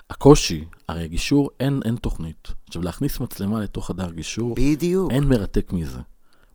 הקושי, 0.10 0.66
הרי 0.88 1.08
גישור, 1.08 1.50
אין, 1.60 1.80
אין 1.86 1.96
תוכנית. 1.96 2.48
עכשיו, 2.68 2.82
להכניס 2.82 3.20
מצלמה 3.20 3.62
לתוך 3.62 3.88
חדר 3.88 4.12
גישור, 4.12 4.56
בדיוק. 4.56 5.12
אין 5.12 5.24
מרתק 5.24 5.74
מזה. 5.74 6.00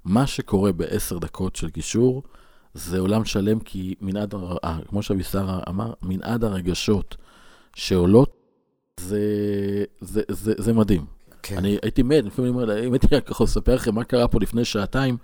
מה 0.05 0.27
שקורה 0.27 0.73
בעשר 0.73 1.19
דקות 1.19 1.57
של 1.57 1.69
גישור, 1.69 2.23
זה 2.75 2.99
עולם 2.99 3.25
שלם, 3.25 3.61
כי 3.61 3.95
מנעד, 4.01 4.35
אה, 4.35 4.79
כמו 4.89 5.03
שאבישר 5.03 5.61
אמר, 5.69 5.93
מנעד 6.03 6.45
הרגשות 6.45 7.17
שעולות, 7.75 8.37
זה, 9.01 9.21
זה, 10.01 10.23
זה, 10.29 10.53
זה 10.59 10.73
מדהים. 10.73 11.18
כן. 11.43 11.59
אני 11.59 11.79
הייתי 11.83 12.03
מת, 12.03 12.25
לפעמים 12.25 12.59
אני 12.59 12.63
אומר, 12.63 12.87
אם 12.87 12.93
הייתי 12.93 13.17
רק 13.17 13.31
יכול 13.31 13.45
לספר 13.45 13.75
לכם 13.75 13.95
מה 13.95 14.05
קרה 14.05 14.29
פה 14.29 14.39
לפני 14.41 14.65
שעתיים, 14.65 15.17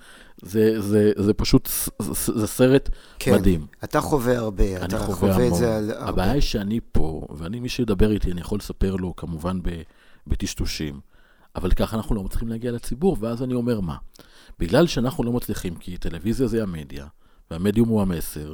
זה, 0.43 0.81
זה, 0.81 1.13
זה 1.17 1.35
פשוט, 1.35 1.69
זה, 1.99 2.33
זה 2.35 2.47
סרט 2.47 2.91
כן. 3.19 3.35
מדהים. 3.35 3.67
אתה 3.85 4.01
חווה 4.01 4.39
הרבה, 4.39 4.85
אתה 4.85 4.99
חווה, 4.99 5.15
חווה 5.15 5.47
את 5.47 5.55
זה 5.55 5.77
על 5.77 5.91
הרבה. 5.91 6.09
הבעיה 6.09 6.33
היא 6.33 6.41
שאני 6.41 6.81
פה, 6.93 7.27
ואני, 7.31 7.61
מי 7.61 7.69
שידבר 7.69 8.11
איתי, 8.11 8.33
אני 8.33 8.41
יכול 8.41 8.59
לספר 8.59 8.97
לו 8.97 9.17
כמובן 9.17 9.59
בטשטושים, 10.27 11.01
אבל 11.57 11.71
ככה 11.71 11.97
אנחנו 11.97 12.15
לא 12.15 12.23
מצליחים 12.23 12.49
להגיע 12.49 12.73
לציבור, 12.73 13.17
ואז 13.21 13.43
אני 13.43 13.55
אומר 13.55 13.81
מה? 13.81 13.97
בגלל 14.59 14.87
שאנחנו 14.87 15.25
לא 15.25 15.33
מצליחים, 15.33 15.75
כי 15.75 15.97
טלוויזיה 15.97 16.47
זה 16.47 16.63
המדיה, 16.63 17.07
והמדיום 17.51 17.89
הוא 17.89 18.03
המסר, 18.03 18.53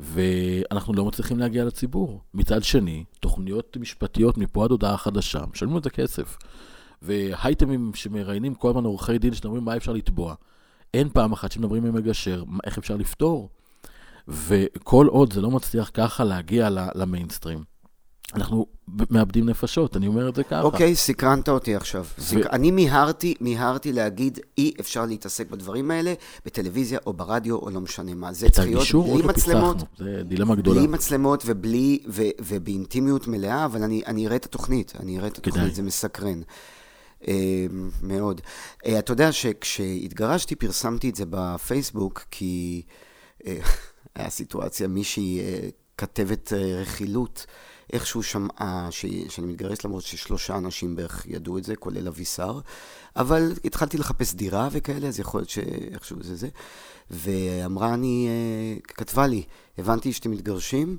ואנחנו 0.00 0.94
לא 0.94 1.04
מצליחים 1.04 1.38
להגיע 1.38 1.64
לציבור. 1.64 2.20
מצד 2.34 2.62
שני, 2.62 3.04
תוכניות 3.20 3.76
משפטיות 3.80 4.38
מפה 4.38 4.64
עד 4.64 4.70
הודעה 4.70 4.96
חדשה, 4.96 5.44
משלמים 5.52 5.76
את 5.76 5.84
זה 5.84 5.90
כסף. 5.90 6.36
והייטמים 7.02 7.90
שמראיינים 7.94 8.54
כל 8.54 8.68
הזמן 8.68 8.84
עורכי 8.84 9.18
דין 9.18 9.34
שאומרים 9.34 9.64
מה 9.64 9.76
אפשר 9.76 9.92
לתבוע. 9.92 10.34
אין 10.94 11.08
פעם 11.08 11.32
אחת 11.32 11.52
שמדברים 11.52 11.84
עם 11.84 11.94
מגשר, 11.94 12.44
איך 12.64 12.78
אפשר 12.78 12.96
לפתור. 12.96 13.48
וכל 14.28 15.06
עוד 15.06 15.32
זה 15.32 15.40
לא 15.40 15.50
מצליח 15.50 15.90
ככה 15.94 16.24
להגיע 16.24 16.68
למיינסטרים, 16.94 17.64
אנחנו 18.34 18.66
מאבדים 19.10 19.48
נפשות, 19.48 19.96
אני 19.96 20.06
אומר 20.06 20.28
את 20.28 20.34
זה 20.34 20.44
ככה. 20.44 20.60
אוקיי, 20.60 20.92
okay, 20.92 20.94
סקרנת 20.94 21.48
אותי 21.48 21.74
עכשיו. 21.74 22.04
ו... 22.18 22.22
סק... 22.22 22.46
אני 22.52 22.70
מיהרתי, 22.70 23.34
מיהרתי 23.40 23.92
להגיד, 23.92 24.38
אי 24.58 24.72
אפשר 24.80 25.06
להתעסק 25.06 25.50
בדברים 25.50 25.90
האלה 25.90 26.14
בטלוויזיה 26.46 26.98
או 27.06 27.12
ברדיו 27.12 27.56
או 27.56 27.70
לא 27.70 27.80
משנה 27.80 28.14
מה. 28.14 28.32
זה 28.32 28.50
צריך 28.50 28.66
להיות 28.66 29.06
בלי 29.06 29.22
מצלמות. 29.22 29.76
זה 29.98 30.22
דילמה 30.24 30.54
גדולה. 30.54 30.80
בלי 30.80 30.88
מצלמות 30.88 31.42
ובלי, 31.46 31.98
ו, 32.08 32.22
ובאינטימיות 32.40 33.26
מלאה, 33.26 33.64
אבל 33.64 33.82
אני, 33.82 34.02
אני 34.06 34.26
אראה 34.26 34.36
את 34.36 34.44
התוכנית, 34.44 34.92
אני 35.00 35.18
אראה 35.18 35.28
את 35.28 35.38
התוכנית, 35.38 35.64
כדאי. 35.64 35.74
זה 35.74 35.82
מסקרן. 35.82 36.40
אה, 37.28 37.66
מאוד. 38.02 38.40
אה, 38.86 38.98
אתה 38.98 39.12
יודע 39.12 39.32
שכשהתגרשתי 39.32 40.56
פרסמתי 40.56 41.10
את 41.10 41.14
זה 41.14 41.24
בפייסבוק, 41.30 42.24
כי 42.30 42.82
אה, 43.46 43.58
היה 44.14 44.30
סיטואציה, 44.30 44.88
מישהי 44.88 45.40
כתבת 45.98 46.52
רכילות, 46.52 47.46
איכשהו 47.92 48.22
שמעה 48.22 48.88
שאני 49.28 49.46
מתגרש, 49.46 49.84
למרות 49.84 50.02
ששלושה 50.02 50.56
אנשים 50.56 50.96
בערך 50.96 51.26
ידעו 51.28 51.58
את 51.58 51.64
זה, 51.64 51.76
כולל 51.76 52.08
אבישר, 52.08 52.60
אבל 53.16 53.52
התחלתי 53.64 53.98
לחפש 53.98 54.34
דירה 54.34 54.68
וכאלה, 54.72 55.08
אז 55.08 55.20
יכול 55.20 55.40
להיות 55.40 55.50
שאיכשהו 55.50 56.22
זה 56.22 56.36
זה. 56.36 56.48
ואמרה 57.10 57.94
אני, 57.94 58.28
כתבה 58.84 59.26
לי, 59.26 59.42
הבנתי 59.78 60.12
שאתם 60.12 60.30
מתגרשים, 60.30 60.96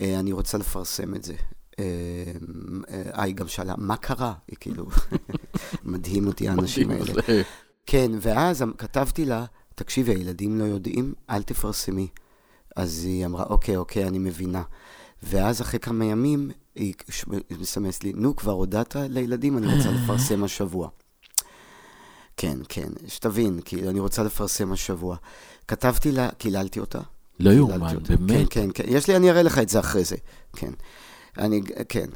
אני 0.00 0.32
רוצה 0.32 0.58
לפרסם 0.58 1.14
את 1.14 1.24
זה. 1.24 1.34
אה, 1.78 1.84
אה, 2.88 3.22
היא 3.22 3.34
גם 3.34 3.48
שאלה, 3.48 3.74
מה 3.78 3.96
קרה? 3.96 4.32
היא 4.48 4.56
כאילו, 4.60 4.86
מדהים 5.84 6.26
אותי 6.26 6.48
האנשים 6.48 6.90
האלה. 6.90 7.12
כן, 7.86 8.10
ואז 8.20 8.64
כתבתי 8.78 9.24
לה, 9.24 9.44
תקשיבי, 9.74 10.14
הילדים 10.14 10.58
לא 10.58 10.64
יודעים, 10.64 11.14
אל 11.30 11.42
תפרסמי. 11.42 12.08
אז 12.76 13.04
היא 13.04 13.26
אמרה, 13.26 13.44
אוקיי, 13.44 13.76
אוקיי, 13.76 14.06
אני 14.06 14.18
מבינה. 14.18 14.62
ואז 15.22 15.60
אחרי 15.60 15.80
כמה 15.80 16.04
ימים, 16.04 16.50
היא 16.74 16.94
מסמס 17.50 18.02
לי, 18.02 18.12
נו, 18.16 18.36
כבר 18.36 18.52
הודעת 18.52 18.96
לילדים, 19.08 19.58
אני 19.58 19.76
רוצה 19.76 19.90
לפרסם 19.90 20.44
השבוע. 20.44 20.88
כן, 22.36 22.58
כן, 22.68 22.88
שתבין, 23.06 23.60
כי 23.60 23.88
אני 23.88 24.00
רוצה 24.00 24.22
לפרסם 24.22 24.72
השבוע. 24.72 25.16
כתבתי 25.68 26.12
לה, 26.12 26.28
קיללתי 26.38 26.80
אותה. 26.80 27.00
לא 27.40 27.50
יאומן, 27.50 27.96
באמת? 28.08 28.28
כן, 28.28 28.44
כן, 28.50 28.70
כן. 28.74 28.84
יש 28.86 29.08
לי, 29.08 29.16
אני 29.16 29.30
אראה 29.30 29.42
לך 29.42 29.58
את 29.58 29.68
זה 29.68 29.80
אחרי 29.80 30.04
זה, 30.04 30.16
כן. 30.56 30.70
אני, 31.38 31.62
כן. 31.88 32.06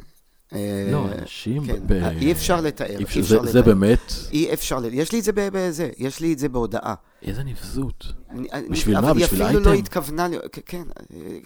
לא, 0.53 0.59
אה, 0.59 1.19
אנשים... 1.19 1.67
כן, 1.67 1.87
ב... 1.87 1.93
אי 1.93 2.33
אפשר 2.33 2.61
לתאר, 2.61 2.99
אי 2.99 3.05
אפשר 3.05 3.23
זה, 3.23 3.37
לתאר. 3.37 3.53
זה 3.53 3.63
באמת... 3.63 4.13
אי 4.33 4.53
אפשר, 4.53 4.79
יש 4.93 5.13
לי 5.13 5.19
את 5.19 5.25
זה 5.25 5.33
בזה, 5.35 5.91
יש 5.99 6.21
לי 6.21 6.33
את 6.33 6.39
זה 6.39 6.49
בהודעה. 6.49 6.95
איזה 7.23 7.43
נבזות. 7.43 8.07
בשביל 8.33 8.41
מה? 8.41 8.71
בשביל 8.71 8.97
אייטם? 8.97 9.09
אבל 9.09 9.19
היא 9.19 9.25
אפילו 9.25 9.61
לא 9.61 9.73
התכוונה, 9.73 10.29
כן, 10.67 10.83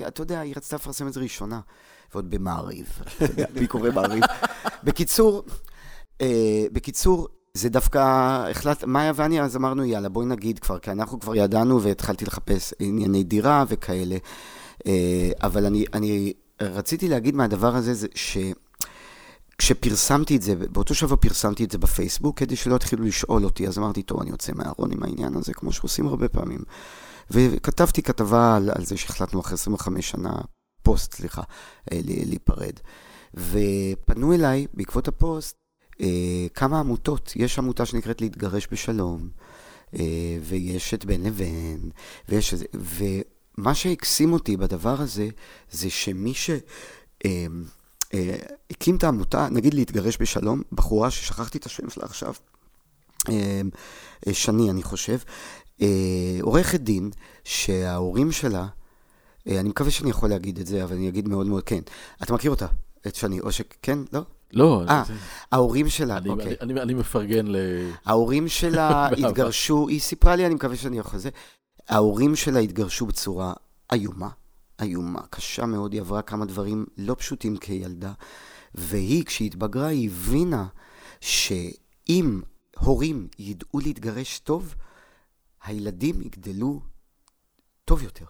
אתה 0.07 0.23
יודע, 0.23 0.41
היא 0.41 0.55
רצתה 0.57 0.77
לפרסם 0.77 1.09
את 1.09 1.12
זה 1.12 1.20
ראשונה, 1.20 1.61
ועוד 2.12 2.31
במעריב, 2.31 2.87
מי 3.61 3.66
קורא 3.66 3.91
מעריב. 3.91 4.25
בקיצור, 4.85 5.45
אה, 6.20 6.64
בקיצור, 6.73 7.29
זה 7.55 7.68
דווקא, 7.68 7.99
החלט, 8.51 8.85
מאיה 8.85 9.12
ואני 9.14 9.41
אז 9.41 9.57
אמרנו, 9.57 9.85
יאללה, 9.85 10.09
בואי 10.09 10.27
נגיד 10.27 10.59
כבר, 10.59 10.79
כי 10.79 10.91
אנחנו 10.91 11.20
כבר 11.20 11.37
ידענו 11.37 11.83
והתחלתי 11.83 12.25
לחפש 12.25 12.75
ענייני 12.79 13.25
דירה 13.25 13.64
וכאלה. 13.68 14.16
אה, 14.87 15.31
אבל 15.43 15.66
אני, 15.66 15.85
אני 15.95 16.33
רציתי 16.70 17.08
להגיד 17.08 17.34
מהדבר 17.34 17.76
הזה, 17.76 17.94
זה 17.94 18.06
ש... 18.14 18.38
כשפרסמתי 19.58 20.36
את 20.36 20.42
זה, 20.42 20.54
באותו 20.54 20.94
שבוע 20.94 21.16
פרסמתי 21.16 21.64
את 21.64 21.70
זה 21.70 21.78
בפייסבוק, 21.78 22.38
כדי 22.38 22.56
שלא 22.56 22.76
יתחילו 22.76 23.04
לשאול 23.04 23.44
אותי, 23.44 23.68
אז 23.68 23.78
אמרתי, 23.78 24.02
טוב, 24.02 24.20
אני 24.20 24.30
יוצא 24.30 24.52
מהארון 24.54 24.92
עם 24.92 25.02
העניין 25.02 25.34
הזה, 25.34 25.54
כמו 25.54 25.72
שעושים 25.72 26.06
הרבה 26.06 26.28
פעמים. 26.28 26.60
וכתבתי 27.30 28.02
כתבה 28.02 28.56
על, 28.56 28.70
על 28.74 28.84
זה 28.84 28.96
שהחלטנו 28.96 29.40
אחרי 29.40 29.54
25 29.54 30.10
שנה, 30.10 30.32
פוסט, 30.82 31.14
סליחה, 31.14 31.42
אה, 31.92 32.00
להיפרד. 32.04 32.72
ופנו 33.34 34.34
אליי, 34.34 34.66
בעקבות 34.74 35.08
הפוסט, 35.08 35.56
אה, 36.00 36.46
כמה 36.54 36.80
עמותות. 36.80 37.32
יש 37.36 37.58
עמותה 37.58 37.86
שנקראת 37.86 38.20
להתגרש 38.20 38.68
בשלום, 38.72 39.28
אה, 39.94 40.38
ויש 40.42 40.94
את 40.94 41.04
בין 41.04 41.22
לבין, 41.22 41.90
ויש 42.28 42.54
את 42.54 42.58
זה, 42.58 42.64
מה 43.57 43.74
שהקסים 43.74 44.32
אותי 44.32 44.57
בדבר 44.57 45.00
הזה, 45.00 45.28
זה 45.70 45.90
שמי 45.90 46.34
ש... 46.34 46.50
אה, 47.24 47.46
אה, 48.14 48.36
הקים 48.70 48.96
את 48.96 49.05
העמותה, 49.05 49.48
נגיד 49.50 49.74
להתגרש 49.74 50.16
בשלום, 50.20 50.62
בחורה 50.72 51.11
ששכחתי 51.11 51.59
את 51.59 51.66
השם 51.66 51.90
שלה 51.90 52.05
עכשיו, 52.05 52.34
אה, 53.28 53.61
אה, 54.26 54.34
שני, 54.34 54.70
אני 54.70 54.82
חושב, 54.82 55.18
אה, 55.82 55.86
עורכת 56.40 56.80
דין, 56.80 57.11
שההורים 57.44 58.32
שלה, 58.32 58.66
אני 59.46 59.68
מקווה 59.68 59.90
שאני 59.90 60.11
יכול 60.11 60.28
להגיד 60.28 60.59
את 60.59 60.66
זה, 60.66 60.84
אבל 60.84 60.96
אני 60.96 61.09
אגיד 61.09 61.28
מאוד 61.28 61.46
מאוד 61.46 61.62
כן. 61.62 61.80
אתה 62.22 62.32
מכיר 62.34 62.50
אותה, 62.50 62.66
את 63.07 63.14
שני, 63.14 63.40
או 63.40 63.53
שכן, 63.53 63.98
לא? 64.12 64.20
לא, 64.53 64.82
אה, 64.88 65.03
זה- 65.07 65.14
ההורים 65.53 65.88
שלה, 65.88 66.16
אני- 66.16 66.28
אוקיי. 66.28 66.46
אני- 66.46 66.57
אני 66.61 66.80
אני 66.82 66.94
מפרגן 66.94 67.46
ל... 67.46 67.57
ההורים 68.07 68.48
שלה. 68.48 69.07
התגרשו, 69.28 69.88
היא 69.88 70.00
סיפרה 70.00 70.36
לי, 70.36 70.46
אני 70.46 70.55
מקווה 70.55 70.76
שאני 70.76 70.98
יכול 70.98 71.18
זה. 71.18 71.30
ההורים 71.89 72.37
שלה 72.37 72.59
התגרשו 72.59 73.07
בצורה 73.07 73.53
איומה, 73.93 74.28
איומה, 74.83 75.20
קשה 75.30 75.66
מאוד, 75.66 75.93
היא 75.93 76.01
עברה 76.01 76.22
כמה 76.22 76.45
דברים 76.45 76.87
לא 76.97 77.14
פשוטים 77.18 77.57
כילדה, 77.57 78.12
והיא, 78.74 79.24
כשהיא 79.24 79.47
התבגרה, 79.47 79.87
היא 79.87 80.11
הבינה 80.11 80.66
שאם 81.20 82.41
הורים 82.78 83.28
ידעו 83.39 83.80
להתגרש 83.80 84.39
טוב, 84.39 84.74
הילדים 85.64 86.20
יגדלו 86.20 86.80
טוב 87.85 88.03
יותר. 88.03 88.24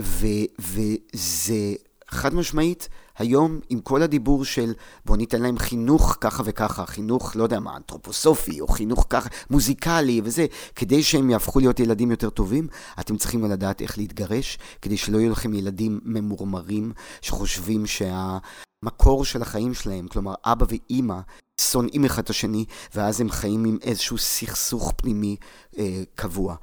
ו- 0.00 0.48
וזה 0.58 1.74
חד 2.10 2.34
משמעית, 2.34 2.88
היום 3.18 3.60
עם 3.68 3.80
כל 3.80 4.02
הדיבור 4.02 4.44
של 4.44 4.72
בוא 5.04 5.16
ניתן 5.16 5.42
להם 5.42 5.58
חינוך 5.58 6.16
ככה 6.20 6.42
וככה, 6.46 6.86
חינוך, 6.86 7.36
לא 7.36 7.42
יודע 7.42 7.60
מה, 7.60 7.76
אנתרופוסופי, 7.76 8.60
או 8.60 8.68
חינוך 8.68 9.06
ככה, 9.10 9.28
מוזיקלי 9.50 10.20
וזה, 10.24 10.46
כדי 10.74 11.02
שהם 11.02 11.30
יהפכו 11.30 11.60
להיות 11.60 11.80
ילדים 11.80 12.10
יותר 12.10 12.30
טובים, 12.30 12.66
אתם 13.00 13.16
צריכים 13.16 13.44
לדעת 13.44 13.82
איך 13.82 13.98
להתגרש, 13.98 14.58
כדי 14.82 14.96
שלא 14.96 15.18
יהיו 15.18 15.32
לכם 15.32 15.54
ילדים 15.54 16.00
ממורמרים, 16.04 16.92
שחושבים 17.20 17.84
שהמקור 17.86 19.24
של 19.24 19.42
החיים 19.42 19.74
שלהם, 19.74 20.08
כלומר 20.08 20.34
אבא 20.44 20.66
ואימא, 20.68 21.18
שונאים 21.60 22.04
אחד 22.04 22.22
את 22.22 22.30
השני, 22.30 22.64
ואז 22.94 23.20
הם 23.20 23.30
חיים 23.30 23.64
עם 23.64 23.78
איזשהו 23.82 24.18
סכסוך 24.18 24.92
פנימי 24.96 25.36
אה, 25.78 26.02
קבוע. 26.14 26.56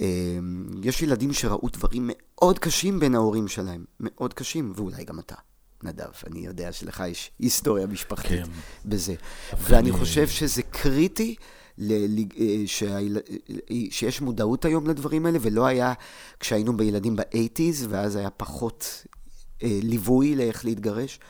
אה, 0.00 0.06
יש 0.82 1.02
ילדים 1.02 1.32
שראו 1.32 1.68
דברים 1.72 2.10
מאוד 2.12 2.58
קשים 2.58 3.00
בין 3.00 3.14
ההורים 3.14 3.48
שלהם, 3.48 3.84
מאוד 4.00 4.34
קשים, 4.34 4.72
ואולי 4.76 5.04
גם 5.04 5.18
אתה, 5.18 5.34
נדב, 5.82 6.10
אני 6.26 6.38
יודע 6.46 6.72
שלך 6.72 7.02
יש 7.08 7.30
היסטוריה 7.38 7.86
משפחתית 7.86 8.44
כן. 8.44 8.50
בזה. 8.84 9.14
ואני 9.60 9.78
אני- 9.90 9.98
חושב 9.98 10.28
שזה 10.28 10.62
קריטי 10.62 11.34
ל- 11.78 11.92
אה, 12.40 12.62
שהיל- 12.66 13.18
אה, 13.70 13.76
שיש 13.90 14.20
מודעות 14.20 14.64
היום 14.64 14.86
לדברים 14.86 15.26
האלה, 15.26 15.38
ולא 15.42 15.66
היה 15.66 15.92
כשהיינו 16.40 16.76
בילדים 16.76 17.16
באייטיז, 17.16 17.86
ואז 17.90 18.16
היה 18.16 18.30
פחות 18.30 19.04
אה, 19.62 19.78
ליווי 19.82 20.34
לאיך 20.36 20.64
להתגרש. 20.64 21.20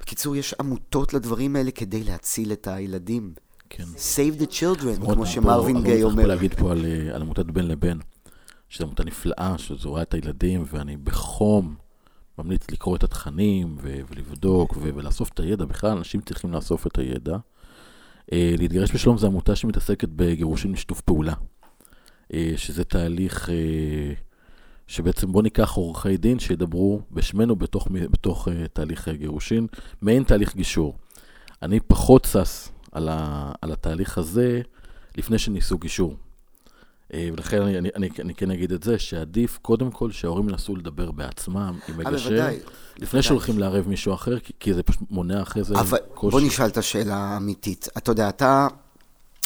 בקיצור, 0.00 0.36
יש 0.36 0.54
עמותות 0.54 1.14
לדברים 1.14 1.56
האלה 1.56 1.70
כדי 1.70 2.04
להציל 2.04 2.52
את 2.52 2.66
הילדים. 2.66 3.32
כן. 3.70 3.84
Save 3.96 4.40
the 4.40 4.46
children, 4.46 5.12
כמו 5.12 5.26
שמרווין 5.26 5.82
גיי 5.82 6.00
צריך 6.00 6.12
אומר. 6.12 6.26
להגיד 6.26 6.54
פה 6.54 6.72
על, 6.72 6.84
אה, 6.86 7.14
על 7.14 7.22
עמותת 7.22 7.46
בין 7.46 7.68
לבין, 7.68 7.98
שזו 8.68 8.84
עמותה 8.84 9.04
נפלאה, 9.04 9.58
שזורה 9.58 10.02
את 10.02 10.14
הילדים, 10.14 10.64
ואני 10.70 10.96
בחום 10.96 11.74
ממליץ 12.38 12.70
לקרוא 12.70 12.96
את 12.96 13.04
התכנים, 13.04 13.76
ו- 13.82 14.00
ולבדוק, 14.10 14.76
ו- 14.76 14.90
ולאסוף 14.94 15.30
את 15.34 15.40
הידע. 15.40 15.64
בכלל, 15.64 15.90
אנשים 15.90 16.20
צריכים 16.20 16.52
לאסוף 16.52 16.86
את 16.86 16.98
הידע. 16.98 17.36
אה, 18.32 18.54
להתגרש 18.58 18.92
בשלום 18.92 19.18
זו 19.18 19.26
עמותה 19.26 19.56
שמתעסקת 19.56 20.08
בגירושים 20.08 20.72
בשיתוף 20.72 21.00
פעולה, 21.00 21.34
אה, 22.34 22.52
שזה 22.56 22.84
תהליך 22.84 23.48
שבעצם 24.86 25.32
בוא 25.32 25.42
ניקח 25.42 25.72
עורכי 25.72 26.16
דין 26.16 26.38
שידברו 26.38 27.00
בשמנו 27.10 27.56
בתוך, 27.56 27.88
בתוך 28.10 28.48
תהליך 28.72 29.08
גירושין, 29.08 29.66
מעין 30.02 30.22
תהליך 30.22 30.56
גישור. 30.56 30.96
אני 31.62 31.80
פחות 31.80 32.24
שש 32.24 32.68
על, 32.92 33.08
ה, 33.08 33.52
על 33.60 33.72
התהליך 33.72 34.18
הזה 34.18 34.60
לפני 35.16 35.38
שניסו 35.38 35.78
גישור. 35.78 36.16
אה, 37.14 37.28
ולכן 37.32 37.62
אני, 37.62 37.78
אני, 37.78 37.88
אני, 37.96 38.08
אני 38.18 38.34
כן 38.34 38.50
אגיד 38.50 38.72
את 38.72 38.82
זה, 38.82 38.98
שעדיף 38.98 39.58
קודם 39.62 39.90
כל 39.90 40.10
שההורים 40.10 40.48
ינסו 40.48 40.76
לדבר 40.76 41.10
בעצמם 41.10 41.78
עם 41.88 42.00
אה, 42.00 42.10
מגשר, 42.10 42.28
בוודאי. 42.28 42.58
לפני 42.98 43.22
שהולכים 43.22 43.58
לערב 43.58 43.88
מישהו 43.88 44.14
אחר, 44.14 44.38
כי, 44.38 44.52
כי 44.60 44.74
זה 44.74 44.82
פשוט 44.82 45.02
מונע 45.10 45.42
אחרי 45.42 45.64
זה 45.64 45.74
אבל 45.74 45.98
קושי. 46.14 46.30
בוא 46.30 46.40
נשאל 46.40 46.66
את 46.66 46.76
השאלה 46.76 47.16
האמיתית. 47.16 47.88
אתה 47.98 48.10
יודע, 48.10 48.28
אתה, 48.28 48.68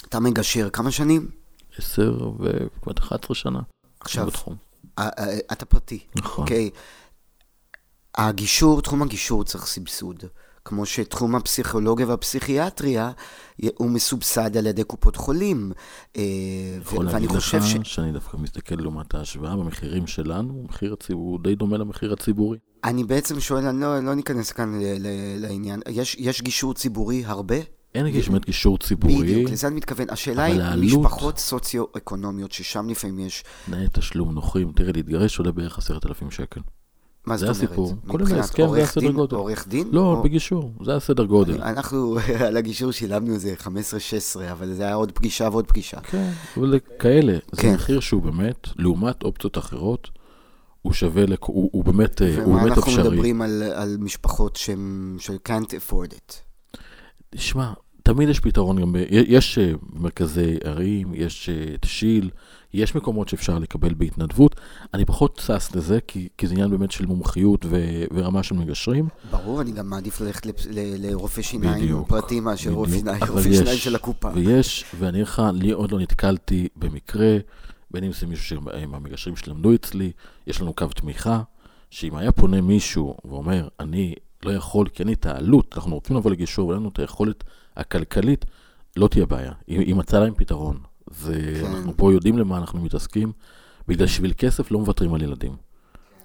אתה 0.09 0.21
מגשר 0.21 0.71
כמה 0.71 0.91
שנים? 0.91 1.31
עשר 1.79 2.31
וכמעט 2.41 2.99
11 2.99 3.35
שנה. 3.35 3.61
עכשיו, 4.01 4.27
בתחום. 4.27 4.57
אה, 4.99 5.09
אה, 5.19 5.39
אתה 5.53 5.65
פרטי. 5.65 5.99
נכון. 6.17 6.43
אוקיי. 6.43 6.71
הגישור, 8.15 8.83
תחום 8.83 9.03
הגישור 9.03 9.45
צריך 9.45 9.67
סבסוד. 9.67 10.25
כמו 10.65 10.87
שתחום 10.87 11.35
הפסיכולוגיה 11.35 12.07
והפסיכיאטריה 12.07 13.11
הוא 13.75 13.91
מסובסד 13.91 14.57
על 14.57 14.67
ידי 14.67 14.85
קופות 14.85 15.17
חולים. 15.17 15.73
אה, 16.17 16.23
יכול 16.81 16.99
ואני 16.99 17.13
להגיד 17.13 17.31
לך 17.31 17.41
ש... 17.41 17.55
שאני 17.83 18.13
דווקא 18.13 18.37
מסתכל 18.37 18.75
לעומת 18.79 19.15
ההשוואה 19.15 19.57
במחירים 19.57 20.07
שלנו, 20.07 20.61
המחיר 20.63 20.93
הציבור 20.93 21.31
הוא 21.31 21.41
די 21.43 21.55
דומה 21.55 21.77
למחיר 21.79 22.13
הציבורי. 22.13 22.59
אני 22.85 23.05
בעצם 23.05 23.41
שואל, 23.41 23.67
אני 23.67 23.81
לא, 23.81 24.01
לא 24.01 24.15
ניכנס 24.15 24.53
כאן 24.53 24.81
ל- 24.81 24.97
ל- 24.99 25.43
לעניין. 25.47 25.81
יש, 25.91 26.17
יש 26.19 26.43
גישור 26.43 26.75
ציבורי 26.75 27.25
הרבה? 27.25 27.57
אין 27.95 28.07
יש 28.07 28.29
באמת 28.29 28.45
גישור 28.47 28.79
ציבורי, 28.79 29.23
בדיוק, 29.23 29.51
לזה 29.51 29.67
אני 29.67 29.77
מתכוון. 29.77 30.11
השאלה 30.11 30.43
היא, 30.45 30.61
העלות- 30.63 30.85
משפחות 30.85 31.39
סוציו-אקונומיות, 31.39 32.53
ששם 32.53 32.89
לפעמים 32.89 33.19
יש... 33.19 33.45
תנאי 33.67 33.87
תשלום 33.93 34.35
נוחים. 34.35 34.73
תראה, 34.73 34.93
להתגרש 34.93 35.39
עולה 35.39 35.53
בערך 35.53 35.79
עשרת 35.79 36.07
אלפים 36.07 36.31
שקל. 36.31 36.61
מה 37.27 37.37
זה 37.37 37.47
זאת 37.47 37.57
אומרת? 37.57 37.69
הסיפור. 37.69 37.95
כולל 38.07 38.23
מבחינת 38.23 38.41
ההסכם, 38.41 38.69
זה 38.75 38.83
הסדר 38.83 39.11
גודל. 39.11 39.37
עורך 39.37 39.69
דין? 39.69 39.89
לא, 39.93 40.01
או- 40.01 40.23
בגישור, 40.23 40.73
זה 40.85 40.97
הסדר 40.97 41.25
גודל. 41.25 41.63
אנחנו 41.63 42.17
על 42.47 42.57
הגישור 42.57 42.93
שילמנו 42.93 43.35
איזה 43.35 43.55
15-16, 43.61 43.67
אבל 44.53 44.73
זה 44.75 44.83
היה 44.83 44.95
עוד 44.95 45.13
פגישה 45.13 45.49
ועוד 45.53 45.67
פגישה. 45.67 46.01
כן, 46.01 46.31
אבל 46.57 46.79
כאלה, 46.99 47.37
זה 47.53 47.63
כן. 47.63 47.75
מחיר 47.75 48.01
שהוא 48.01 48.23
באמת, 48.23 48.69
לעומת 48.77 49.23
אופציות 49.23 49.59
אחרות, 49.59 50.11
הוא 50.83 50.93
שווה, 50.93 51.27
לכ- 51.27 51.47
הוא 51.47 51.71
הוא 51.73 51.85
באמת 51.85 52.23
אה, 52.23 52.37
הוא 52.45 52.53
ומה 52.55 52.63
אנחנו 52.65 52.83
אפשרי. 52.83 53.09
מדברים 53.09 53.43
על, 53.43 53.63
על 53.75 53.97
משפחות 54.01 54.57
שהם, 54.57 55.17
של 55.21 55.37
can't 55.49 55.69
afford 55.69 56.13
it. 56.15 56.35
תשמע, 57.31 57.73
תמיד 58.03 58.29
יש 58.29 58.41
פתרון 58.41 58.81
גם, 58.81 58.93
ב- 58.93 58.97
יש 59.11 59.59
אה, 59.59 59.73
מרכזי 59.93 60.57
ערים, 60.65 61.13
יש 61.15 61.49
אה, 61.49 61.75
את 61.75 61.85
שיל, 61.85 62.31
יש 62.75 62.95
מקומות 62.95 63.29
שאפשר 63.29 63.59
לקבל 63.59 63.95
בהתנדבות. 63.95 64.61
אני 64.95 65.05
פחות 65.05 65.43
שש 65.47 65.77
לזה, 65.77 65.99
כי, 66.07 66.29
כי 66.39 66.47
זה 66.47 66.55
עניין 66.55 66.71
באמת 66.71 66.91
של 66.91 67.07
מומחיות 67.07 67.65
ו, 67.69 67.77
ורמה 68.15 68.43
של 68.43 68.55
מגשרים. 68.55 69.09
ברור, 69.31 69.61
אני 69.61 69.73
גם 69.73 69.91
מעדיף 69.91 70.21
ללכת 70.21 70.47
לרופא 70.73 71.43
שיניים 71.43 72.05
פרטי 72.05 72.41
מאשר 72.41 72.71
רופא 72.71 72.91
שיניים, 72.91 73.23
אבל 73.23 73.77
של 73.77 73.95
הקופה. 73.95 74.29
ויש, 74.35 74.85
ואני 74.99 75.19
אגיד 75.19 75.27
לך, 75.27 75.43
לי 75.55 75.71
עוד 75.71 75.93
לא 75.93 75.99
נתקלתי 75.99 76.69
במקרה, 76.77 77.37
בין 77.91 78.05
אם 78.05 78.13
זה 78.13 78.27
מישהו 78.27 78.45
שהם 78.45 78.95
המגשרים 78.95 79.37
שלמדו 79.37 79.75
אצלי, 79.75 80.13
יש 80.47 80.61
לנו 80.61 80.75
קו 80.75 80.87
תמיכה, 80.87 81.43
שאם 81.91 82.17
היה 82.17 82.33
פונה 82.33 82.61
מישהו 82.61 83.17
ואומר, 83.25 83.69
אני 83.81 84.15
לא 84.43 84.51
יכול, 84.51 84.89
כי 84.89 85.03
אין 85.03 85.09
לי 85.09 85.15
את 85.15 85.27
העלות, 85.27 85.73
אנחנו 85.77 85.95
רוצים 85.95 86.17
לבוא 86.17 86.31
לגישור, 86.31 86.69
ואין 86.69 86.81
לנו 86.81 86.89
את 86.89 86.99
היכולת 86.99 87.45
הכלכלית, 87.77 88.45
לא 88.97 89.09
תהיה 89.09 89.27
בעיה. 89.27 89.53
היא 89.67 89.95
מצאה 89.95 90.21
להם 90.21 90.35
פתרון. 90.37 90.79
זה, 91.17 91.61
כן. 91.61 91.67
אנחנו 91.67 91.97
פה 91.97 92.13
יודעים 92.13 92.39
למה 92.39 92.59
אנחנו 92.59 92.81
מתעסקים, 92.81 93.33
בגלל 93.89 94.07
שבשביל 94.07 94.33
כסף 94.39 94.71
לא 94.71 94.79
מוותרים 94.79 95.15
על 95.15 95.23
ילדים. 95.23 95.57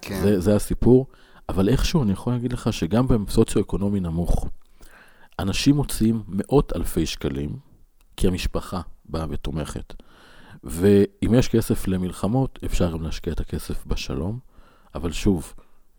כן. 0.00 0.20
זה, 0.22 0.40
זה 0.40 0.56
הסיפור, 0.56 1.06
אבל 1.48 1.68
איכשהו 1.68 2.02
אני 2.02 2.12
יכול 2.12 2.32
להגיד 2.32 2.52
לך 2.52 2.72
שגם 2.72 3.06
בסוציו-אקונומי 3.08 4.00
נמוך, 4.00 4.46
אנשים 5.38 5.76
מוציאים 5.76 6.22
מאות 6.28 6.72
אלפי 6.76 7.06
שקלים, 7.06 7.56
כי 8.16 8.26
המשפחה 8.26 8.80
באה 9.04 9.26
ותומכת. 9.30 9.94
ואם 10.64 11.34
יש 11.34 11.48
כסף 11.48 11.88
למלחמות, 11.88 12.58
אפשר 12.64 12.92
גם 12.92 13.02
להשקיע 13.02 13.32
את 13.32 13.40
הכסף 13.40 13.86
בשלום, 13.86 14.38
אבל 14.94 15.12
שוב, 15.12 15.54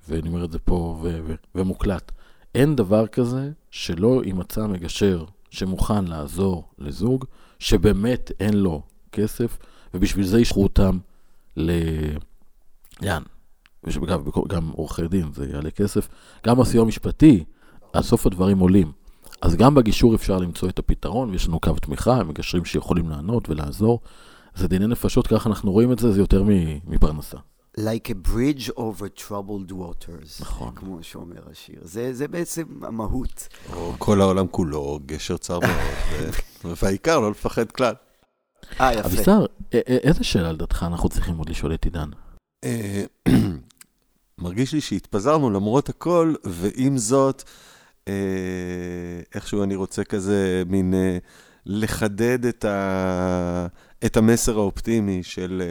ואני 0.10 0.30
אומר 0.30 0.46
את 0.46 0.52
זה 0.52 0.60
פה 0.60 1.00
ו- 1.02 1.20
ו- 1.26 1.36
ומוקלט, 1.56 2.12
אין 2.56 2.76
דבר 2.76 3.08
כזה 3.08 3.52
שלא 3.72 4.22
יימצא 4.26 4.68
מגשר 4.68 5.26
שמוכן 5.50 6.06
לעזור 6.06 6.70
לזוג 6.78 7.26
שבאמת 7.62 8.32
אין 8.40 8.54
לו 8.54 8.82
כסף, 9.12 9.58
ובשביל 9.94 10.26
זה 10.26 10.42
ישחררו 10.42 10.64
אותם 10.64 10.98
ל... 11.58 11.72
לאן? 13.02 13.24
ואגב, 13.84 14.26
גם 14.48 14.70
עורכי 14.70 15.08
דין, 15.08 15.34
זה 15.34 15.50
יעלה 15.54 15.72
כסף. 15.72 16.08
גם 16.48 16.58
בסיוע 16.58 16.84
המשפטי, 16.84 17.44
עד 17.94 18.04
סוף 18.04 18.26
הדברים 18.26 18.60
עולים. 18.60 18.92
אז 19.42 19.56
גם 19.56 19.76
בגישור 19.76 20.16
אפשר 20.16 20.38
למצוא 20.38 20.70
את 20.70 20.80
הפתרון, 20.80 21.30
ויש 21.30 21.48
לנו 21.48 21.60
קו 21.60 21.74
תמיכה, 21.74 22.24
מגשרים 22.24 22.66
שיכולים 22.66 23.10
לענות 23.10 23.50
ולעזור. 23.50 24.00
זה 24.56 24.68
דיני 24.68 24.88
נפשות, 24.88 25.28
ככה 25.28 25.50
אנחנו 25.50 25.72
רואים 25.72 25.92
את 25.92 26.00
זה, 26.00 26.12
זה 26.12 26.20
יותר 26.22 26.44
מפרנסה. 26.88 27.38
Like 27.80 28.10
a 28.10 28.28
bridge 28.28 28.70
over 28.78 29.08
troubled 29.22 29.72
waters. 29.72 30.42
נכון. 30.42 30.76
כמו 30.76 31.04
שאומר 31.04 31.42
השיר. 31.52 31.80
זה, 31.84 32.14
זה 32.14 32.28
בעצם 32.28 32.64
המהות. 32.82 33.48
או 33.74 33.94
כל 33.98 34.22
העולם 34.22 34.48
כולו, 34.48 35.00
גשר 35.06 35.38
צר 35.38 35.60
מאוד, 35.60 36.34
והעיקר 36.82 37.20
לא 37.20 37.32
לפחד 37.32 37.72
כלל. 37.72 37.94
אה, 38.82 38.94
יפה. 38.94 39.06
אבישר, 39.08 39.46
א- 39.74 39.76
א- 39.76 39.80
איזה 39.86 40.24
שאלה 40.24 40.52
לדעתך 40.52 40.86
אנחנו 40.88 41.10
צריכים 41.10 41.38
עוד 41.38 41.50
לשאול 41.50 41.74
את 41.74 41.86
עידן? 41.86 42.10
אה, 42.64 43.04
מרגיש 44.38 44.74
לי 44.74 44.82
שהתפזרנו 44.82 45.50
למרות 45.50 45.90
הכל, 45.90 46.34
ועם 46.44 46.98
זאת, 46.98 47.44
אה, 48.08 48.14
איכשהו 49.36 49.64
אני 49.64 49.76
רוצה 49.76 50.04
כזה 50.04 50.64
מין 50.68 50.94
אה, 50.94 51.18
לחדד 51.66 52.46
את, 52.46 52.66
ה, 52.66 53.68
את 54.06 54.18
המסר 54.18 54.58
האופטימי 54.58 55.24
של... 55.24 55.62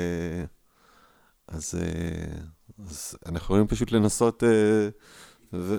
אז, 1.50 1.74
אה, 1.82 2.42
אז 2.88 3.16
אנחנו 3.26 3.44
יכולים 3.44 3.66
פשוט 3.66 3.92
לנסות... 3.92 4.44
אה, 4.44 4.88
ו... 5.52 5.76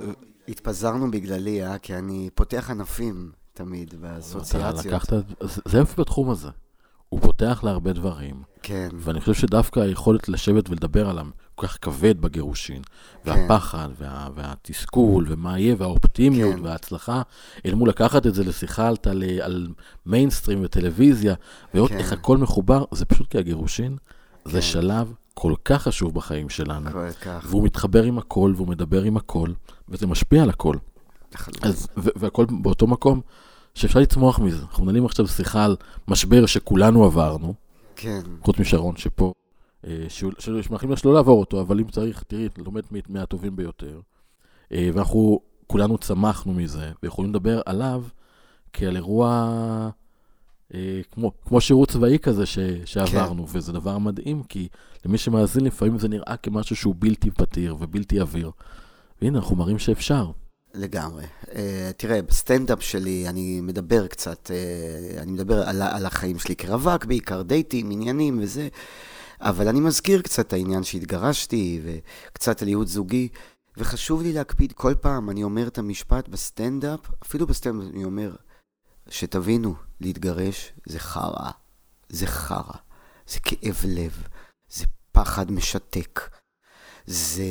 התפזרנו 0.47 1.11
בגללי, 1.11 1.65
אה? 1.65 1.77
כי 1.77 1.95
אני 1.95 2.29
פותח 2.35 2.69
ענפים 2.69 3.31
תמיד 3.53 3.87
אתה 3.87 3.97
באסוציאציות. 3.97 4.85
לקחת, 4.85 5.13
זה- 5.65 5.77
יופי 5.77 6.01
בתחום 6.01 6.29
הזה. 6.29 6.49
הוא 7.09 7.21
פותח 7.21 7.59
להרבה 7.63 7.93
דברים, 7.93 8.43
כן, 8.63 8.89
ואני 8.97 9.19
חושב 9.19 9.33
שדווקא 9.33 9.79
היכולת 9.79 10.29
לשבת 10.29 10.69
ולדבר 10.69 11.09
עליו 11.09 11.27
כל 11.55 11.67
כך 11.67 11.77
כבד 11.81 12.21
בגירושין, 12.21 12.81
והפחד, 13.25 13.89
וה, 13.97 14.29
והתסכול, 14.35 15.25
ומה 15.29 15.59
יהיה, 15.59 15.75
והאופטימיות, 15.77 16.55
כן. 16.55 16.65
וההצלחה, 16.65 17.21
אל 17.65 17.73
מול 17.73 17.89
לקחת 17.89 18.27
את 18.27 18.33
זה 18.33 18.43
לשיחה 18.43 18.87
על, 18.87 18.97
טל, 18.97 19.23
על 19.41 19.67
מיינסטרים 20.05 20.59
וטלוויזיה, 20.63 21.33
ולראות 21.73 21.91
כן. 21.91 21.97
איך 21.97 22.13
הכל 22.13 22.37
מחובר, 22.37 22.85
זה 22.91 23.05
פשוט 23.05 23.27
כי 23.31 23.37
הגירושין 23.37 23.95
כן. 24.45 24.51
זה 24.51 24.61
שלב 24.61 25.13
כל 25.33 25.53
כך 25.65 25.81
חשוב 25.81 26.13
בחיים 26.13 26.49
שלנו, 26.49 26.91
כל 26.91 27.11
כך. 27.11 27.45
והוא 27.49 27.63
מתחבר 27.63 28.03
עם 28.03 28.17
הכל, 28.17 28.53
והוא 28.55 28.67
מדבר 28.67 29.03
עם 29.03 29.17
הכל, 29.17 29.49
וזה 29.89 30.07
משפיע 30.07 30.43
על 30.43 30.49
הכל. 30.49 30.75
אז, 31.61 31.87
והכל 31.95 32.45
באותו 32.61 32.87
מקום 32.87 33.21
שאפשר 33.75 33.99
לצמוח 33.99 34.39
מזה. 34.39 34.61
אנחנו 34.61 34.83
מנהלים 34.83 35.05
עכשיו 35.05 35.27
שיחה 35.27 35.65
על 35.65 35.75
משבר 36.07 36.45
שכולנו 36.45 37.05
עברנו, 37.05 37.53
כן, 37.95 38.21
חוץ 38.41 38.59
משרון 38.59 38.97
שפה, 38.97 39.33
אה, 39.87 40.05
שמאחלים 40.39 40.91
לה 40.91 40.97
שלא 40.97 41.13
לעבור 41.13 41.39
אותו, 41.39 41.61
אבל 41.61 41.79
אם 41.79 41.87
צריך, 41.87 42.23
תראי, 42.27 42.49
לומד 42.57 42.83
מהטובים 43.09 43.55
ביותר. 43.55 43.99
אה, 44.71 44.89
ואנחנו 44.93 45.39
כולנו 45.67 45.97
צמחנו 45.97 46.53
מזה, 46.53 46.91
ויכולים 47.03 47.31
לדבר 47.31 47.61
עליו 47.65 48.03
כעל 48.73 48.95
אירוע 48.95 49.89
כמו, 51.11 51.31
כמו 51.45 51.61
שירות 51.61 51.89
צבאי 51.89 52.19
כזה 52.19 52.45
ש, 52.45 52.59
שעברנו, 52.85 53.47
כן. 53.47 53.57
וזה 53.57 53.71
דבר 53.71 53.97
מדהים, 53.97 54.43
כי 54.43 54.67
למי 55.05 55.17
שמאזין 55.17 55.63
לפעמים 55.63 55.99
זה 55.99 56.07
נראה 56.07 56.37
כמשהו 56.37 56.75
שהוא 56.75 56.95
בלתי 56.97 57.31
פתיר 57.31 57.75
ובלתי 57.79 58.19
עביר. 58.19 58.51
והנה, 59.21 59.37
אנחנו 59.37 59.55
מראים 59.55 59.79
שאפשר. 59.79 60.31
לגמרי. 60.73 61.25
Uh, 61.43 61.47
תראה, 61.97 62.21
בסטנדאפ 62.21 62.83
שלי 62.83 63.29
אני 63.29 63.61
מדבר 63.61 64.07
קצת, 64.07 64.51
uh, 64.51 65.21
אני 65.21 65.31
מדבר 65.31 65.69
על, 65.69 65.81
על 65.81 66.05
החיים 66.05 66.39
שלי 66.39 66.55
כרווק, 66.55 67.05
בעיקר 67.05 67.41
דייטים, 67.41 67.91
עניינים 67.91 68.39
וזה, 68.41 68.67
אבל 69.41 69.67
אני 69.67 69.79
מזכיר 69.79 70.21
קצת 70.21 70.47
את 70.47 70.53
העניין 70.53 70.83
שהתגרשתי, 70.83 71.81
וקצת 71.83 72.61
על 72.61 72.67
ייעוד 72.67 72.87
זוגי, 72.87 73.27
וחשוב 73.77 74.21
לי 74.21 74.33
להקפיד, 74.33 74.71
כל 74.71 74.93
פעם 75.01 75.29
אני 75.29 75.43
אומר 75.43 75.67
את 75.67 75.77
המשפט 75.77 76.27
בסטנדאפ, 76.27 76.99
אפילו 77.23 77.47
בסטנדאפ 77.47 77.89
אני 77.93 78.03
אומר, 78.03 78.35
שתבינו, 79.09 79.75
להתגרש 80.01 80.73
זה 80.85 80.99
חרא, 80.99 81.51
זה 82.09 82.27
חרא, 82.27 82.77
זה 83.27 83.39
כאב 83.39 83.81
לב, 83.87 84.23
זה 84.69 84.85
פחד 85.11 85.51
משתק. 85.51 86.29
זה 87.05 87.43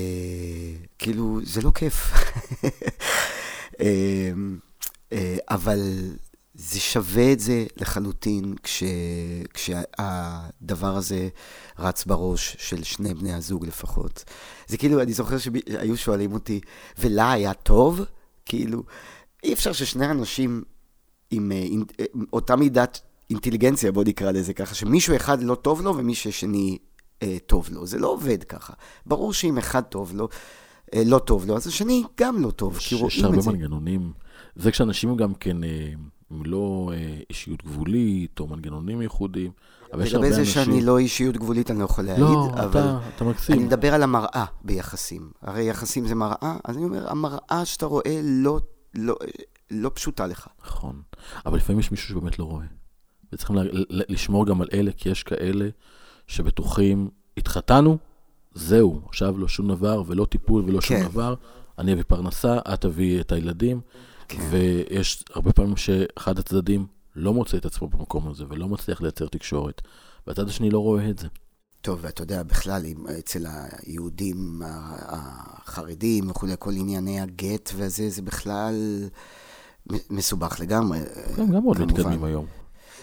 כאילו, 0.99 1.41
זה 1.45 1.63
לא 1.63 1.71
כיף. 1.75 2.13
אמ, 3.81 4.59
אה, 5.13 5.37
אבל 5.51 6.11
זה 6.55 6.81
שווה 6.81 7.33
את 7.33 7.41
זה 7.41 7.67
לחלוטין 7.77 8.55
כש, 8.63 8.83
כשהדבר 9.55 10.97
הזה 10.97 11.29
רץ 11.79 12.05
בראש 12.05 12.57
של 12.59 12.83
שני 12.83 13.15
בני 13.15 13.33
הזוג 13.33 13.67
לפחות. 13.67 14.25
זה 14.67 14.77
כאילו, 14.77 15.03
אני 15.03 15.13
זוכר 15.13 15.39
שהיו 15.39 15.97
שואלים 15.97 16.33
אותי, 16.33 16.61
ולה 16.99 17.33
היה 17.33 17.55
טוב? 17.55 18.01
כאילו, 18.45 18.83
אי 19.45 19.53
אפשר 19.53 19.73
ששני 19.73 20.07
אנשים 20.07 20.63
עם, 21.31 21.53
אה, 21.53 21.67
עם, 21.71 21.85
עם 22.15 22.25
אותה 22.33 22.57
מידת 22.57 23.01
אינטליגנציה, 23.31 23.93
בוא 23.93 24.05
נקרא 24.05 24.31
לזה 24.31 24.55
ככה, 24.55 24.75
שמישהו 24.75 25.17
אחד 25.17 25.43
לא 25.43 25.55
טוב 25.55 25.83
לו 25.83 25.97
ומישהו 25.97 26.33
שני 26.33 26.79
אה, 27.23 27.37
טוב 27.47 27.69
לו. 27.73 27.87
זה 27.87 27.99
לא 27.99 28.09
עובד 28.09 28.45
ככה. 28.45 28.73
ברור 29.07 29.33
שאם 29.33 29.59
אחד 29.59 29.81
טוב 29.81 30.15
לו, 30.15 30.29
אה, 30.95 31.03
לא 31.07 31.19
טוב 31.19 31.47
לו, 31.47 31.57
אז 31.57 31.67
השני 31.67 32.03
גם 32.21 32.43
לא 32.43 32.51
טוב, 32.51 32.77
כי 32.79 32.95
יש 32.95 33.01
רואים 33.01 33.25
הרבה 33.25 33.37
את 33.37 33.43
זה. 33.43 33.51
מנגנונים. 33.51 34.13
זה 34.57 34.71
כשאנשים 34.71 35.17
גם 35.17 35.35
כן, 35.35 35.65
אה, 35.65 35.93
הם 36.31 36.43
לא 36.45 36.91
אה, 36.95 37.17
אישיות 37.31 37.65
גבולית 37.65 38.41
או 38.41 38.47
מנגנונים 38.47 39.03
ייחודיים, 39.03 39.51
אבל 39.93 40.03
יש 40.03 40.15
הרבה 40.15 40.27
לגבי 40.27 40.41
אנשים... 40.41 40.65
זה 40.65 40.71
שאני 40.71 40.81
לא 40.81 40.99
אישיות 40.99 41.37
גבולית, 41.37 41.71
אני 41.71 41.79
לא 41.79 41.85
יכול 41.85 42.05
להעיד, 42.05 42.21
לא, 42.21 42.49
אבל 42.55 42.81
אתה, 42.81 42.99
אתה 43.17 43.25
מקסים. 43.25 43.55
אני 43.55 43.65
מדבר 43.65 43.95
על 43.95 44.03
המראה 44.03 44.45
ביחסים. 44.65 45.31
הרי 45.43 45.63
יחסים 45.63 46.07
זה 46.07 46.15
מראה, 46.15 46.57
אז 46.65 46.77
אני 46.77 46.85
אומר, 46.85 47.11
המראה 47.11 47.63
שאתה 47.65 47.87
רואה 47.87 48.21
לא, 48.23 48.61
לא, 48.95 49.17
לא 49.71 49.91
פשוטה 49.95 50.27
לך. 50.27 50.49
נכון. 50.67 51.03
אבל 51.47 51.57
לפעמים 51.57 51.81
יש 51.81 51.91
מישהו 51.91 52.09
שבאמת 52.09 52.39
לא 52.39 52.45
רואה. 52.45 52.67
וצריכים 53.33 53.57
ל- 53.57 53.85
ל- 53.91 54.13
לשמור 54.13 54.47
גם 54.47 54.61
על 54.61 54.69
אלה, 54.73 54.93
כי 54.93 55.09
יש 55.09 55.23
כאלה 55.23 55.69
שבטוחים, 56.27 57.11
התחתנו, 57.37 57.99
זהו, 58.55 59.01
עכשיו 59.09 59.39
לא 59.39 59.49
שום 59.49 59.69
דבר, 59.69 60.03
ולא 60.07 60.25
טיפול 60.25 60.63
ולא 60.67 60.81
שום 60.81 60.97
כן. 60.97 61.09
דבר. 61.09 61.35
אני 61.79 61.93
אביא 61.93 62.03
פרנסה, 62.09 62.59
את 62.75 62.81
תביאי 62.81 63.21
את 63.21 63.33
הילדים. 63.33 63.81
כן. 64.29 64.39
ויש 64.51 65.25
הרבה 65.35 65.53
פעמים 65.53 65.77
שאחד 65.77 66.39
הצדדים 66.39 66.87
לא 67.17 67.35
מוצא 67.35 67.57
את 67.57 67.65
עצמו 67.65 67.89
במקום 67.89 68.29
הזה, 68.29 68.45
ולא 68.49 68.69
מצליח 68.69 69.01
לייצר 69.03 69.27
תקשורת, 69.27 69.83
והצד 70.27 70.49
השני 70.49 70.71
לא 70.71 70.79
רואה 70.79 71.11
את 71.11 71.19
זה. 71.19 71.29
טוב, 71.81 71.99
ואתה 72.03 72.23
יודע, 72.23 72.43
בכלל, 72.43 72.83
אצל 73.19 73.47
היהודים 73.49 74.63
החרדים 74.65 76.31
וכולי, 76.31 76.53
כל 76.59 76.73
ענייני 76.73 77.21
הגט 77.21 77.71
וזה, 77.77 78.11
זה 78.11 78.23
בכלל 78.23 78.75
מסובך 80.11 80.61
לגמרי. 80.61 80.99
הם 81.37 81.53
גם 81.53 81.63
מאוד. 81.63 81.81
מתקדמים 81.81 82.25
היום. 82.25 82.47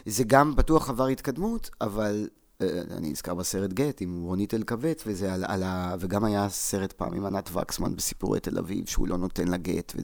זה 0.05 0.23
גם 0.23 0.55
בטוח 0.55 0.89
עבר 0.89 1.07
התקדמות, 1.07 1.69
אבל 1.81 2.27
אה, 2.61 2.81
אני 2.97 3.09
נזכר 3.09 3.33
בסרט 3.33 3.73
גט 3.73 4.01
עם 4.01 4.23
רונית 4.23 4.53
אלקבץ, 4.53 5.03
וזה 5.07 5.33
על, 5.33 5.43
על 5.47 5.63
ה... 5.63 5.95
וגם 5.99 6.25
היה 6.25 6.49
סרט 6.49 6.93
פעם 6.93 7.13
עם 7.13 7.25
ענת 7.25 7.49
וקסמן 7.53 7.95
בסיפורי 7.95 8.39
תל 8.39 8.57
אביב, 8.57 8.85
שהוא 8.85 9.07
לא 9.07 9.17
נותן 9.17 9.47
לה 9.47 9.57
גט. 9.57 9.93
ו... 9.95 10.01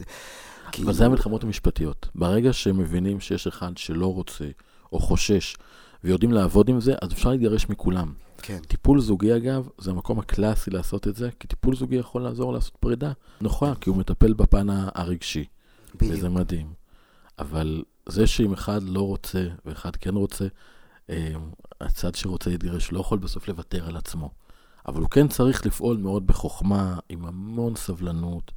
כאילו- 0.71 0.87
אבל 0.87 0.97
זה 0.97 1.05
המלחמות 1.05 1.43
המשפטיות. 1.43 2.07
ברגע 2.15 2.53
שהם 2.53 2.77
מבינים 2.77 3.19
שיש 3.19 3.47
אחד 3.47 3.77
שלא 3.77 4.13
רוצה, 4.13 4.45
או 4.93 4.99
חושש, 4.99 5.57
ויודעים 6.03 6.31
לעבוד 6.31 6.69
עם 6.69 6.81
זה, 6.81 6.93
אז 7.01 7.11
אפשר 7.11 7.29
להתגרש 7.29 7.69
מכולם. 7.69 8.13
כן, 8.45 8.59
טיפול 8.67 9.01
זוגי, 9.01 9.35
אגב, 9.35 9.69
זה 9.77 9.91
המקום 9.91 10.19
הקלאסי 10.19 10.71
לעשות 10.71 11.07
את 11.07 11.15
זה, 11.15 11.29
כי 11.39 11.47
טיפול 11.47 11.75
זוגי 11.75 11.95
יכול 11.95 12.21
לעזור 12.21 12.53
לעשות 12.53 12.77
פרידה 12.79 13.11
נוחה, 13.41 13.73
כי 13.81 13.89
הוא 13.89 13.97
מטפל 13.97 14.33
בפן 14.33 14.67
הרגשי, 14.69 15.45
וזה 16.01 16.15
בדיוק. 16.15 16.33
מדהים. 16.33 16.73
אבל 17.39 17.83
זה 18.09 18.27
שאם 18.27 18.53
אחד 18.53 18.83
לא 18.83 19.01
רוצה 19.01 19.47
ואחד 19.65 19.95
כן 19.95 20.15
רוצה, 20.15 20.47
אה, 21.09 21.33
הצד 21.81 22.15
שרוצה 22.15 22.49
להתגרש 22.49 22.91
לא 22.91 22.99
יכול 22.99 23.17
בסוף 23.17 23.47
לוותר 23.47 23.87
על 23.87 23.97
עצמו. 23.97 24.29
אבל 24.87 25.01
הוא 25.01 25.09
כן 25.09 25.27
צריך 25.27 25.65
לפעול 25.65 25.97
מאוד 25.97 26.27
בחוכמה, 26.27 26.99
עם 27.09 27.25
המון 27.25 27.75
סבלנות. 27.75 28.51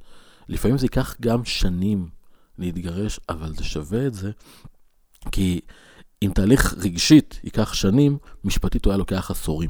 לפעמים 0.49 0.77
זה 0.77 0.85
ייקח 0.85 1.15
גם 1.21 1.45
שנים 1.45 2.09
להתגרש, 2.57 3.19
אבל 3.29 3.55
זה 3.55 3.63
שווה 3.63 4.07
את 4.07 4.13
זה, 4.13 4.31
כי 5.31 5.61
אם 6.23 6.31
תהליך 6.35 6.73
רגשית 6.77 7.39
ייקח 7.43 7.73
שנים, 7.73 8.17
משפטית 8.43 8.85
הוא 8.85 8.91
היה 8.91 8.97
לוקח 8.97 9.31
עשורים. 9.31 9.69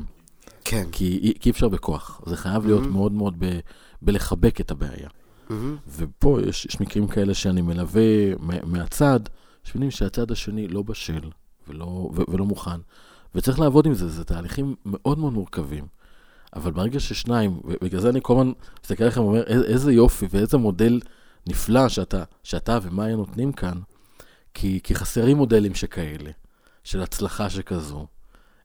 כן. 0.64 0.88
כי 0.92 1.34
כי 1.40 1.50
אי 1.50 1.52
אפשר 1.52 1.70
בכוח. 1.70 2.22
זה 2.26 2.38
חייב 2.38 2.66
להיות 2.66 2.84
Mhm. 2.84 2.88
מאוד 2.88 3.12
מאוד 3.12 3.36
ב, 3.40 3.60
בלחבק 4.02 4.62
את 4.62 4.72
הבעיה. 4.72 5.10
מהמם. 5.50 5.78
ופה 5.98 6.40
יש, 6.48 6.66
יש 6.66 6.80
מקרים 6.82 7.08
כאלה 7.08 7.34
שאני 7.34 7.62
מלווה 7.62 8.36
מהצד, 8.64 9.20
שמבינים 9.64 9.92
שהצד 9.92 10.32
השני 10.32 10.68
לא 10.68 10.82
בשל 10.82 11.30
ולא, 11.68 11.86
ו, 11.86 12.22
ולא 12.28 12.46
מוכן. 12.46 12.80
וצריך 13.36 13.60
לעבוד 13.60 13.86
עם 13.86 13.94
זה, 13.94 14.10
זה 14.10 14.24
תהליכים 14.24 14.76
מאוד 14.86 15.20
מאוד 15.20 15.34
מורכבים. 15.34 15.86
אבל 16.56 16.72
ברגע 16.72 17.00
ששניים, 17.00 17.60
ובגלל 17.64 18.02
זה 18.02 18.10
אני 18.10 18.20
כל 18.24 18.34
הזמן 18.34 18.52
מסתכל 18.84 19.04
עליכם 19.04 19.22
ואומר, 19.22 19.44
"איזה- 19.44 19.66
איזה 19.66 19.94
יופי 19.94 20.28
ואיזה 20.32 20.58
מודל 20.58 21.00
נפלא 21.48 21.90
שאתה, 21.90 22.24
שאתה 22.44 22.80
ומאיה 22.82 23.16
נותנים 23.16 23.52
כאן, 23.52 23.78
כי, 24.60 24.80
כי 24.84 24.96
חסרים 24.96 25.38
מודלים 25.38 25.76
שכאלה, 25.76 26.32
של 26.84 27.02
הצלחה 27.02 27.50
שכזו, 27.50 28.08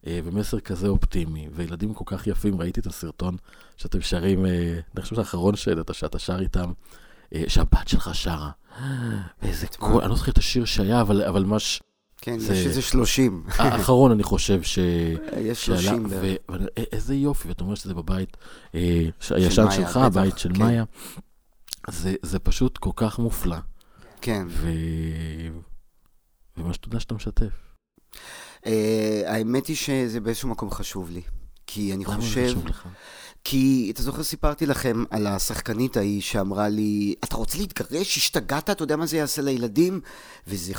אה, 0.07 0.21
ומסר 0.25 0.61
כזה 0.61 0.89
אופטימי, 0.89 1.49
וילדים 1.55 1.95
כל 1.95 2.05
כך 2.07 2.27
יפים, 2.27 2.61
ראיתי 2.61 2.81
את 2.81 2.87
הסרטון 2.87 3.37
שאתם 3.77 4.01
שרים, 4.01 4.47
אה, 4.47 4.81
אני 4.95 5.03
חושב 5.03 5.17
שהאחרון 5.17 5.57
שהעלית, 5.57 5.87
שאתה 5.93 6.19
שר 6.19 6.41
איתם, 6.41 6.73
אה, 7.35 7.43
שהבת 7.49 7.89
שלך 7.89 8.11
שרה. 8.15 8.51
ואיזה 9.43 9.67
קול, 9.79 10.01
אני 10.03 10.11
לא 10.11 10.17
זוכר 10.17 10.31
את 10.33 10.39
השיר 10.39 10.65
שהיה, 10.65 11.01
אבל, 11.01 11.23
אבל 11.23 11.45
ממש, 11.45 11.83
כן, 12.21 12.39
זה- 12.39 12.55
יש 12.55 12.67
איזה 12.67 12.83
שלושים. 12.83 13.45
האחרון 13.59 14.11
אני 14.13 14.23
חושב 14.23 14.63
ש... 14.63 14.79
יש 15.37 15.67
שעלה, 15.67 15.79
שלושים 15.81 16.05
ו- 16.07 16.09
בערך. 16.09 16.37
ואני- 16.49 16.65
א- 16.65 16.83
איזה 16.93 17.15
יופי, 17.15 17.49
ואתה 17.49 17.65
אומר 17.65 17.75
שזה 17.75 17.95
בבית 17.95 18.37
ש- 18.73 19.33
הישן 19.33 19.65
מאיה, 19.65 19.77
שלך, 19.77 19.97
הבית 19.97 20.39
של 20.39 20.53
כן. 20.55 20.63
מאיה. 20.63 20.85
זה, 21.91 22.15
זה 22.23 22.39
פשוט 22.39 22.79
כל 22.79 22.91
כך 22.97 23.19
מופלא, 23.19 23.57
כן. 24.21 24.47
ו... 24.49 24.69
וממש 26.57 26.77
תודה 26.77 27.01
שאתה 27.01 27.15
משתף. 27.15 27.53
אה, 28.67 29.23
האמת 29.27 29.67
היא 29.67 29.77
שזה 29.77 30.21
באיזשהו 30.21 30.49
מקום 30.49 30.71
חשוב 30.71 31.11
לי. 31.11 31.23
כי 31.67 31.93
אני 31.95 32.05
למה 32.05 32.15
זה 32.15 32.21
חושב... 32.21 32.49
חשוב 32.49 32.67
לך? 32.67 32.89
כי, 33.45 33.91
אתה 33.95 34.03
זוכר, 34.03 34.23
סיפרתי 34.23 34.67
לכם 34.67 35.05
על 35.11 35.27
השחקנית 35.27 35.97
ההיא 35.97 36.21
שאמרה 36.21 36.69
לי, 36.69 37.15
אתה 37.25 37.37
רוצה 37.37 37.59
להתגרש? 37.59 38.17
השתגעת? 38.17 38.71
אתה 38.71 38.83
יודע 38.83 38.97
מה 38.97 39.07
זה 39.07 39.17
יעשה 39.17 39.43
לילדים? 39.43 40.01
וזה 40.47 40.73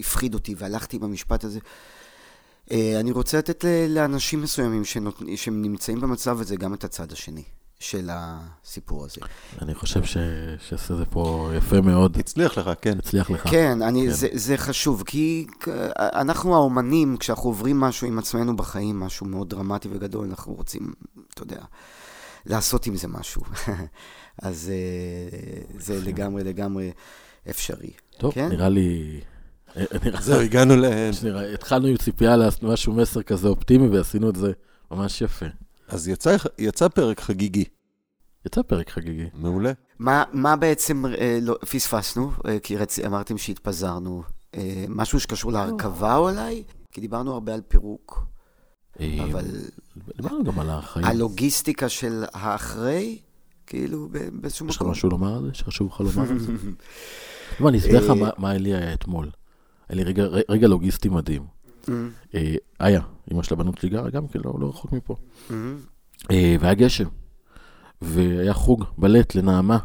הפחיד 0.00 0.34
אותי, 0.34 0.54
והלכתי 0.58 0.96
עם 0.96 1.04
המשפט 1.04 1.44
הזה. 1.44 1.58
אה, 2.70 3.00
אני 3.00 3.10
רוצה 3.10 3.38
לתת 3.38 3.64
לאנשים 3.88 4.42
מסוימים 4.42 4.84
שנות... 4.84 5.22
שנמצאים 5.36 6.00
במצב 6.00 6.40
הזה 6.40 6.56
גם 6.56 6.74
את 6.74 6.84
הצד 6.84 7.12
השני. 7.12 7.44
של 7.84 8.10
הסיפור 8.12 9.04
הזה. 9.04 9.20
אני 9.62 9.74
חושב 9.74 10.04
ש... 10.04 10.16
שעשה 10.68 10.96
זה 10.96 11.04
פה 11.04 11.50
יפה 11.56 11.80
מאוד. 11.80 12.18
הצליח 12.18 12.58
לך, 12.58 12.70
כן. 12.80 12.98
הצליח 12.98 13.30
לך. 13.30 13.48
כן, 13.50 13.82
אני, 13.82 14.06
כן. 14.06 14.10
זה, 14.10 14.28
זה 14.32 14.56
חשוב, 14.56 15.02
כי 15.06 15.46
אנחנו 15.96 16.54
האומנים, 16.54 17.16
כשאנחנו 17.16 17.50
עוברים 17.50 17.80
משהו 17.80 18.06
עם 18.06 18.18
עצמנו 18.18 18.56
בחיים, 18.56 19.00
משהו 19.00 19.26
מאוד 19.26 19.50
דרמטי 19.50 19.88
וגדול, 19.92 20.26
אנחנו 20.28 20.54
רוצים, 20.54 20.92
אתה 21.34 21.42
יודע, 21.42 21.62
לעשות 22.46 22.86
עם 22.86 22.96
זה 22.96 23.08
משהו. 23.08 23.42
אז 24.42 24.70
אה, 24.72 25.78
זה 25.78 26.00
לגמרי 26.00 26.44
לגמרי 26.44 26.90
אפשרי. 27.50 27.90
טוב, 28.18 28.34
כן? 28.34 28.48
נראה 28.48 28.68
לי... 28.68 29.20
זהו, 30.20 30.40
הגענו 30.40 30.76
ל... 30.76 30.84
התחלנו 31.54 31.86
עם 31.86 31.96
ציפייה 31.96 32.36
למשהו 32.36 32.92
מסר 32.92 33.22
כזה 33.22 33.48
אופטימי, 33.48 33.88
ועשינו 33.88 34.30
את 34.30 34.36
זה 34.36 34.52
ממש 34.90 35.20
יפה. 35.22 35.46
אז 35.88 36.08
יצא, 36.08 36.36
יצא 36.58 36.88
פרק 36.88 37.20
חגיגי. 37.20 37.64
יצא 38.46 38.62
פרק 38.62 38.90
חגיגי. 38.90 39.26
מעולה. 39.34 39.72
מה, 39.98 40.24
מה 40.32 40.56
בעצם 40.56 41.06
אה, 41.06 41.38
לא, 41.42 41.56
פספסנו? 41.70 42.32
אה, 42.46 42.58
כי 42.58 42.76
רצ... 42.76 42.98
אמרתם 42.98 43.38
שהתפזרנו. 43.38 44.22
אה, 44.54 44.84
משהו 44.88 45.20
שקשור 45.20 45.52
להרכבה 45.52 46.16
אולי? 46.16 46.62
כי 46.92 47.00
דיברנו 47.00 47.32
הרבה 47.32 47.54
על 47.54 47.60
פירוק. 47.68 48.26
אה, 49.00 49.18
אבל... 49.24 49.44
דיברנו 50.16 50.44
גם 50.44 50.58
על 50.58 50.70
החיים. 50.70 51.06
הלוגיסטיקה 51.06 51.88
של 51.88 52.24
האחרי? 52.32 53.18
כאילו, 53.66 54.08
באיזשהו 54.32 54.66
מקום. 54.66 54.70
יש 54.70 54.76
לך 54.76 54.82
משהו 54.82 55.08
לומר 55.08 55.36
על 55.36 55.44
זה? 55.44 55.54
שחשוב 55.54 55.88
לך 55.88 56.00
לומר 56.00 56.30
על 56.30 56.38
זה? 56.38 56.52
לא, 57.60 57.68
אני 57.68 57.78
אסביר 57.78 58.00
לך 58.00 58.22
אה, 58.22 58.30
מה 58.38 58.54
לי 58.54 58.74
היה 58.74 58.94
אתמול. 58.94 59.30
היה 59.88 59.96
לי 59.96 60.04
רגע, 60.04 60.24
רגע 60.48 60.68
לוגיסטי 60.68 61.08
מדהים. 61.08 61.42
Mm-hmm. 61.42 61.90
אה, 62.34 62.54
איה, 62.80 63.00
אמא 63.32 63.42
של 63.42 63.54
הבנות 63.54 63.78
שלי 63.78 63.88
גרה 63.88 64.10
גם 64.10 64.28
כן, 64.28 64.40
לא, 64.44 64.54
לא 64.60 64.68
רחוק 64.68 64.92
מפה. 64.92 65.16
אה, 66.30 66.56
והיה 66.60 66.74
גשם, 66.74 67.08
והיה 68.04 68.54
חוג 68.54 68.84
בלט 68.98 69.34
לנעמה. 69.34 69.78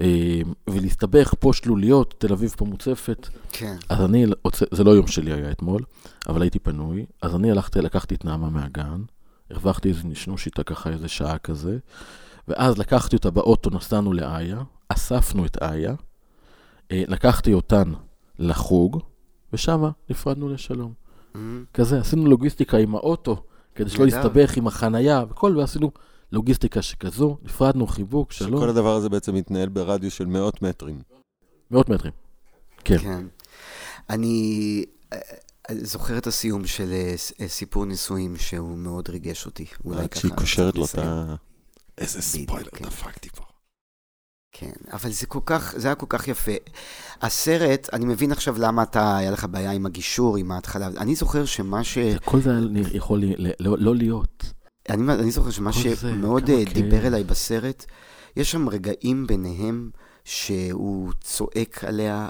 אה, 0.00 0.40
ולהסתבך 0.70 1.34
פה 1.40 1.52
שלוליות, 1.52 2.14
תל 2.18 2.32
אביב 2.32 2.54
פה 2.56 2.64
מוצפת. 2.64 3.28
כן. 3.52 3.76
אז 3.88 4.04
אני, 4.04 4.26
זה 4.70 4.84
לא 4.84 4.90
יום 4.90 5.06
שלי 5.06 5.32
היה 5.32 5.50
אתמול, 5.50 5.82
אבל 6.28 6.42
הייתי 6.42 6.58
פנוי. 6.58 7.06
אז 7.22 7.34
אני 7.34 7.50
הלכתי, 7.50 7.80
לקחתי 7.80 8.14
את 8.14 8.24
נעמה 8.24 8.50
מהגן, 8.50 9.02
הרווחתי 9.50 9.88
איזה 9.88 10.00
נשנוש 10.04 10.46
איתה 10.46 10.62
ככה 10.62 10.90
איזה 10.90 11.08
שעה 11.08 11.38
כזה, 11.38 11.78
ואז 12.48 12.78
לקחתי 12.78 13.16
אותה 13.16 13.30
באוטו, 13.30 13.70
נסענו 13.70 14.12
לאיה, 14.12 14.62
אספנו 14.88 15.46
את 15.46 15.62
איה, 15.62 15.94
לקחתי 16.90 17.52
אותן 17.52 17.92
לחוג, 18.38 19.00
ושם 19.52 19.84
נפרדנו 20.10 20.48
לשלום. 20.48 20.92
Mm-hmm. 20.92 21.38
כזה, 21.74 21.98
עשינו 21.98 22.26
לוגיסטיקה 22.26 22.76
עם 22.76 22.94
האוטו, 22.94 23.42
כדי 23.74 23.90
שלא 23.90 24.06
יסתבך 24.06 24.56
עם 24.56 24.66
החנייה 24.66 25.24
וכל, 25.30 25.56
ועשינו 25.56 25.90
לוגיסטיקה 26.32 26.82
שכזו, 26.82 27.38
נפרדנו, 27.42 27.86
חיבוק, 27.86 28.32
שלום. 28.32 28.60
שכל 28.60 28.68
הדבר 28.68 28.94
הזה 28.94 29.08
בעצם 29.08 29.34
מתנהל 29.34 29.68
ברדיוס 29.68 30.14
של 30.14 30.26
מאות 30.26 30.62
מטרים. 30.62 31.02
מאות 31.70 31.88
מטרים, 31.88 32.12
כן. 32.84 32.98
כן. 32.98 33.26
אני 34.10 34.84
אה, 35.12 35.18
אה, 35.70 35.74
זוכר 35.82 36.18
את 36.18 36.26
הסיום 36.26 36.66
של 36.66 36.92
אה, 36.92 37.48
סיפור 37.48 37.84
נישואים, 37.84 38.36
שהוא 38.36 38.78
מאוד 38.78 39.08
ריגש 39.08 39.46
אותי. 39.46 39.66
אולי 39.84 40.08
ככה... 40.08 40.20
כשהיא 40.20 40.32
קושרת 40.32 40.74
לו 40.74 40.84
את 40.84 40.98
ה... 40.98 41.34
איזה 41.98 42.22
ספוילר 42.22 42.70
כן. 42.74 42.84
דפקתי 42.84 43.28
פה. 43.28 43.42
כן, 44.52 44.72
אבל 44.92 45.10
זה 45.10 45.26
כל 45.26 45.40
כך, 45.46 45.74
זה 45.76 45.88
היה 45.88 45.94
כל 45.94 46.06
כך 46.08 46.28
יפה. 46.28 46.52
הסרט, 47.22 47.88
אני 47.92 48.04
מבין 48.04 48.32
עכשיו 48.32 48.58
למה 48.58 48.82
אתה, 48.82 49.16
היה 49.16 49.30
לך 49.30 49.44
בעיה 49.44 49.72
עם 49.72 49.86
הגישור, 49.86 50.36
עם 50.36 50.52
ההתחלה. 50.52 50.86
אני 50.86 51.14
זוכר 51.14 51.44
שמה 51.44 51.84
ש... 51.84 51.98
כל 52.24 52.40
זה 52.40 52.50
יכול 52.92 53.24
לא, 53.60 53.78
לא 53.78 53.96
להיות. 53.96 54.52
אני, 54.88 55.12
אני 55.12 55.30
זוכר 55.30 55.50
שמה 55.50 55.72
שמאוד 55.72 56.50
אה, 56.50 56.62
דיבר 56.72 57.06
אליי 57.06 57.24
בסרט, 57.24 57.84
יש 58.36 58.50
שם 58.50 58.68
רגעים 58.68 59.26
ביניהם 59.26 59.90
שהוא 60.24 61.12
צועק 61.20 61.84
עליה, 61.84 62.28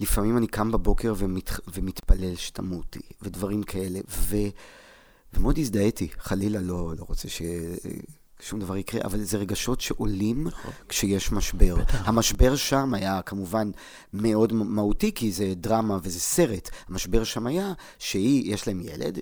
לפעמים 0.00 0.38
אני 0.38 0.46
קם 0.46 0.72
בבוקר 0.72 1.14
ומת, 1.16 1.50
ומתפלל 1.74 2.34
שתמותי, 2.36 3.00
ודברים 3.22 3.62
כאלה, 3.62 4.00
ו, 4.10 4.36
ומאוד 5.32 5.58
הזדהיתי, 5.58 6.08
חלילה 6.18 6.60
לא, 6.60 6.92
לא 6.98 7.04
רוצה 7.08 7.28
ש... 7.28 7.42
שום 8.40 8.60
דבר 8.60 8.76
יקרה, 8.76 9.00
אבל 9.04 9.22
זה 9.22 9.38
רגשות 9.38 9.80
שעולים 9.80 10.46
נכון. 10.46 10.70
כשיש 10.88 11.32
משבר. 11.32 11.76
בטח. 11.76 12.08
המשבר 12.08 12.56
שם 12.56 12.94
היה 12.94 13.22
כמובן 13.22 13.70
מאוד 14.12 14.52
מהותי, 14.52 15.12
כי 15.14 15.32
זה 15.32 15.52
דרמה 15.56 15.98
וזה 16.02 16.20
סרט. 16.20 16.70
המשבר 16.88 17.24
שם 17.24 17.46
היה 17.46 17.72
שהיא, 17.98 18.54
יש 18.54 18.68
להם 18.68 18.80
ילד, 18.80 19.18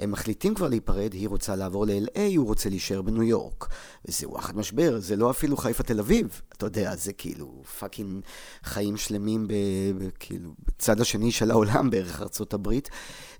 הם 0.00 0.10
מחליטים 0.10 0.54
כבר 0.54 0.68
להיפרד, 0.68 1.12
היא 1.12 1.28
רוצה 1.28 1.56
לעבור 1.56 1.86
ל-LA, 1.86 2.36
הוא 2.36 2.46
רוצה 2.46 2.68
להישאר 2.68 3.02
בניו 3.02 3.22
יורק. 3.22 3.68
וזה 4.04 4.28
וואחד 4.28 4.56
משבר, 4.56 5.00
זה 5.00 5.16
לא 5.16 5.30
אפילו 5.30 5.56
חיפה 5.56 5.82
תל 5.82 6.00
אביב. 6.00 6.40
אתה 6.52 6.66
יודע, 6.66 6.96
זה 6.96 7.12
כאילו 7.12 7.62
fucking 7.78 8.24
חיים 8.64 8.96
שלמים 8.96 9.48
ב, 9.48 9.52
ב, 9.98 10.08
כאילו, 10.18 10.50
בצד 10.66 11.00
השני 11.00 11.32
של 11.32 11.50
העולם, 11.50 11.90
בערך 11.90 12.22
ארצות 12.22 12.54
הברית. 12.54 12.90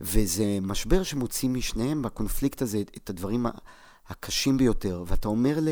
וזה 0.01 0.59
משבר 0.63 1.03
שמוציא 1.03 1.49
משניהם 1.49 2.03
בקונפליקט 2.03 2.63
הזה 2.63 2.83
את 2.97 3.11
הדברים 3.11 3.47
הקשים 4.09 4.57
ביותר, 4.57 5.05
ואתה 5.07 5.29
אומר 5.29 5.59
ל... 5.61 5.69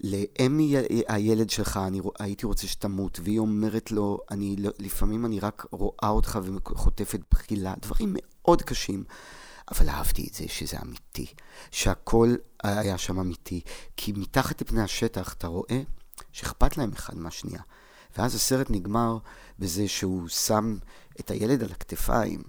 לאמי 0.00 0.76
הילד 1.08 1.50
שלך, 1.50 1.80
אני 1.86 2.00
הייתי 2.18 2.46
רוצה 2.46 2.66
שתמות, 2.66 3.20
והיא 3.22 3.38
אומרת 3.38 3.92
לו, 3.92 4.18
אני, 4.30 4.56
לפעמים 4.78 5.26
אני 5.26 5.40
רק 5.40 5.66
רואה 5.70 6.08
אותך 6.08 6.38
וחוטפת 6.42 7.20
בחילה, 7.30 7.74
דברים 7.82 8.16
מאוד 8.18 8.62
קשים. 8.62 9.04
אבל 9.70 9.88
אהבתי 9.88 10.28
את 10.28 10.34
זה 10.34 10.44
שזה 10.48 10.76
אמיתי, 10.82 11.26
שהכל 11.70 12.34
היה 12.62 12.98
שם 12.98 13.18
אמיתי, 13.18 13.60
כי 13.96 14.12
מתחת 14.12 14.60
לפני 14.60 14.82
השטח 14.82 15.32
אתה 15.32 15.46
רואה 15.46 15.82
שאכפת 16.32 16.76
להם 16.76 16.92
אחד 16.92 17.16
מהשנייה. 17.16 17.62
ואז 18.18 18.34
הסרט 18.34 18.70
נגמר 18.70 19.18
בזה 19.58 19.88
שהוא 19.88 20.28
שם 20.28 20.76
את 21.20 21.30
הילד 21.30 21.62
על 21.62 21.72
הכתפיים 21.72 22.42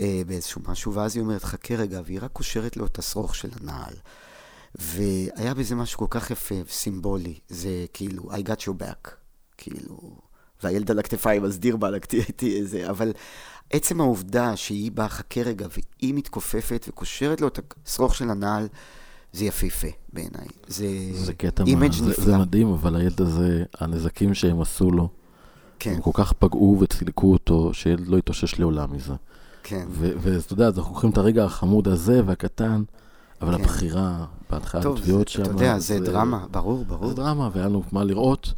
אה, 0.00 0.22
באיזשהו 0.26 0.60
משהו, 0.68 0.94
ואז 0.94 1.16
היא 1.16 1.22
אומרת, 1.22 1.44
חכה 1.44 1.74
רגע, 1.74 2.00
והיא 2.04 2.18
רק 2.22 2.32
קושרת 2.32 2.76
לו 2.76 2.86
את 2.86 2.98
השרוך 2.98 3.34
של 3.34 3.50
הנעל. 3.60 3.94
והיה 4.74 5.54
בזה 5.54 5.74
משהו 5.74 5.98
כל 5.98 6.06
כך 6.10 6.30
יפה 6.30 6.54
וסימבולי, 6.66 7.38
זה 7.48 7.86
כאילו, 7.92 8.22
I 8.32 8.48
got 8.48 8.60
your 8.60 8.82
back, 8.82 9.10
כאילו, 9.56 10.18
והילד 10.62 10.90
על 10.90 10.98
הכתפיים, 10.98 11.44
אז 11.44 11.58
דיר 11.58 11.76
באלק 11.76 12.04
תהיה 12.36 12.56
איזה, 12.56 12.90
אבל 12.90 13.12
עצם 13.70 14.00
העובדה 14.00 14.56
שהיא 14.56 14.92
באה, 14.92 15.08
חכה 15.08 15.42
רגע, 15.42 15.66
והיא 15.70 16.14
מתכופפת 16.14 16.86
וקושרת 16.88 17.40
לו 17.40 17.48
את 17.48 17.74
השרוך 17.86 18.14
של 18.14 18.30
הנעל, 18.30 18.68
זה 19.32 19.44
יפהפה 19.44 19.88
בעיניי. 20.12 20.46
זה, 20.66 20.86
זה 21.12 21.34
קטע 21.34 21.64
image 21.66 21.92
נפלא. 22.08 22.24
זה 22.24 22.38
מדהים, 22.38 22.72
אבל 22.72 22.96
הילד 22.96 23.20
הזה, 23.20 23.64
הנזקים 23.80 24.34
שהם 24.34 24.60
עשו 24.60 24.90
לו, 24.90 25.08
כן. 25.78 25.92
הם 25.94 26.00
כל 26.00 26.10
כך 26.14 26.32
פגעו 26.32 26.78
וצילקו 26.80 27.32
אותו, 27.32 27.74
שילד 27.74 28.08
לא 28.08 28.16
יתאושש 28.16 28.58
לעולם 28.58 28.92
מזה. 28.92 29.14
כן. 29.62 29.86
ואתה 29.92 30.52
יודע, 30.52 30.66
אנחנו 30.66 30.92
לוקחים 30.92 31.10
את 31.10 31.18
הרגע 31.18 31.44
החמוד 31.44 31.88
הזה 31.88 32.22
והקטן, 32.26 32.82
אבל 33.42 33.56
כן. 33.56 33.60
הבחירה 33.62 34.24
בהתחלת 34.50 34.84
התביעות 34.84 35.28
שם... 35.28 35.42
אתה 35.42 35.50
יודע, 35.50 35.78
זה, 35.78 35.98
זה 35.98 36.04
דרמה, 36.04 36.46
ברור, 36.50 36.84
ברור. 36.84 37.08
זה 37.08 37.14
דרמה, 37.14 37.50
והיה 37.52 37.66
לנו 37.66 37.82
מה 37.92 38.04
לראות, 38.04 38.52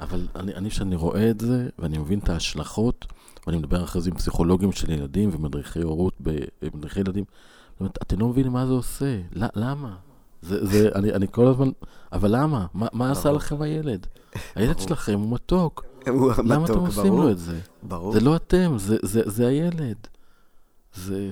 אבל 0.00 0.28
אני, 0.36 0.54
אני, 0.54 0.70
שאני 0.70 0.96
רואה 0.96 1.30
את 1.30 1.40
זה, 1.40 1.68
ואני 1.78 1.98
מבין 1.98 2.18
את 2.18 2.28
ההשלכות, 2.28 3.06
ואני 3.46 3.58
מדבר 3.58 3.84
אחרי 3.84 4.02
זה 4.02 4.10
עם 4.10 4.16
פסיכולוגים 4.16 4.72
של 4.72 4.90
ילדים 4.90 5.30
ומדריכי 5.32 5.82
הורות 5.82 6.14
ומדריכי 6.62 7.00
ילדים, 7.00 7.24
זאת 7.70 7.80
אומרת, 7.80 7.98
אתם 8.02 8.20
לא 8.20 8.28
מבינים 8.28 8.52
מה 8.52 8.66
זה 8.66 8.72
עושה, 8.72 9.20
למה? 9.32 9.96
זה, 10.42 10.66
זה, 10.66 10.88
אני, 10.94 11.12
אני 11.12 11.26
כל 11.30 11.46
הזמן, 11.46 11.70
אבל 12.12 12.36
למה? 12.36 12.66
מה, 12.74 12.86
מה 12.92 13.12
עשה 13.12 13.32
לכם 13.32 13.62
הילד? 13.62 14.06
הילד 14.54 14.78
שלכם 14.78 15.20
הוא 15.20 15.32
מתוק. 15.32 15.84
הוא 16.08 16.30
מתוק, 16.32 16.44
למה 16.44 16.64
אתם 16.64 16.78
עושים 16.78 17.02
ברור, 17.02 17.20
לו 17.20 17.30
את 17.30 17.38
זה? 17.38 17.60
ברור. 17.82 18.12
זה 18.12 18.20
לא 18.20 18.36
אתם, 18.36 18.74
זה, 18.78 18.96
זה, 19.02 19.22
זה 19.24 19.46
הילד. 19.46 19.96
זה... 20.94 21.30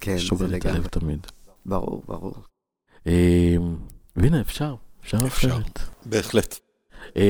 כן, 0.00 0.18
שובר 0.18 0.46
לי 0.46 0.58
את 0.58 0.66
הלב 0.66 0.86
תמיד. 0.86 1.26
ברור, 1.66 2.02
ברור. 2.06 2.34
אמ, 3.06 3.76
והנה, 4.16 4.40
אפשר, 4.40 4.74
אפשר 5.00 5.26
אחרת. 5.26 5.78
בהחלט. 6.06 6.63
אמ, 7.16 7.22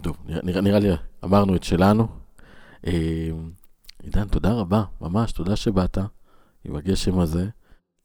טוב, 0.00 0.16
נראה 0.42 0.78
לי 0.78 0.88
אמרנו 1.24 1.56
את 1.56 1.64
שלנו. 1.64 2.06
אמ, 2.86 2.92
עידן, 4.02 4.28
תודה 4.28 4.52
רבה, 4.52 4.82
ממש, 5.00 5.32
תודה 5.32 5.56
שבאת 5.56 5.98
עם 6.64 6.76
הגשם 6.76 7.18
הזה. 7.18 7.46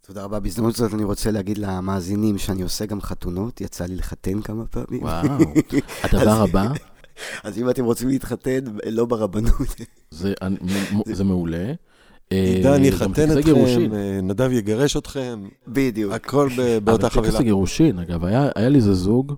תודה 0.07 0.23
רבה. 0.23 0.39
בהזדמנות 0.39 0.75
זאת 0.75 0.93
אני 0.93 1.03
רוצה 1.03 1.31
להגיד 1.31 1.57
למאזינים 1.57 2.37
שאני 2.37 2.61
עושה 2.61 2.85
גם 2.85 3.01
חתונות, 3.01 3.61
יצא 3.61 3.85
לי 3.85 3.95
לחתן 3.95 4.41
כמה 4.41 4.65
פעמים. 4.65 5.03
וואו, 5.03 5.27
הדבר 6.03 6.41
הבא... 6.41 6.67
אז 7.43 7.57
אם 7.57 7.69
אתם 7.69 7.85
רוצים 7.85 8.07
להתחתן, 8.07 8.59
לא 8.85 9.05
ברבנות. 9.05 9.75
זה, 10.11 10.33
זה 11.05 11.23
מעולה. 11.23 11.73
אה, 12.31 12.53
עידן 12.55 12.83
יחתן 12.85 13.31
אתכם, 13.31 13.41
גירושין. 13.41 13.93
אה, 13.93 14.19
נדב 14.23 14.51
יגרש 14.51 14.97
אתכם, 14.97 15.47
בדיוק. 15.67 16.13
הכל 16.13 16.49
אבל 16.55 16.79
באותה 16.79 17.09
חבילה. 17.09 17.39
הגירושין, 17.39 17.99
אגב, 17.99 18.25
היה 18.25 18.69
לי 18.69 18.77
איזה 18.77 18.93
זוג 18.93 19.35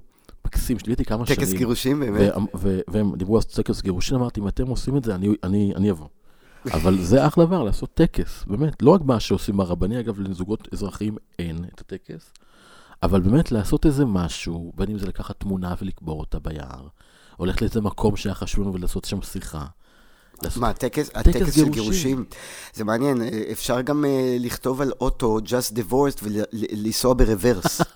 מקסים, 0.54 0.80
שליתי 0.80 1.06
כמה 1.06 1.26
שנים. 1.26 1.40
טקס 1.40 1.54
גירושים 1.54 2.00
באמת. 2.00 2.34
והם- 2.88 3.16
דיברו 3.16 3.36
על 3.38 3.44
טקס 3.44 3.82
גירושין, 3.82 4.16
אמרתי, 4.18 4.40
אם 4.42 4.48
אתם 4.48 4.68
עושים 4.68 4.98
את 4.98 5.04
זה, 5.04 5.16
אני, 5.16 5.36
אני, 5.44 5.74
אני 5.76 5.92
אבוא. 5.92 6.08
אבל 6.74 7.02
זה 7.02 7.28
אחלה 7.28 7.46
דבר, 7.46 7.64
לעשות 7.64 7.94
טקס, 7.94 8.44
באמת. 8.48 8.82
לא 8.82 8.92
רק 8.92 9.02
מה 9.02 9.20
שעושים 9.20 9.58
ברבני, 9.58 10.00
אגב, 10.00 10.20
לזוגות 10.20 10.68
אזרחיים 10.74 11.18
אין 11.40 11.66
את 11.74 11.82
הטקס, 11.82 12.32
אבל 13.04 13.22
באמת 13.22 13.52
לעשות 13.52 13.86
איזה 13.86 14.06
משהו, 14.06 14.72
בין 14.76 14.90
אם 14.90 15.00
זה 15.00 15.08
לקחת 15.08 15.40
תמונה 15.40 15.76
ולקבור 15.82 16.20
אותה 16.20 16.40
ביער, 16.40 16.88
או 17.40 17.46
ללכת 17.46 17.62
לאיזה 17.62 17.82
מקום 17.82 18.16
שהיה 18.16 18.36
חשוב 18.36 18.64
לנו 18.64 18.74
ולעשות 18.74 19.06
שם 19.06 19.22
שיחה. 19.22 19.66
מה, 20.56 20.70
הטקס, 20.70 21.10
הטקס 21.16 21.56
של. 21.56 21.70
גירושים? 21.70 22.26
זה 22.74 22.84
מעניין, 22.84 23.22
אה, 23.22 23.44
אפשר 23.52 23.82
גם 23.82 24.06
אה, 24.06 24.38
לכתוב 24.40 24.82
על 24.82 24.92
אוטו 25.02 25.40
just 25.40 25.74
divorced 25.78 26.24
ולנסוע 26.24 27.14
ברוורס. 27.14 27.82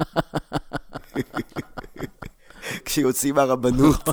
כשיוצאים 2.86 3.36
מהרבנות. 3.36 4.10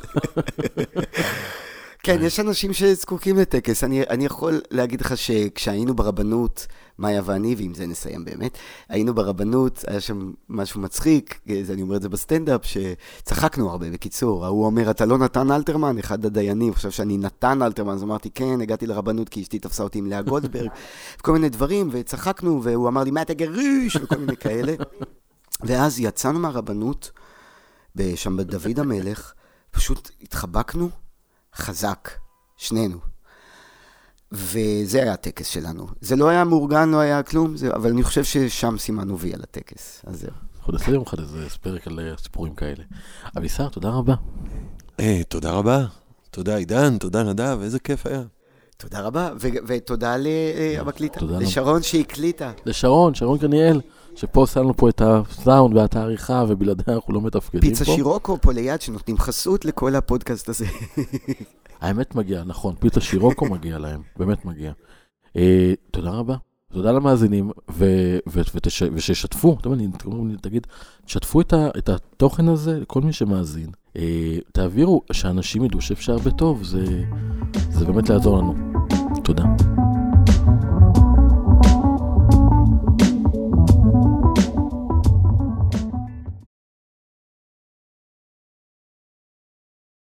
כן, 2.05 2.19
יש 2.23 2.41
אנשים 2.41 2.73
שזקוקים 2.73 3.37
לטקס. 3.37 3.85
אני, 3.85 4.03
אני 4.03 4.25
יכול 4.25 4.61
להגיד 4.71 5.01
לך 5.01 5.17
שכשהיינו 5.17 5.95
ברבנות, 5.95 6.67
מאיה 6.99 7.23
ואני, 7.25 7.55
ועם 7.59 7.75
זה 7.75 7.87
נסיים 7.87 8.25
באמת, 8.25 8.59
היינו 8.89 9.15
ברבנות, 9.15 9.85
היה 9.87 10.01
שם 10.01 10.33
משהו 10.49 10.81
מצחיק, 10.81 11.41
אני 11.71 11.83
אומר 11.83 11.97
את 11.97 12.03
זה 12.03 12.09
בסטנדאפ, 12.09 12.61
שצחקנו 12.65 13.71
הרבה, 13.71 13.91
בקיצור. 13.91 14.45
ההוא 14.45 14.67
אומר, 14.67 14.91
אתה 14.91 15.05
לא 15.05 15.19
נתן 15.19 15.51
אלתרמן? 15.51 15.99
אחד 15.99 16.27
הדיינים 16.27 16.75
חושב 16.75 16.91
שאני 16.91 17.19
נתן 17.19 17.63
אלתרמן, 17.63 17.93
אז 17.93 18.03
אמרתי, 18.03 18.31
כן, 18.31 18.61
הגעתי 18.61 18.87
לרבנות 18.87 19.29
כי 19.29 19.43
אשתי 19.43 19.59
תפסה 19.59 19.83
אותי 19.83 19.99
עם 19.99 20.07
לאה 20.07 20.23
גולדברג, 20.23 20.69
וכל 21.19 21.33
מיני 21.33 21.49
דברים, 21.49 21.89
וצחקנו, 21.93 22.63
והוא 22.63 22.89
אמר 22.89 23.05
לי, 23.05 23.11
מה 23.11 23.23
אתה 23.23 23.35
גרוש? 23.35 23.97
וכל 24.03 24.17
מיני 24.17 24.37
כאלה. 24.37 24.75
ואז 25.63 26.01
יצאנו 26.01 26.39
מהרבנות, 26.39 27.11
שם 28.17 28.37
בדוד 28.37 28.79
המלך, 28.79 29.33
פשוט 29.71 30.11
התחבקנו 30.23 30.91
חזק, 31.57 32.11
שנינו. 32.57 32.99
וזה 34.33 35.03
היה 35.03 35.13
הטקס 35.13 35.47
שלנו. 35.47 35.87
זה 36.01 36.17
לא 36.17 36.29
היה 36.29 36.45
מאורגן, 36.45 36.91
לא 36.91 36.99
היה 37.01 37.23
כלום, 37.23 37.57
זה, 37.57 37.71
אבל 37.75 37.91
אני 37.91 38.03
חושב 38.03 38.25
ששם 38.25 38.79
סימנו 38.79 39.19
וי 39.19 39.35
על 39.35 39.41
הטקס. 39.43 40.03
אז 40.07 40.21
זהו. 40.21 40.31
אנחנו 40.59 40.73
נעשה 40.73 40.91
יום 40.91 41.03
אחד 41.07 41.19
איזה 41.21 41.47
פרק 41.61 41.87
על 41.87 42.01
אה, 42.01 42.17
סיפורים 42.19 42.55
כאלה. 42.55 42.85
אבישר, 43.39 43.69
תודה 43.69 43.89
רבה. 43.91 44.15
אה, 45.01 45.21
תודה 45.29 45.53
רבה. 45.53 45.87
תודה 46.31 46.57
עידן, 46.57 46.99
תודה 46.99 47.23
נדב, 47.23 47.59
איזה 47.63 47.79
כיף 47.79 48.07
היה. 48.07 48.23
תודה 48.77 49.01
רבה, 49.01 49.31
ותודה 49.67 50.17
למקליטה, 50.19 51.21
תודה 51.21 51.39
לשרון 51.39 51.83
שהקליטה. 51.83 52.53
לשרון, 52.67 53.15
שרון 53.15 53.39
קניאל, 53.39 53.81
שפה 54.17 54.45
לנו 54.57 54.77
פה 54.77 54.89
את 54.89 55.03
הסאונד 55.05 55.77
ואת 55.77 55.97
העריכה, 55.97 56.45
ובלעדיה 56.49 56.95
אנחנו 56.95 57.15
לא 57.15 57.21
מתפקדים 57.21 57.61
פה. 57.61 57.67
פיצה 57.67 57.85
שירוקו 57.85 58.39
פה 58.41 58.53
ליד, 58.53 58.81
שנותנים 58.81 59.19
חסות 59.19 59.65
לכל 59.65 59.95
הפודקאסט 59.97 60.49
הזה. 60.49 60.67
האמת 61.81 62.15
מגיע, 62.15 62.43
נכון, 62.47 62.75
פיצה 62.81 63.01
שירוקו 63.01 63.45
מגיע 63.47 63.79
להם, 63.79 64.01
באמת 64.17 64.45
מגיע. 64.45 64.73
אה, 65.37 65.73
תודה 65.91 66.11
רבה. 66.11 66.37
תודה 66.73 66.93
למאזינים, 66.93 67.51
ו- 67.71 68.19
ו- 68.29 68.41
ותש- 68.57 68.91
ושישתפו, 68.95 69.57
תגיד, 70.41 70.67
תשתפו 71.05 71.41
את, 71.41 71.53
ה- 71.53 71.69
את 71.79 71.89
התוכן 71.89 72.49
הזה 72.49 72.81
לכל 72.81 73.01
מי 73.01 73.13
שמאזין. 73.13 73.71
אה, 73.97 74.39
תעבירו, 74.53 75.03
שאנשים 75.13 75.65
ידעו 75.65 75.81
שאפשר 75.81 76.19
בטוב, 76.19 76.65
זה, 76.65 77.03
זה 77.71 77.85
באמת 77.85 78.09
לעזור 78.09 78.39
לנו. 78.39 78.55
תודה. 79.25 79.45